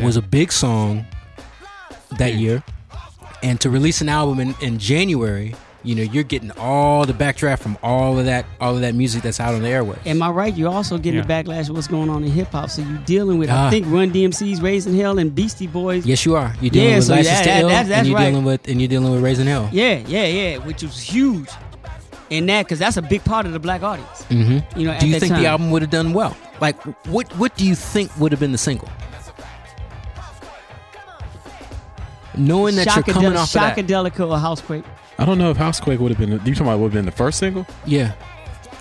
[0.02, 1.06] was a big song
[2.18, 2.42] that Huge.
[2.42, 2.64] year,
[3.42, 5.56] and to release an album in, in January,
[5.86, 9.22] you know you're getting all the backdraft from all of that all of that music
[9.24, 10.00] that's out on the airways.
[10.06, 10.56] Am I right?
[10.56, 12.70] You're also getting the backlash of what's going on in hip hop.
[12.70, 13.68] So you're dealing with, Ah.
[13.68, 16.06] I think, Run DMC's Raising Hell and Beastie Boys.
[16.06, 16.54] yes, you are.
[16.60, 18.30] You're dealing Yeah, with so License that- to that- Ill, that's- that's and you're right.
[18.30, 19.70] dealing with and you're dealing with Raising Hell.
[19.72, 21.50] Yeah, yeah, yeah, which was huge.
[22.32, 24.24] And that, because that's a big part of the black audience.
[24.24, 25.42] hmm You know, at Do you that think time.
[25.44, 26.36] the album would have done well?
[26.60, 28.90] Like, what what do you think would have been the single?
[32.38, 33.78] Knowing that you're coming Shockadel- off of that.
[33.78, 34.84] Shockadelica or Housequake?
[35.18, 36.32] I don't know if Housequake would have been.
[36.32, 37.66] You talking about would have been the first single?
[37.86, 38.14] Yeah.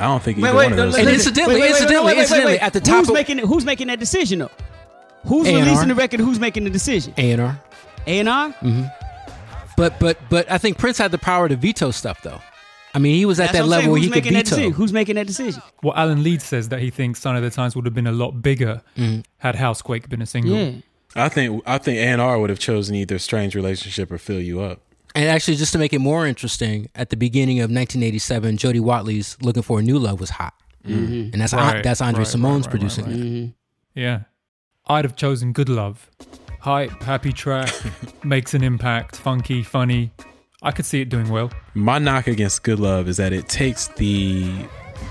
[0.01, 0.97] I don't think Wait, either wait, one of no, those.
[0.97, 1.27] And things.
[1.27, 4.51] incidentally- incidentally- incidentally, at the top who's of- making it, who's making that decision though?
[5.27, 5.62] Who's A&R.
[5.65, 6.20] releasing the record?
[6.20, 7.15] Who's making the decision?
[7.16, 7.61] A and R.
[8.06, 8.55] A and R.
[9.77, 12.40] But but but I think Prince had the power to veto stuff though.
[12.93, 13.78] I mean, he was at That's that what I'm saying.
[13.81, 14.51] level where Who's he could making that veto.
[14.56, 14.73] decision?
[14.73, 15.62] Who's making that decision?
[15.82, 18.12] Well, Alan Leeds says that he thinks Sign of the Times would have been a
[18.12, 19.24] lot bigger Mm.
[19.39, 20.56] had Housequake been a single.
[20.56, 20.70] Yeah.
[21.16, 24.40] I think I think A and R would have chosen either Strange Relationship or Feel
[24.40, 24.81] You Up.
[25.15, 29.36] And actually, just to make it more interesting, at the beginning of 1987, Jody Watley's
[29.41, 30.55] "Looking for a New Love" was hot,
[30.85, 33.20] and that's Right, that's Andre right, Cymone's right, right, producing right, it.
[33.20, 34.01] Mm-hmm.
[34.01, 34.20] Yeah.
[34.86, 36.11] I'd have chosen Good Love.
[36.61, 37.73] Hype, happy track,
[38.24, 40.11] makes an impact, funky, funny.
[40.62, 41.51] I could see it doing well.
[41.74, 44.51] My knock against Good Love is that it takes the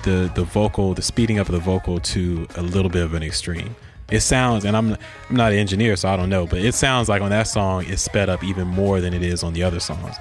[0.03, 3.23] the the vocal, the speeding up of the vocal to a little bit of an
[3.23, 3.75] extreme.
[4.13, 7.09] It sounds, and I'm I'm not an engineer, so I don't know, but it sounds
[7.09, 9.79] like on that song it's sped up even more than it is on the other
[9.79, 10.15] songs,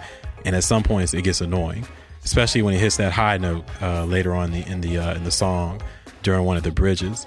[0.46, 1.86] and at some points it gets annoying,
[2.24, 5.14] especially when it hits that high note uh, later on in the in the, uh,
[5.14, 5.82] in the song
[6.22, 7.26] during one of the bridges.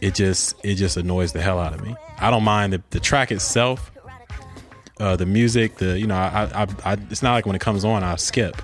[0.00, 1.96] It just it just annoys the hell out of me.
[2.18, 3.90] I don't mind the, the track itself,
[5.00, 7.84] uh, the music, the you know, I, I, I, it's not like when it comes
[7.84, 8.62] on, I'll skip.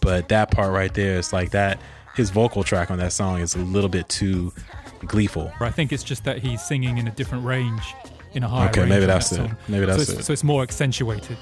[0.00, 1.78] But that part right there, it's like that.
[2.16, 4.52] His vocal track on that song is a little bit too
[5.06, 5.52] gleeful.
[5.60, 7.94] I think it's just that he's singing in a different range,
[8.32, 9.56] in a higher Okay, range maybe that's that it.
[9.68, 10.24] Maybe so that's it's, it.
[10.24, 11.36] So it's more accentuated.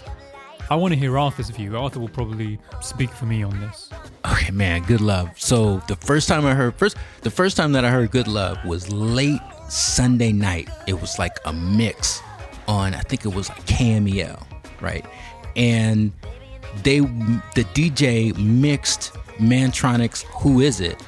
[0.70, 1.76] I want to hear Arthur's view.
[1.76, 3.90] Arthur will probably speak for me on this.
[4.24, 5.30] Okay, man, good love.
[5.36, 8.64] So the first time I heard first, the first time that I heard "Good Love"
[8.64, 10.68] was late Sunday night.
[10.86, 12.22] It was like a mix
[12.68, 14.40] on, I think it was like KMEL,
[14.80, 15.04] right?
[15.56, 16.12] And
[16.84, 21.02] they, the DJ mixed Mantronix "Who Is It"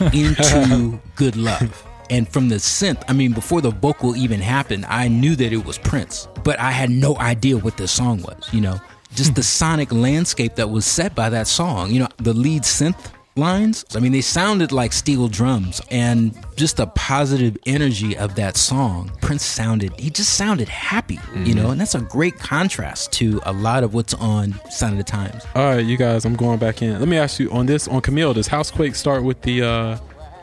[0.00, 5.06] into "Good Love." And from the synth, I mean, before the vocal even happened, I
[5.06, 8.60] knew that it was Prince, but I had no idea what this song was, you
[8.60, 8.80] know?
[9.14, 9.44] Just the hmm.
[9.44, 13.98] sonic landscape that was set by that song, you know, the lead synth lines, I
[13.98, 19.10] mean, they sounded like steel drums and just the positive energy of that song.
[19.20, 23.52] Prince sounded, he just sounded happy, you know, and that's a great contrast to a
[23.52, 25.44] lot of what's on Sign of the Times.
[25.56, 26.98] All right, you guys, I'm going back in.
[26.98, 28.34] Let me ask you on this on Camille.
[28.34, 29.62] Does Housequake start with the?
[29.62, 29.98] uh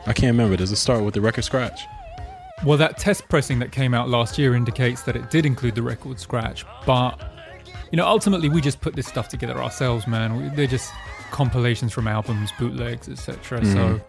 [0.06, 0.56] I can't remember.
[0.56, 1.82] Does it start with the record scratch?
[2.64, 5.82] Well, that test pressing that came out last year indicates that it did include the
[5.82, 7.20] record scratch, but
[7.92, 10.36] you know, ultimately we just put this stuff together ourselves, man.
[10.36, 10.90] We, they're just
[11.30, 13.64] compilations from albums, bootlegs, etc.
[13.64, 14.00] So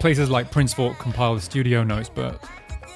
[0.00, 2.42] places like Prince Vault compile the studio notes, but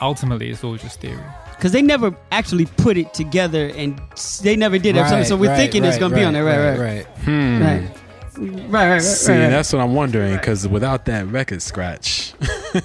[0.00, 1.22] ultimately it's all just theory.
[1.56, 4.00] Because they never actually put it together, and
[4.42, 5.06] they never did it.
[5.08, 6.78] So- so we're right, thinking it's right, going to be on there, right?
[6.78, 7.06] Right, right.
[7.18, 7.62] Hmm.
[7.62, 7.90] right, right,
[8.38, 9.48] right, right, right, See, right.
[9.50, 12.32] that's what I'm wondering because without that record scratch,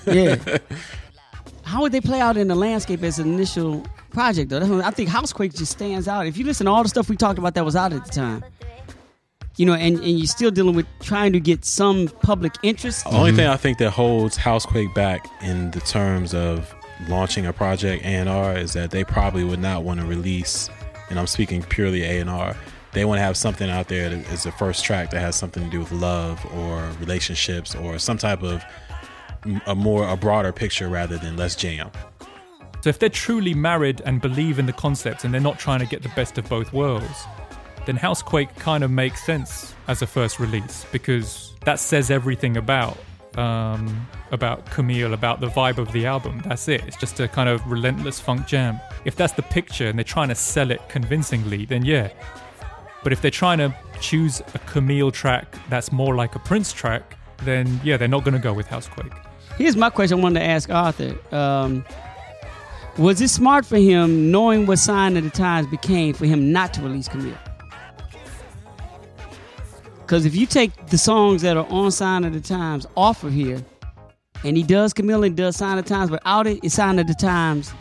[0.05, 0.35] yeah.
[1.63, 4.81] How would they play out in the landscape as an initial project, though?
[4.81, 6.27] I think Housequake just stands out.
[6.27, 8.11] If you listen to all the stuff we talked about that was out at the
[8.11, 8.43] time,
[9.57, 13.05] you know, and, and you're still dealing with trying to get some public interest.
[13.05, 16.73] The only thing I think that holds Housequake back in the terms of
[17.07, 20.69] launching a project A and R is that they probably would not want to release,
[21.09, 22.55] and I'm speaking purely A and R,
[22.93, 25.63] they want to have something out there that is the first track that has something
[25.63, 28.63] to do with love or relationships or some type of
[29.67, 31.91] a more a broader picture rather than let's jam.
[32.81, 35.85] So if they're truly married and believe in the concept and they're not trying to
[35.85, 37.25] get the best of both worlds,
[37.85, 42.97] then Housequake kind of makes sense as a first release because that says everything about
[43.37, 46.41] um, about Camille, about the vibe of the album.
[46.45, 46.83] That's it.
[46.87, 48.79] It's just a kind of relentless funk jam.
[49.03, 52.09] If that's the picture and they're trying to sell it convincingly, then yeah.
[53.03, 57.17] But if they're trying to choose a Camille track that's more like a Prince track,
[57.43, 59.11] then yeah, they're not going to go with Housequake.
[59.57, 61.15] Here's my question I wanted to ask Arthur.
[61.33, 61.85] Um,
[62.97, 66.73] was it smart for him, knowing what Sign of the Times became, for him not
[66.75, 67.37] to release Camille?
[70.05, 73.33] Because if you take the songs that are on Sign of the Times off of
[73.33, 73.59] here,
[74.43, 76.99] and he does Camille and does Sign of the Times, but out it is Sign
[76.99, 77.73] of the Times,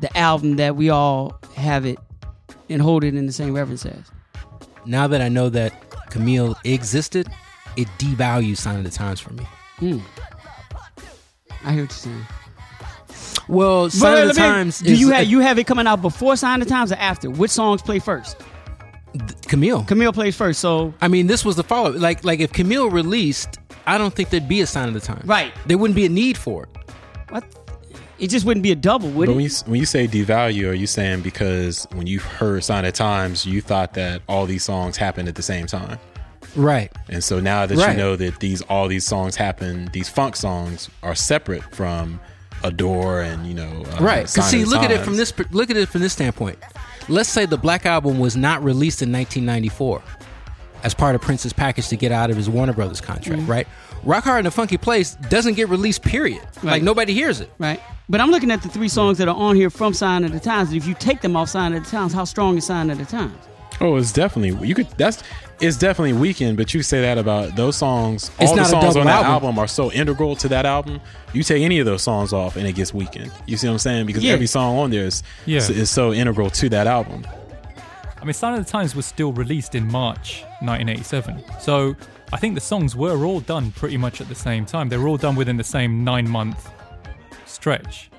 [0.00, 1.98] the album that we all have it
[2.68, 4.10] and hold it in the same reverence as.
[4.84, 5.72] Now that I know that
[6.10, 7.26] Camille existed,
[7.78, 9.44] it devalues Sign of the Times for me.
[9.78, 9.98] Hmm.
[11.64, 12.26] I hear what you're saying.
[13.48, 15.86] Well, Sign But of the me- Times Do is you have you have it coming
[15.86, 17.30] out before Sign of the Times or after?
[17.30, 18.36] Which songs play first?
[19.48, 19.84] Camille.
[19.84, 21.90] Camille plays first, so I mean, this was the follow.
[21.92, 25.24] Like, like if Camille released, I don't think there'd be a Sign of the Times.
[25.24, 25.52] Right.
[25.66, 26.68] There wouldn't be a need for it.
[27.30, 27.44] what?
[28.18, 29.36] It just wouldn't be a double, would But it?
[29.36, 32.92] when you when you say devalue, are you saying because when you heard Sign of
[32.92, 35.98] the Times, you thought that all these songs happened at the same time?
[36.54, 36.90] Right.
[37.10, 37.92] And so now that Right.
[37.92, 42.18] you know that these all these songs happen, these funk songs are separate from
[42.64, 44.26] Adore and you know uh, Right.
[44.26, 45.32] Because see, of the look at it from this.
[45.50, 46.58] Look at it from this standpoint.
[47.08, 50.02] Let's say the Black Album was not released in 1994
[50.82, 53.40] as part of Prince's package to get out of his Warner Brothers contract.
[53.42, 53.50] Mm-hmm.
[53.50, 53.68] Right.
[54.02, 56.02] Rock Hard in a Funky Place doesn't get released.
[56.02, 56.42] Period.
[56.62, 57.50] Like nobody hears it.
[57.58, 57.80] right.
[58.08, 60.38] But I'm looking at the three songs that are on here from Sign of the
[60.38, 60.72] Times.
[60.72, 63.04] If you take them off Sign of the Times, how strong is Sign of the
[63.04, 63.34] Times?
[63.80, 64.88] Oh, it's definitely you could.
[64.90, 65.22] That's
[65.60, 66.56] it's definitely weekend.
[66.56, 68.30] But you say that about those songs.
[68.38, 69.32] It's all the songs on that album.
[69.48, 69.58] album.
[69.58, 71.00] are so integral to that album.
[71.32, 73.32] You take any of those songs off, and it gets weakened.
[73.46, 74.06] You see what I'm saying?
[74.06, 74.32] Because Yeah.
[74.32, 75.58] every song on there is Yeah.
[75.58, 77.26] is, is so integral to that album.
[78.20, 81.42] I mean, Sign of the Times was still released in March 1987.
[81.60, 81.94] So
[82.32, 84.88] I think the songs were all done pretty much at the same time.
[84.88, 86.68] They were all done within the same nine month
[87.44, 88.10] stretch.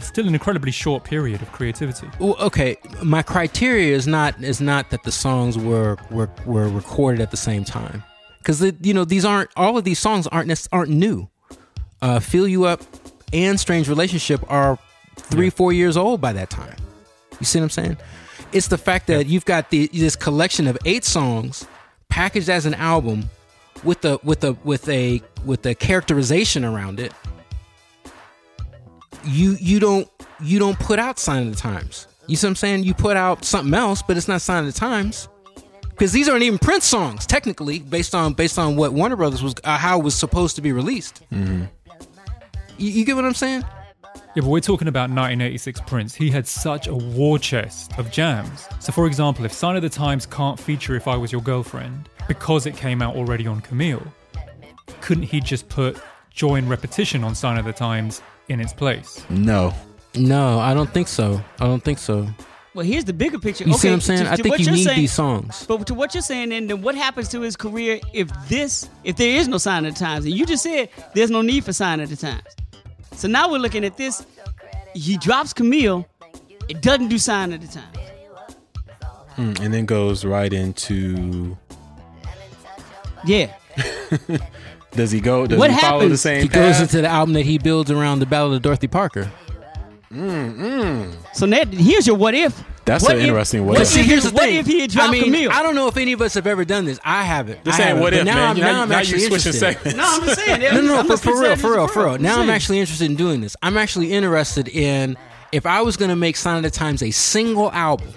[0.00, 2.08] Still an incredibly short period of creativity.
[2.18, 7.20] Well, okay, my criteria is not is not that the songs were were, were recorded
[7.20, 8.02] at the same time,
[8.38, 11.28] because you know these aren't all of these songs aren't aren't new.
[12.02, 12.82] Uh, "Feel You Up"
[13.32, 14.78] and "Strange Relationship" are
[15.16, 16.76] three four years old by that time.
[17.38, 17.96] You see what I'm saying?
[18.52, 21.66] It's the fact that you've got the this collection of eight songs
[22.08, 23.30] packaged as an album
[23.84, 27.12] with a with a with a with a characterization around it
[29.24, 30.08] you you don't
[30.40, 32.06] you don't put out sign of the times.
[32.26, 32.84] You see what I'm saying?
[32.84, 35.28] You put out something else, but it's not sign of the times.
[35.90, 39.54] Because these aren't even Prince songs, technically, based on based on what Warner Brothers was
[39.64, 41.22] uh, how it was supposed to be released.
[41.30, 41.64] Mm-hmm.
[42.78, 43.64] You, you get what I'm saying?
[44.34, 46.14] Yeah, but we're talking about 1986 Prince.
[46.14, 48.68] He had such a war chest of jams.
[48.78, 52.08] So, for example, if Sign of the Times can't feature If I Was Your Girlfriend
[52.28, 54.06] because it came out already on Camille,
[55.00, 59.24] couldn't he just put Joy and Repetition on Sign of the Times in its place?
[59.30, 59.72] No,
[60.16, 61.40] No, I don't think so.
[61.60, 62.26] I don't think so.
[62.74, 63.64] Well, here's the bigger picture.
[63.64, 64.24] You okay, see what I'm saying?
[64.24, 65.64] to- I to think you need saying- these songs.
[65.66, 69.16] But to what you're saying, then, then what happens to his career if this, if
[69.16, 70.24] there is no sign of the times?
[70.24, 72.42] And you just said there's no need for sign of the times.
[73.14, 74.24] So now we're looking at this.
[74.94, 76.06] He drops Camille.
[76.68, 77.96] It doesn't do sign of the times.
[79.36, 81.56] Mm, and then goes right into.
[83.24, 83.52] Yeah.
[84.92, 85.46] Does he go?
[85.46, 86.20] Does What he follow the happens?
[86.20, 89.30] same He goes into the album that he builds around the Ballad of Dorothy Parker.
[90.12, 91.12] Mm-hmm.
[91.34, 92.62] So now, here's your what if.
[92.84, 93.88] That's What an if- interesting what what if.
[93.88, 94.56] See, here's the what thing.
[94.56, 95.50] if he had dropped I mean, Camille?
[95.52, 96.98] I don't know if any of us have ever done this.
[97.04, 97.64] I haven't.
[97.64, 98.02] Just I haven't.
[98.02, 98.48] what But if, now man?
[98.50, 99.52] I'm, now now I'm actually interested.
[99.52, 99.96] segments.
[99.96, 100.60] No, I'm just saying.
[100.62, 102.18] no, no, no, I'm for, for real, for real, for real.
[102.18, 102.50] Now I'm saying.
[102.50, 103.54] actually interested in doing this.
[103.62, 105.16] I'm actually interested in
[105.52, 108.08] if I was going to make Sign of the Times a single album,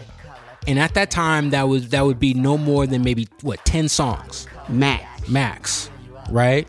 [0.66, 3.88] and at that time that was that would be no more than maybe what ten
[3.88, 5.04] songs Matt.
[5.30, 5.92] max,
[6.34, 6.68] right?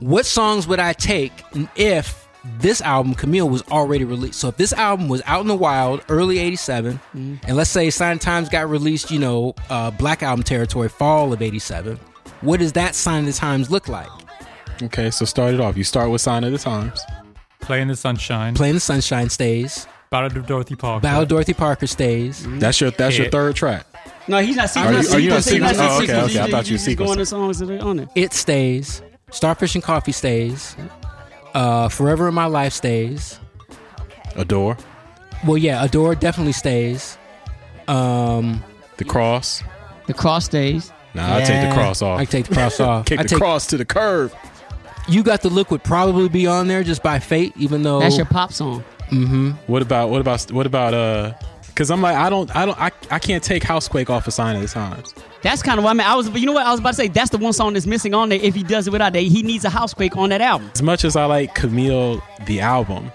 [0.00, 1.32] What songs would I take
[1.76, 2.28] if
[2.58, 4.40] this album Camille was already released?
[4.40, 7.34] So if this album was out in the wild early '87, Mm-hmm.
[7.46, 10.88] and let's say Sign of the Times got released, you know, uh, Black Album territory,
[10.88, 11.98] fall of '87.
[12.40, 14.08] What does that Sign of the Times look like?
[14.82, 15.76] Okay, so start it off.
[15.76, 17.04] You start with Sign of the Times.
[17.60, 19.86] Play in the Sunshine, Play in the Sunshine stays.
[20.10, 21.00] Ballad of Dorothy Parker.
[21.02, 22.44] Ballad of Dorothy Parker stays.
[22.58, 23.86] That's your that's your third track.
[24.28, 24.76] No, he's not.
[24.76, 25.60] Are you- are you not sequencing?
[25.60, 25.76] sequencing.
[25.78, 26.40] Oh, okay, okay.
[26.40, 27.16] I thought you were He's just going sequencing.
[27.16, 28.08] to songs that are on it.
[28.14, 29.02] It stays.
[29.30, 30.76] Starfish and Coffee stays.
[31.54, 33.38] Uh, Forever in My Life stays.
[34.36, 34.76] Adore.
[35.46, 37.18] Well, yeah, Adore definitely stays.
[37.88, 38.62] Um,
[38.96, 39.62] The The cross.
[40.06, 40.92] The cross stays.
[41.14, 42.18] Nah, I take the cross off.
[42.20, 43.04] I take the cross off.
[43.06, 44.32] Kick I the take, cross to the curb.
[45.08, 48.16] You got the look would probably be on there just by fate, even though That's
[48.16, 48.84] your pop song.
[49.10, 51.32] Mm hmm What about what about what about uh?
[51.74, 54.56] Because I'm like I don't I don't I, I can't take Housequake off a sign
[54.56, 55.14] of the times.
[55.42, 56.06] That's kind of what I mean.
[56.06, 57.08] I was, you know what I was about to say.
[57.08, 58.38] That's the one song that's missing on there.
[58.40, 60.70] If he does it without that, he needs a housequake on that album.
[60.74, 63.10] As much as I like Camille the album,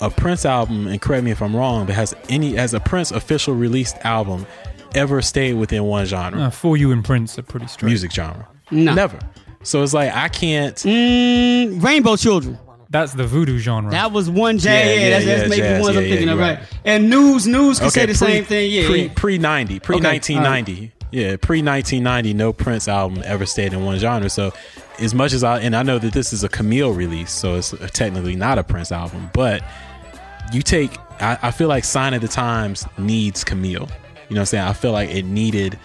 [0.00, 3.10] a Prince album, and correct me if I'm wrong, but has any has a Prince
[3.10, 4.46] official released album
[4.94, 7.88] ever stayed within one genre, Uh, for you and Prince are pretty straight.
[7.90, 8.48] music genre?
[8.70, 8.94] No.
[8.94, 9.18] Never.
[9.62, 10.76] So it's like I can't.
[10.76, 12.58] Mm, Rainbow Children.
[13.00, 13.90] That's the voodoo genre.
[13.90, 14.64] That was one jazz.
[14.64, 16.58] Yeah, Yeah, yeah, that's, that's yeah, maybe jazz, the ones I'm thinking yeah, of, right?
[16.58, 16.68] right.
[16.84, 18.70] And news, news can say the pre- same thing.
[18.70, 20.92] Yeah, pre pre ninety, pre nineteen ninety.
[21.10, 22.32] Yeah, pre nineteen ninety.
[22.32, 24.30] No Prince album ever stayed in one genre.
[24.30, 24.52] So,
[24.98, 27.74] as much as I and I know that this is a Camille release, so it's
[27.92, 29.62] technically not a Prince album, but
[30.52, 30.90] you take.
[31.20, 33.72] I, I feel like Sign of the Times needs Camille.
[33.72, 33.88] You know
[34.28, 34.64] what I'm saying?
[34.64, 35.78] I feel like it needed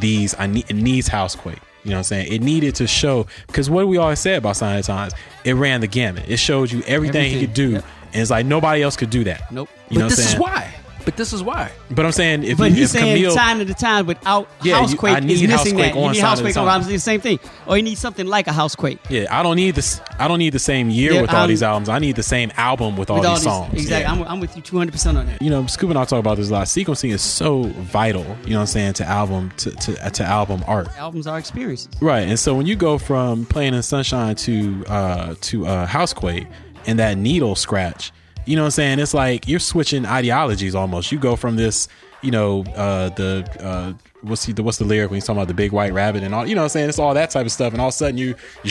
[0.00, 0.34] these.
[0.38, 1.60] I need it needs Housequake.
[1.86, 2.32] You know what I'm saying?
[2.32, 5.12] It needed to show because what we always said about Sign of the Times,
[5.44, 6.24] it ran the gamut.
[6.28, 7.84] It showed you everything, he could do, Yep.
[8.12, 9.52] and it's like nobody else could do that.
[9.52, 9.68] Nope.
[9.88, 10.74] You know but what I'm this is why.
[11.06, 11.72] But this is why.
[11.90, 14.48] But I'm saying if, But you, he's if saying Camille, time at the time without
[14.62, 15.98] Yeah, you- housequake I need is missing Housequake that.
[15.98, 16.72] You on need Sign of the housequake on Times.
[16.84, 16.86] albums.
[16.92, 17.38] The same thing.
[17.66, 18.98] Or you need something like a housequake.
[19.08, 20.00] Yeah, I don't need this.
[20.18, 21.88] I don't need the same year Yeah, with all I'm- these albums.
[21.88, 23.72] I need the same album with all with these songs.
[23.72, 24.00] Exactly.
[24.02, 24.10] Yeah.
[24.12, 25.40] I'm, I'm with you 200 percent on that.
[25.40, 26.66] you know, Scoop and I talk about this a lot.
[26.66, 28.24] Sequencing is so vital.
[28.44, 30.88] You know what I'm saying to album to to, to album art.
[30.98, 31.88] Albums are experiences.
[32.00, 36.48] Right, and so when you go from playing in sunshine to uh to uh housequake
[36.88, 38.10] and that needle scratch,
[38.46, 38.98] you know what I'm saying?
[38.98, 41.12] It's like you're switching ideologies almost.
[41.12, 41.88] You go from this,
[42.22, 43.92] you know, uh the uh
[44.22, 46.46] what's the what's the lyric when he's talking about the big white rabbit and all
[46.46, 46.88] you know what I'm saying?
[46.88, 48.34] It's all that type of stuff, and all of a sudden you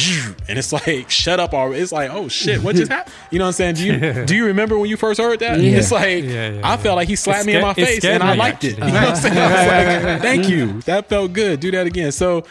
[0.50, 1.82] and it's like shut up already.
[1.82, 3.14] It's like, oh shit, what just happened?
[3.32, 3.76] You know what I'm saying?
[3.76, 5.60] Do you do you remember when you first heard that?
[5.60, 5.78] Yeah.
[5.78, 8.36] It's like Yeah, I felt like he slapped It me in my face and I
[8.36, 8.78] liked it.
[8.78, 9.38] You know what I'm saying?
[9.38, 10.82] I was like, thank you.
[10.82, 11.60] That felt good.
[11.60, 12.12] Do that again.
[12.12, 12.46] So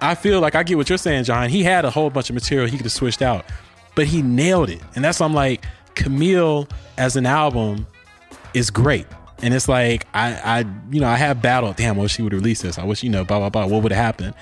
[0.00, 1.48] I feel like I get what you're saying, John.
[1.48, 3.44] He had a whole bunch of material he could have switched out,
[3.94, 4.80] but he nailed it.
[4.94, 5.64] And that's why I'm like,
[5.98, 6.66] Camille
[6.96, 7.86] as an album
[8.54, 9.06] is great.
[9.42, 10.58] And it's like I, I,
[10.90, 11.76] you know, I have battled.
[11.76, 12.78] Damn, I wish he would release this.
[12.78, 13.66] I wish, you know, blah blah blah.
[13.66, 14.34] What would have happened?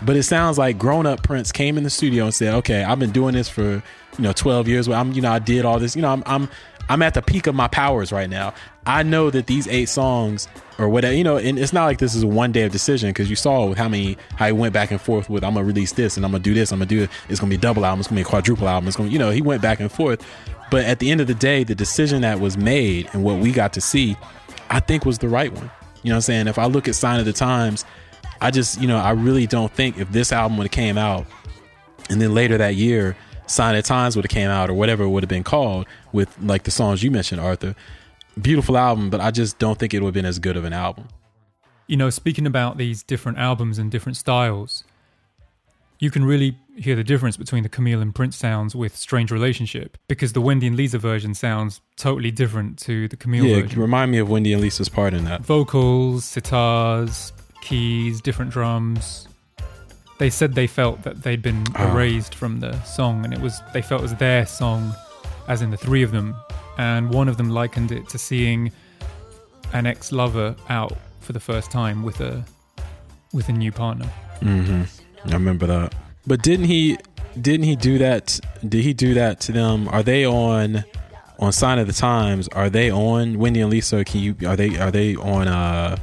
[0.00, 2.98] But it sounds like grown up Prince came in the studio and said, "Okay, I've
[2.98, 4.88] been doing this for you know 12 years.
[4.88, 5.96] I'm, you know, I did all this.
[5.96, 6.48] You know, I'm, I'm,
[6.88, 8.54] I'm at the peak of my powers right now.
[8.86, 10.48] I know that these eight songs
[10.78, 13.10] or whatever, you know, and it's not like this is a one day of decision
[13.10, 15.66] because you saw with how many how he went back and forth with I'm gonna
[15.66, 16.72] release this and I'm gonna do this.
[16.72, 17.10] I'm gonna do it.
[17.28, 18.00] It's gonna be a double album.
[18.00, 18.88] It's gonna be a quadruple album.
[18.88, 20.24] It's gonna, you know, he went back and forth.
[20.70, 23.52] But at the end of the day, the decision that was made and what we
[23.52, 24.16] got to see,
[24.70, 25.70] I think was the right one.
[26.02, 26.46] You know what I'm saying?
[26.46, 27.84] If I look at Sign of the Times,
[28.40, 31.26] I just, you know, I really don't think if this album would have came out
[32.10, 33.16] and then later that year,
[33.46, 35.86] Sign of the Times would have came out or whatever it would have been called
[36.12, 37.74] with like the songs you mentioned, Arthur.
[38.40, 40.72] Beautiful album, but I just don't think it would have been as good of an
[40.72, 41.08] album.
[41.88, 44.84] you know, speaking about these different albums and different styles,
[45.98, 49.98] you can really hear the difference between the Camille and Prince sounds with Strange Relationship
[50.08, 53.80] because the Wendy and Lisa version sounds totally different to the Camille Yeah, version.
[53.80, 55.40] remind me of Wendy and Lisa's part in that.
[55.42, 57.32] Vocals, sitars,
[57.62, 59.26] keys, different drums.
[60.18, 61.92] They said they felt that they'd been Ah.
[61.92, 64.94] erased from the song and it was they felt it was their song
[65.48, 66.34] as in the three of them
[66.76, 68.70] and one of them likened it to seeing
[69.72, 72.44] an ex-lover out for the first time with a
[73.32, 74.06] with a new partner.
[74.40, 74.82] hmm
[75.26, 75.94] I remember that.
[76.28, 76.98] But didn't he?
[77.40, 78.38] Didn't he do that?
[78.60, 79.88] Did he do that to them?
[79.88, 80.84] Are they on?
[81.40, 84.04] On Sign of the Times, are they on Wendy and Lisa?
[84.04, 84.34] Can you?
[84.44, 84.76] Are they?
[84.76, 85.46] Are they on?
[85.46, 85.96] Uh,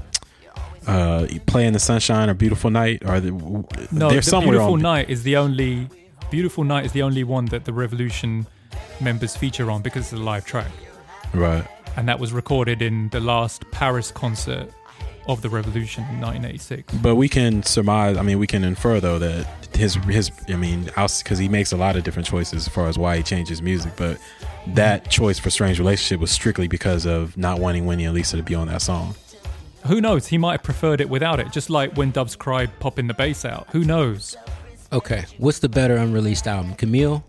[0.87, 3.03] uh, Play in the Sunshine or Beautiful Night?
[3.05, 3.31] Are they?
[3.31, 4.81] No, they're the somewhere Beautiful on.
[4.81, 5.89] Night is the only
[6.31, 8.47] Beautiful Night is the only one that the Revolution
[9.01, 10.71] members feature on because it's a live track.
[11.33, 11.67] Right.
[11.97, 14.71] And that was recorded in the last Paris concert
[15.27, 16.93] of the Revolution in 1986.
[16.95, 18.17] But we can surmise.
[18.17, 20.31] I mean, we can infer though that his his.
[20.47, 23.23] I mean, because he makes a lot of different choices as far as why he
[23.23, 23.93] changes music.
[23.97, 24.19] But
[24.67, 28.43] that choice for "Strange Relationship" was strictly because of not wanting Wendy and Lisa to
[28.43, 29.15] be on that song.
[29.87, 30.27] Who knows?
[30.27, 33.45] He might have preferred it without it, just like when Doves Cry popping the bass
[33.45, 33.67] out.
[33.71, 34.35] Who knows?
[34.91, 37.23] Okay, what's the better unreleased album, Camille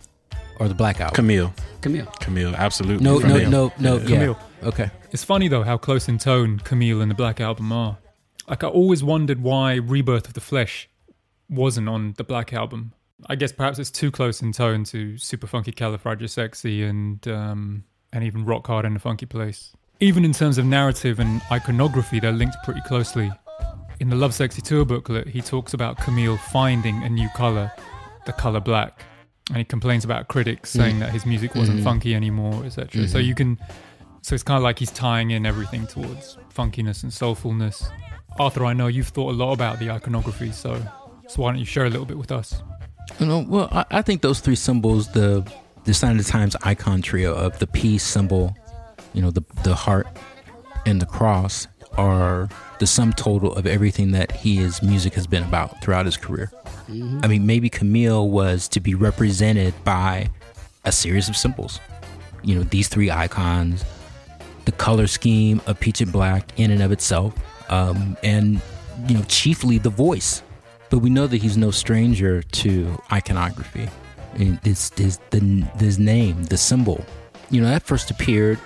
[0.59, 1.15] or the Black Album?
[1.15, 2.07] Camille, Camille.
[2.21, 3.05] Camille, absolutely.
[3.05, 3.51] no, no, Camille.
[3.51, 4.01] no, no, Yeah.
[4.03, 4.07] yeah.
[4.19, 4.39] Camille.
[4.65, 4.91] Okay.
[5.13, 7.99] It's funny though how close in tone Camille and the Black Album are.
[8.49, 10.89] Like I always wondered why Rebirth of the Flesh
[11.49, 12.93] wasn't on the Black Album.
[13.27, 18.25] I guess perhaps it's too close in tone to Super Funky Califragilisexy and um, and
[18.25, 19.73] even Rock Hard in a Funky Place.
[20.01, 23.33] Even in terms of narrative and iconography, they're linked pretty closely.
[24.01, 27.73] In the Lovesexy Tour booklet, he talks about Camille finding a new color,
[28.27, 29.01] the color black,
[29.49, 31.85] and he complains about critics saying that his music wasn't Mhm.
[31.85, 33.07] funky anymore, etc.
[33.09, 33.25] So Mhm.
[33.27, 33.59] you can
[34.23, 37.89] So it's kind of like he's tying in everything towards funkiness and soulfulness.
[38.41, 40.83] Arthur, I know you've thought a lot about the iconography, so
[41.29, 42.61] so why don't you share a little bit with us?
[43.21, 45.45] You know, well, I, I think those three symbols, the
[45.85, 48.57] the Sign of the Times icon trio of the peace symbol,
[49.15, 50.09] you know, the the heart
[50.87, 52.49] and the cross are
[52.81, 56.51] the sum total of everything that he his music has been about throughout his career.
[56.89, 57.21] Mm-hmm.
[57.23, 60.31] I mean, maybe Camille was to be represented by
[60.85, 61.81] a series of symbols.
[62.43, 63.85] You know, these three icons,
[64.65, 67.35] the color scheme of peach and black in and of itself,
[67.71, 68.61] um, and
[69.09, 70.43] you know, chiefly the voice.
[70.91, 73.89] But we know that he's no stranger to iconography.
[74.39, 77.05] Mean, this, this, the, this name, the symbol,
[77.51, 78.59] you know, that first appeared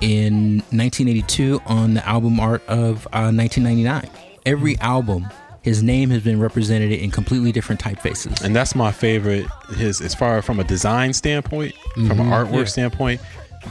[0.00, 4.08] in 1982 on the album art of uh, 1999.
[4.44, 5.26] Every album,
[5.64, 8.42] his name has been represented in completely different typefaces.
[8.42, 9.46] And that's my favorite.
[9.76, 12.06] His as far from a design standpoint, mm-hmm.
[12.06, 12.54] from an mm-hmm.
[12.54, 12.64] artwork yeah.
[12.64, 13.20] standpoint,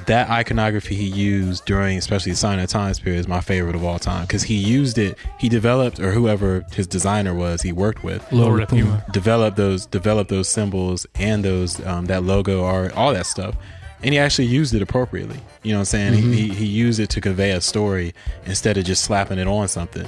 [0.07, 3.83] that iconography he used during especially the sign of times period is my favorite of
[3.83, 8.03] all time because he used it he developed or whoever his designer was he worked
[8.03, 9.05] with Lord Puma.
[9.11, 13.55] developed those developed those symbols and those um, that logo art all that stuff
[14.01, 16.33] and he actually used it appropriately you know what i'm saying mm-hmm.
[16.33, 18.15] he, he used it to convey a story
[18.47, 20.07] instead of just slapping it on something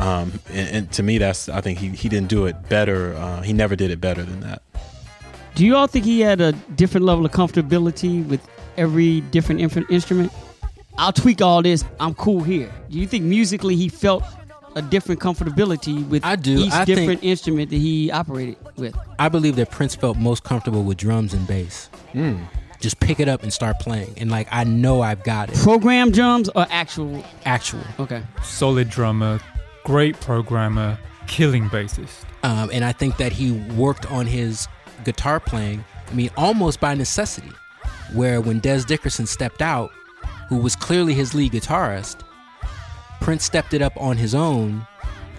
[0.00, 3.42] um, and, and, to me that's i think he, he didn't do it better uh,
[3.42, 4.62] he never did it better than that
[5.54, 8.40] do you all think he had a different level of comfortability with
[8.76, 10.32] every different instrument.
[10.98, 11.84] I'll tweak all this.
[11.98, 12.72] I'm cool here.
[12.90, 14.24] Do you think musically he felt
[14.76, 16.58] a different comfortability with I do.
[16.58, 18.96] each I different instrument that he operated with?
[19.18, 21.90] I believe that Prince felt most comfortable with drums and bass.
[22.12, 22.44] Mm.
[22.80, 25.56] Just pick it up and start playing, and like I know I've got it.
[25.56, 27.22] Program drums or actual?
[27.44, 27.82] Actual.
[27.98, 28.22] Okay.
[28.42, 29.38] Solid drummer,
[29.84, 32.24] great programmer, killing bassist.
[32.42, 34.68] Um, and I think that he worked on his
[35.04, 35.84] guitar playing.
[36.08, 37.52] I mean, almost by necessity
[38.12, 39.90] where when Dez Dickerson stepped out,
[40.48, 42.22] who was clearly his lead guitarist,
[43.20, 44.86] Prince stepped it up on his own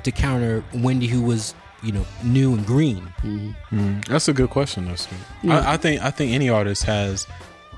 [0.03, 1.53] to counter Wendy, who was
[1.83, 3.01] you know new and green.
[3.21, 3.77] Mm-hmm.
[3.77, 4.95] Mm, that's a good question, though.
[5.43, 5.59] Yeah.
[5.59, 7.27] I, I, think I think any artist has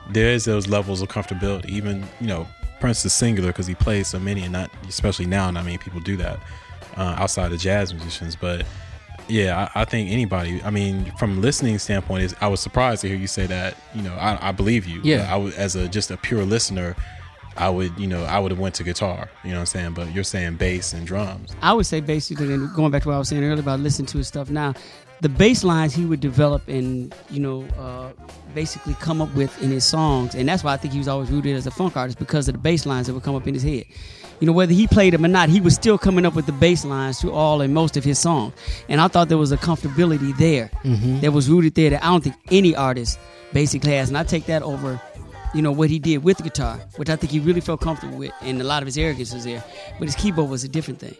[0.10, 1.70] there's those levels of comfortability.
[1.70, 2.48] Even you know
[2.84, 5.50] Prince is singular because he plays so many, and not especially now.
[5.50, 6.38] Not many people do that
[6.98, 8.66] uh, outside of jazz musicians, but
[9.30, 10.62] yeah, I, I, think anybody.
[10.64, 13.78] I mean, from listening standpoint, is I was surprised to hear you say that.
[13.96, 15.00] You know, I, I believe you.
[15.02, 16.98] Yeah, I would as a just a pure listener.
[17.56, 19.30] I would, you know, I would have went to guitar.
[19.46, 19.94] You know what I'm saying?
[19.94, 21.56] But you're saying bass and drums.
[21.62, 24.08] I would say basically, and going back to what I was saying earlier about listening
[24.08, 24.74] to his stuff now,
[25.24, 28.12] the bass lines he would develop and you know uh,
[28.54, 31.32] basically come up with in his songs, and that's why I think he was always
[31.32, 33.56] rooted as a funk artist because of the bass lines that would come up in
[33.56, 33.86] his head
[34.44, 36.52] you know, whether he played them or not, he was still coming up with the
[36.52, 38.54] bass lines to all and most of his songs.
[38.90, 41.22] And I thought there was a comfortability there mm-hmm.
[41.22, 43.18] that was rooted there that I don't think any artist
[43.54, 44.10] basically has.
[44.10, 45.00] And I take that over,
[45.54, 48.18] you know, what he did with the guitar, which I think he really felt comfortable
[48.18, 49.64] with, and a lot of his arrogance was there.
[50.00, 51.16] But his keyboard was a different thing.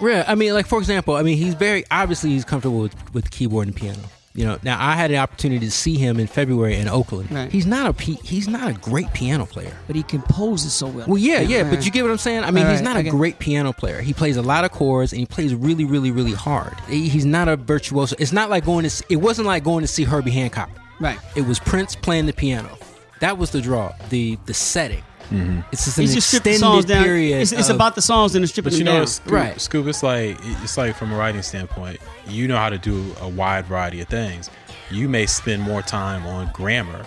[0.00, 3.30] Yeah, I mean, like for example, I mean, he's very obviously he's comfortable with with
[3.30, 4.00] keyboard and piano.
[4.36, 7.30] You know, now I had an opportunity to see him in February in Oakland.
[7.30, 7.52] Right.
[7.52, 11.06] He's not a he's not a great piano player, but he composes so well.
[11.06, 11.70] Well, yeah, yeah, right.
[11.70, 12.42] but you get what I'm saying.
[12.42, 14.00] I mean, he's not a great piano player.
[14.00, 16.74] He plays a lot of chords and he plays really, really, really hard.
[16.88, 18.16] He's not a virtuoso.
[18.18, 19.04] It's not like going to.
[19.08, 20.70] It wasn't like going to see Herbie Hancock.
[20.98, 21.18] Right.
[21.36, 22.76] It was Prince playing the piano.
[23.24, 23.92] That was the draw.
[24.10, 25.02] The the setting.
[25.30, 25.60] Mm-hmm.
[25.72, 27.04] It's just an it's just extended songs down.
[27.04, 27.40] period.
[27.40, 29.06] It's, it's of, about the songs and the stripping but you know, down.
[29.06, 29.60] Scoop, right?
[29.60, 29.86] Scoop.
[29.86, 33.64] It's like it's like from a writing standpoint, you know how to do a wide
[33.64, 34.50] variety of things
[34.90, 37.04] you may spend more time on grammar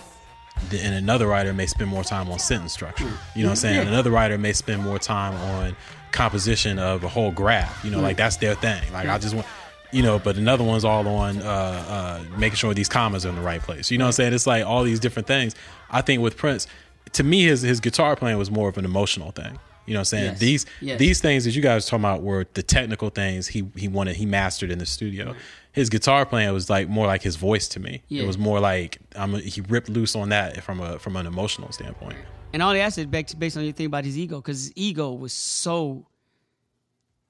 [0.72, 3.03] and another writer may spend more time on sentence structure.
[3.35, 3.76] You know what I'm saying?
[3.76, 3.94] Yeah.
[3.94, 5.76] Another writer may spend more time on
[6.11, 7.85] composition of a whole graph.
[7.85, 8.81] You know, like that's their thing.
[8.91, 9.45] Like I just want
[9.91, 13.35] you know, but another one's all on uh, uh, making sure these commas are in
[13.35, 13.89] the right place.
[13.89, 14.34] You know what I'm saying?
[14.34, 15.56] It's like all these different things.
[15.89, 16.68] I think with Prince,
[17.14, 19.59] to me, his his guitar playing was more of an emotional thing.
[19.85, 20.26] You know what I'm saying?
[20.26, 20.39] Yes.
[20.39, 20.99] These yes.
[20.99, 24.18] these things that you guys are talking about were the technical things he he wanted
[24.18, 25.34] he mastered in the studio.
[25.72, 28.03] His guitar playing was like more like his voice to me.
[28.09, 28.23] Yeah.
[28.23, 31.72] It was more like I'm he ripped loose on that from a from an emotional
[31.72, 32.18] standpoint.
[32.51, 35.14] And all the acid back based on your thing about his ego because his ego
[35.14, 36.05] was so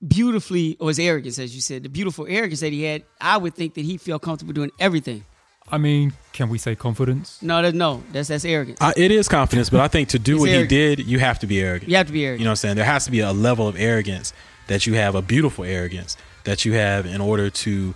[0.06, 3.56] beautifully or his arrogance as you said the beautiful arrogance that he had i would
[3.56, 5.26] think that he felt comfortable doing everything
[5.70, 7.42] I mean, can we say confidence?
[7.42, 8.80] No, that's, no, that's that's arrogance.
[8.80, 10.72] Uh, it is confidence, but I think to do what arrogant.
[10.72, 11.90] he did, you have to be arrogant.
[11.90, 12.40] You have to be arrogant.
[12.40, 12.76] You know what I'm saying?
[12.78, 14.34] There has to be a level of arrogance
[14.68, 16.16] that you have, a beautiful arrogance
[16.46, 17.94] that you have in order to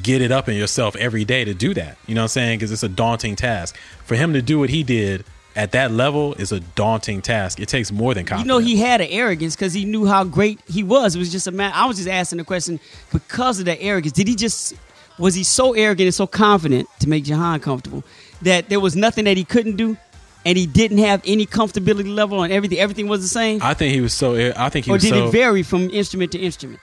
[0.00, 1.98] get it up in yourself every day to do that.
[2.06, 2.58] You know what I'm saying?
[2.58, 3.76] Because it's a daunting task.
[4.04, 5.24] For him to do what he did
[5.54, 7.60] at that level is a daunting task.
[7.60, 8.46] It takes more than confidence.
[8.46, 11.14] You know, he had an arrogance because he knew how great he was.
[11.14, 11.72] It was just a man.
[11.74, 12.80] I was just asking the question
[13.12, 14.12] because of that arrogance.
[14.12, 14.74] Did he just
[15.22, 18.02] was he so arrogant and so confident to make Jehan comfortable
[18.42, 19.96] that there was nothing that he couldn't do?
[20.44, 22.76] and he didn't have any comfortability level on everything.
[22.76, 24.34] Everything was the same, I think he was so.
[24.56, 25.28] I think he or was did so.
[25.28, 26.80] it vary from instrument to instrument?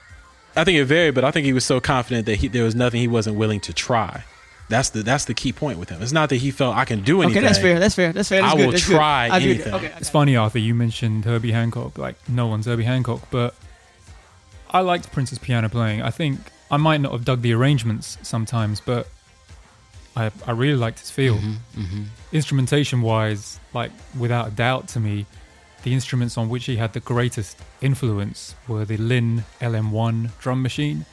[0.56, 2.74] I think it varied, but I think he was so confident that he, there was
[2.74, 4.24] nothing he wasn't willing to try.
[4.70, 6.00] That's the that's the key point with him.
[6.00, 7.38] It's not that he felt I can do anything.
[7.38, 7.78] Okay, that's fair.
[7.78, 8.14] That's fair.
[8.14, 8.40] That's fair.
[8.40, 8.64] That's I good.
[8.64, 9.34] will that's try good.
[9.34, 9.74] I do anything.
[9.74, 11.98] Okay, It's funny, Arthur, you mentioned Herbie Hancock.
[11.98, 13.54] Like, no one's Herbie Hancock, but
[14.70, 16.00] I liked Prince's piano playing.
[16.00, 16.38] I think
[16.70, 19.08] I might not have dug the arrangements sometimes, but
[20.16, 21.36] I, I really liked his feel.
[21.36, 22.04] Mm-hmm.
[22.32, 25.26] Instrumentation wise, like, without a doubt to me,
[25.82, 31.06] the instruments on which he had the greatest influence were the Linn LM1 drum machine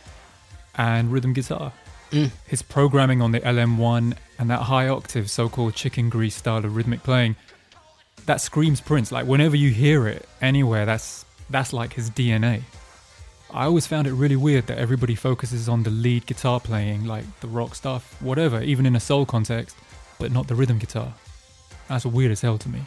[0.76, 1.74] and rhythm guitar.
[2.12, 2.32] Mm.
[2.46, 6.76] His programming on the LM1 and that high octave, so called chicken grease style of
[6.76, 7.36] rhythmic playing,
[8.26, 9.12] that screams Prince.
[9.12, 12.62] Like whenever you hear it anywhere, that's that's like his DNA.
[13.54, 17.24] I always found it really weird that everybody focuses on the lead guitar playing, like
[17.40, 19.78] the rock stuff, whatever, even in a soul context,
[20.20, 21.14] but not the rhythm guitar.
[21.88, 22.82] That's weird as hell to me.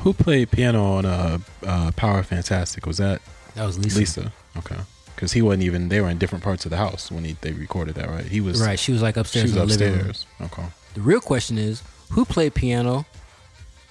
[0.00, 2.84] Who played piano on uh, uh, Power Fantastic?
[2.84, 3.22] Was that
[3.54, 3.98] That was Lisa.
[3.98, 4.32] Lisa?
[4.58, 4.76] Okay,
[5.14, 5.88] because he wasn't even.
[5.88, 8.24] They were in different parts of the house when he, they recorded that, right?
[8.26, 8.78] He was Right.
[8.78, 9.52] She was like upstairs.
[9.52, 10.10] She upstairs was in the living room.
[10.10, 10.50] upstairs.
[10.52, 10.68] Okay.
[10.94, 13.06] The real question is who played piano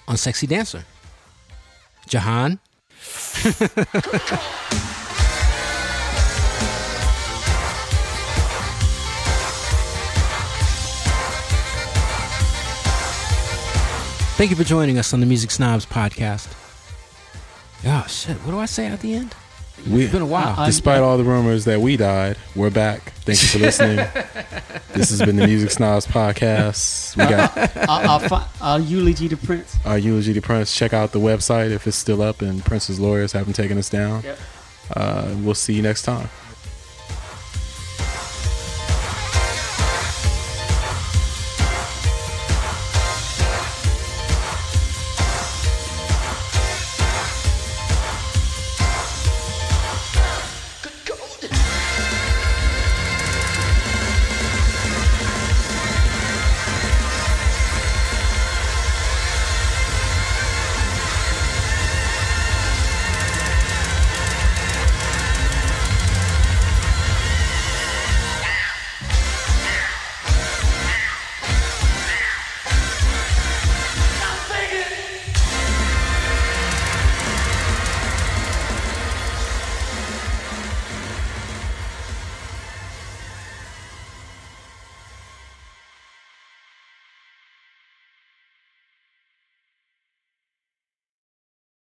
[0.06, 0.84] on Sexy Dancer?
[2.06, 2.60] Jehan?
[14.36, 16.52] Thank you for joining us on the Music Snobs podcast.
[17.86, 18.36] Oh shit!
[18.38, 19.34] What do I say at the end?
[19.88, 20.58] We, It's been a while.
[20.58, 23.12] Uh, despite all the rumors that we died, we're back.
[23.24, 23.96] Thank you for listening.
[24.92, 27.16] this has been the Music Snobs podcast.
[27.16, 29.76] We got our, our, fi- our eulogy to Prince.
[29.84, 30.74] our eulogy to Prince.
[30.74, 34.22] Check out the website if it's still up and Prince's lawyers haven't taken us down.
[34.22, 34.38] Yep.
[34.96, 36.28] Uh, we'll see you next time.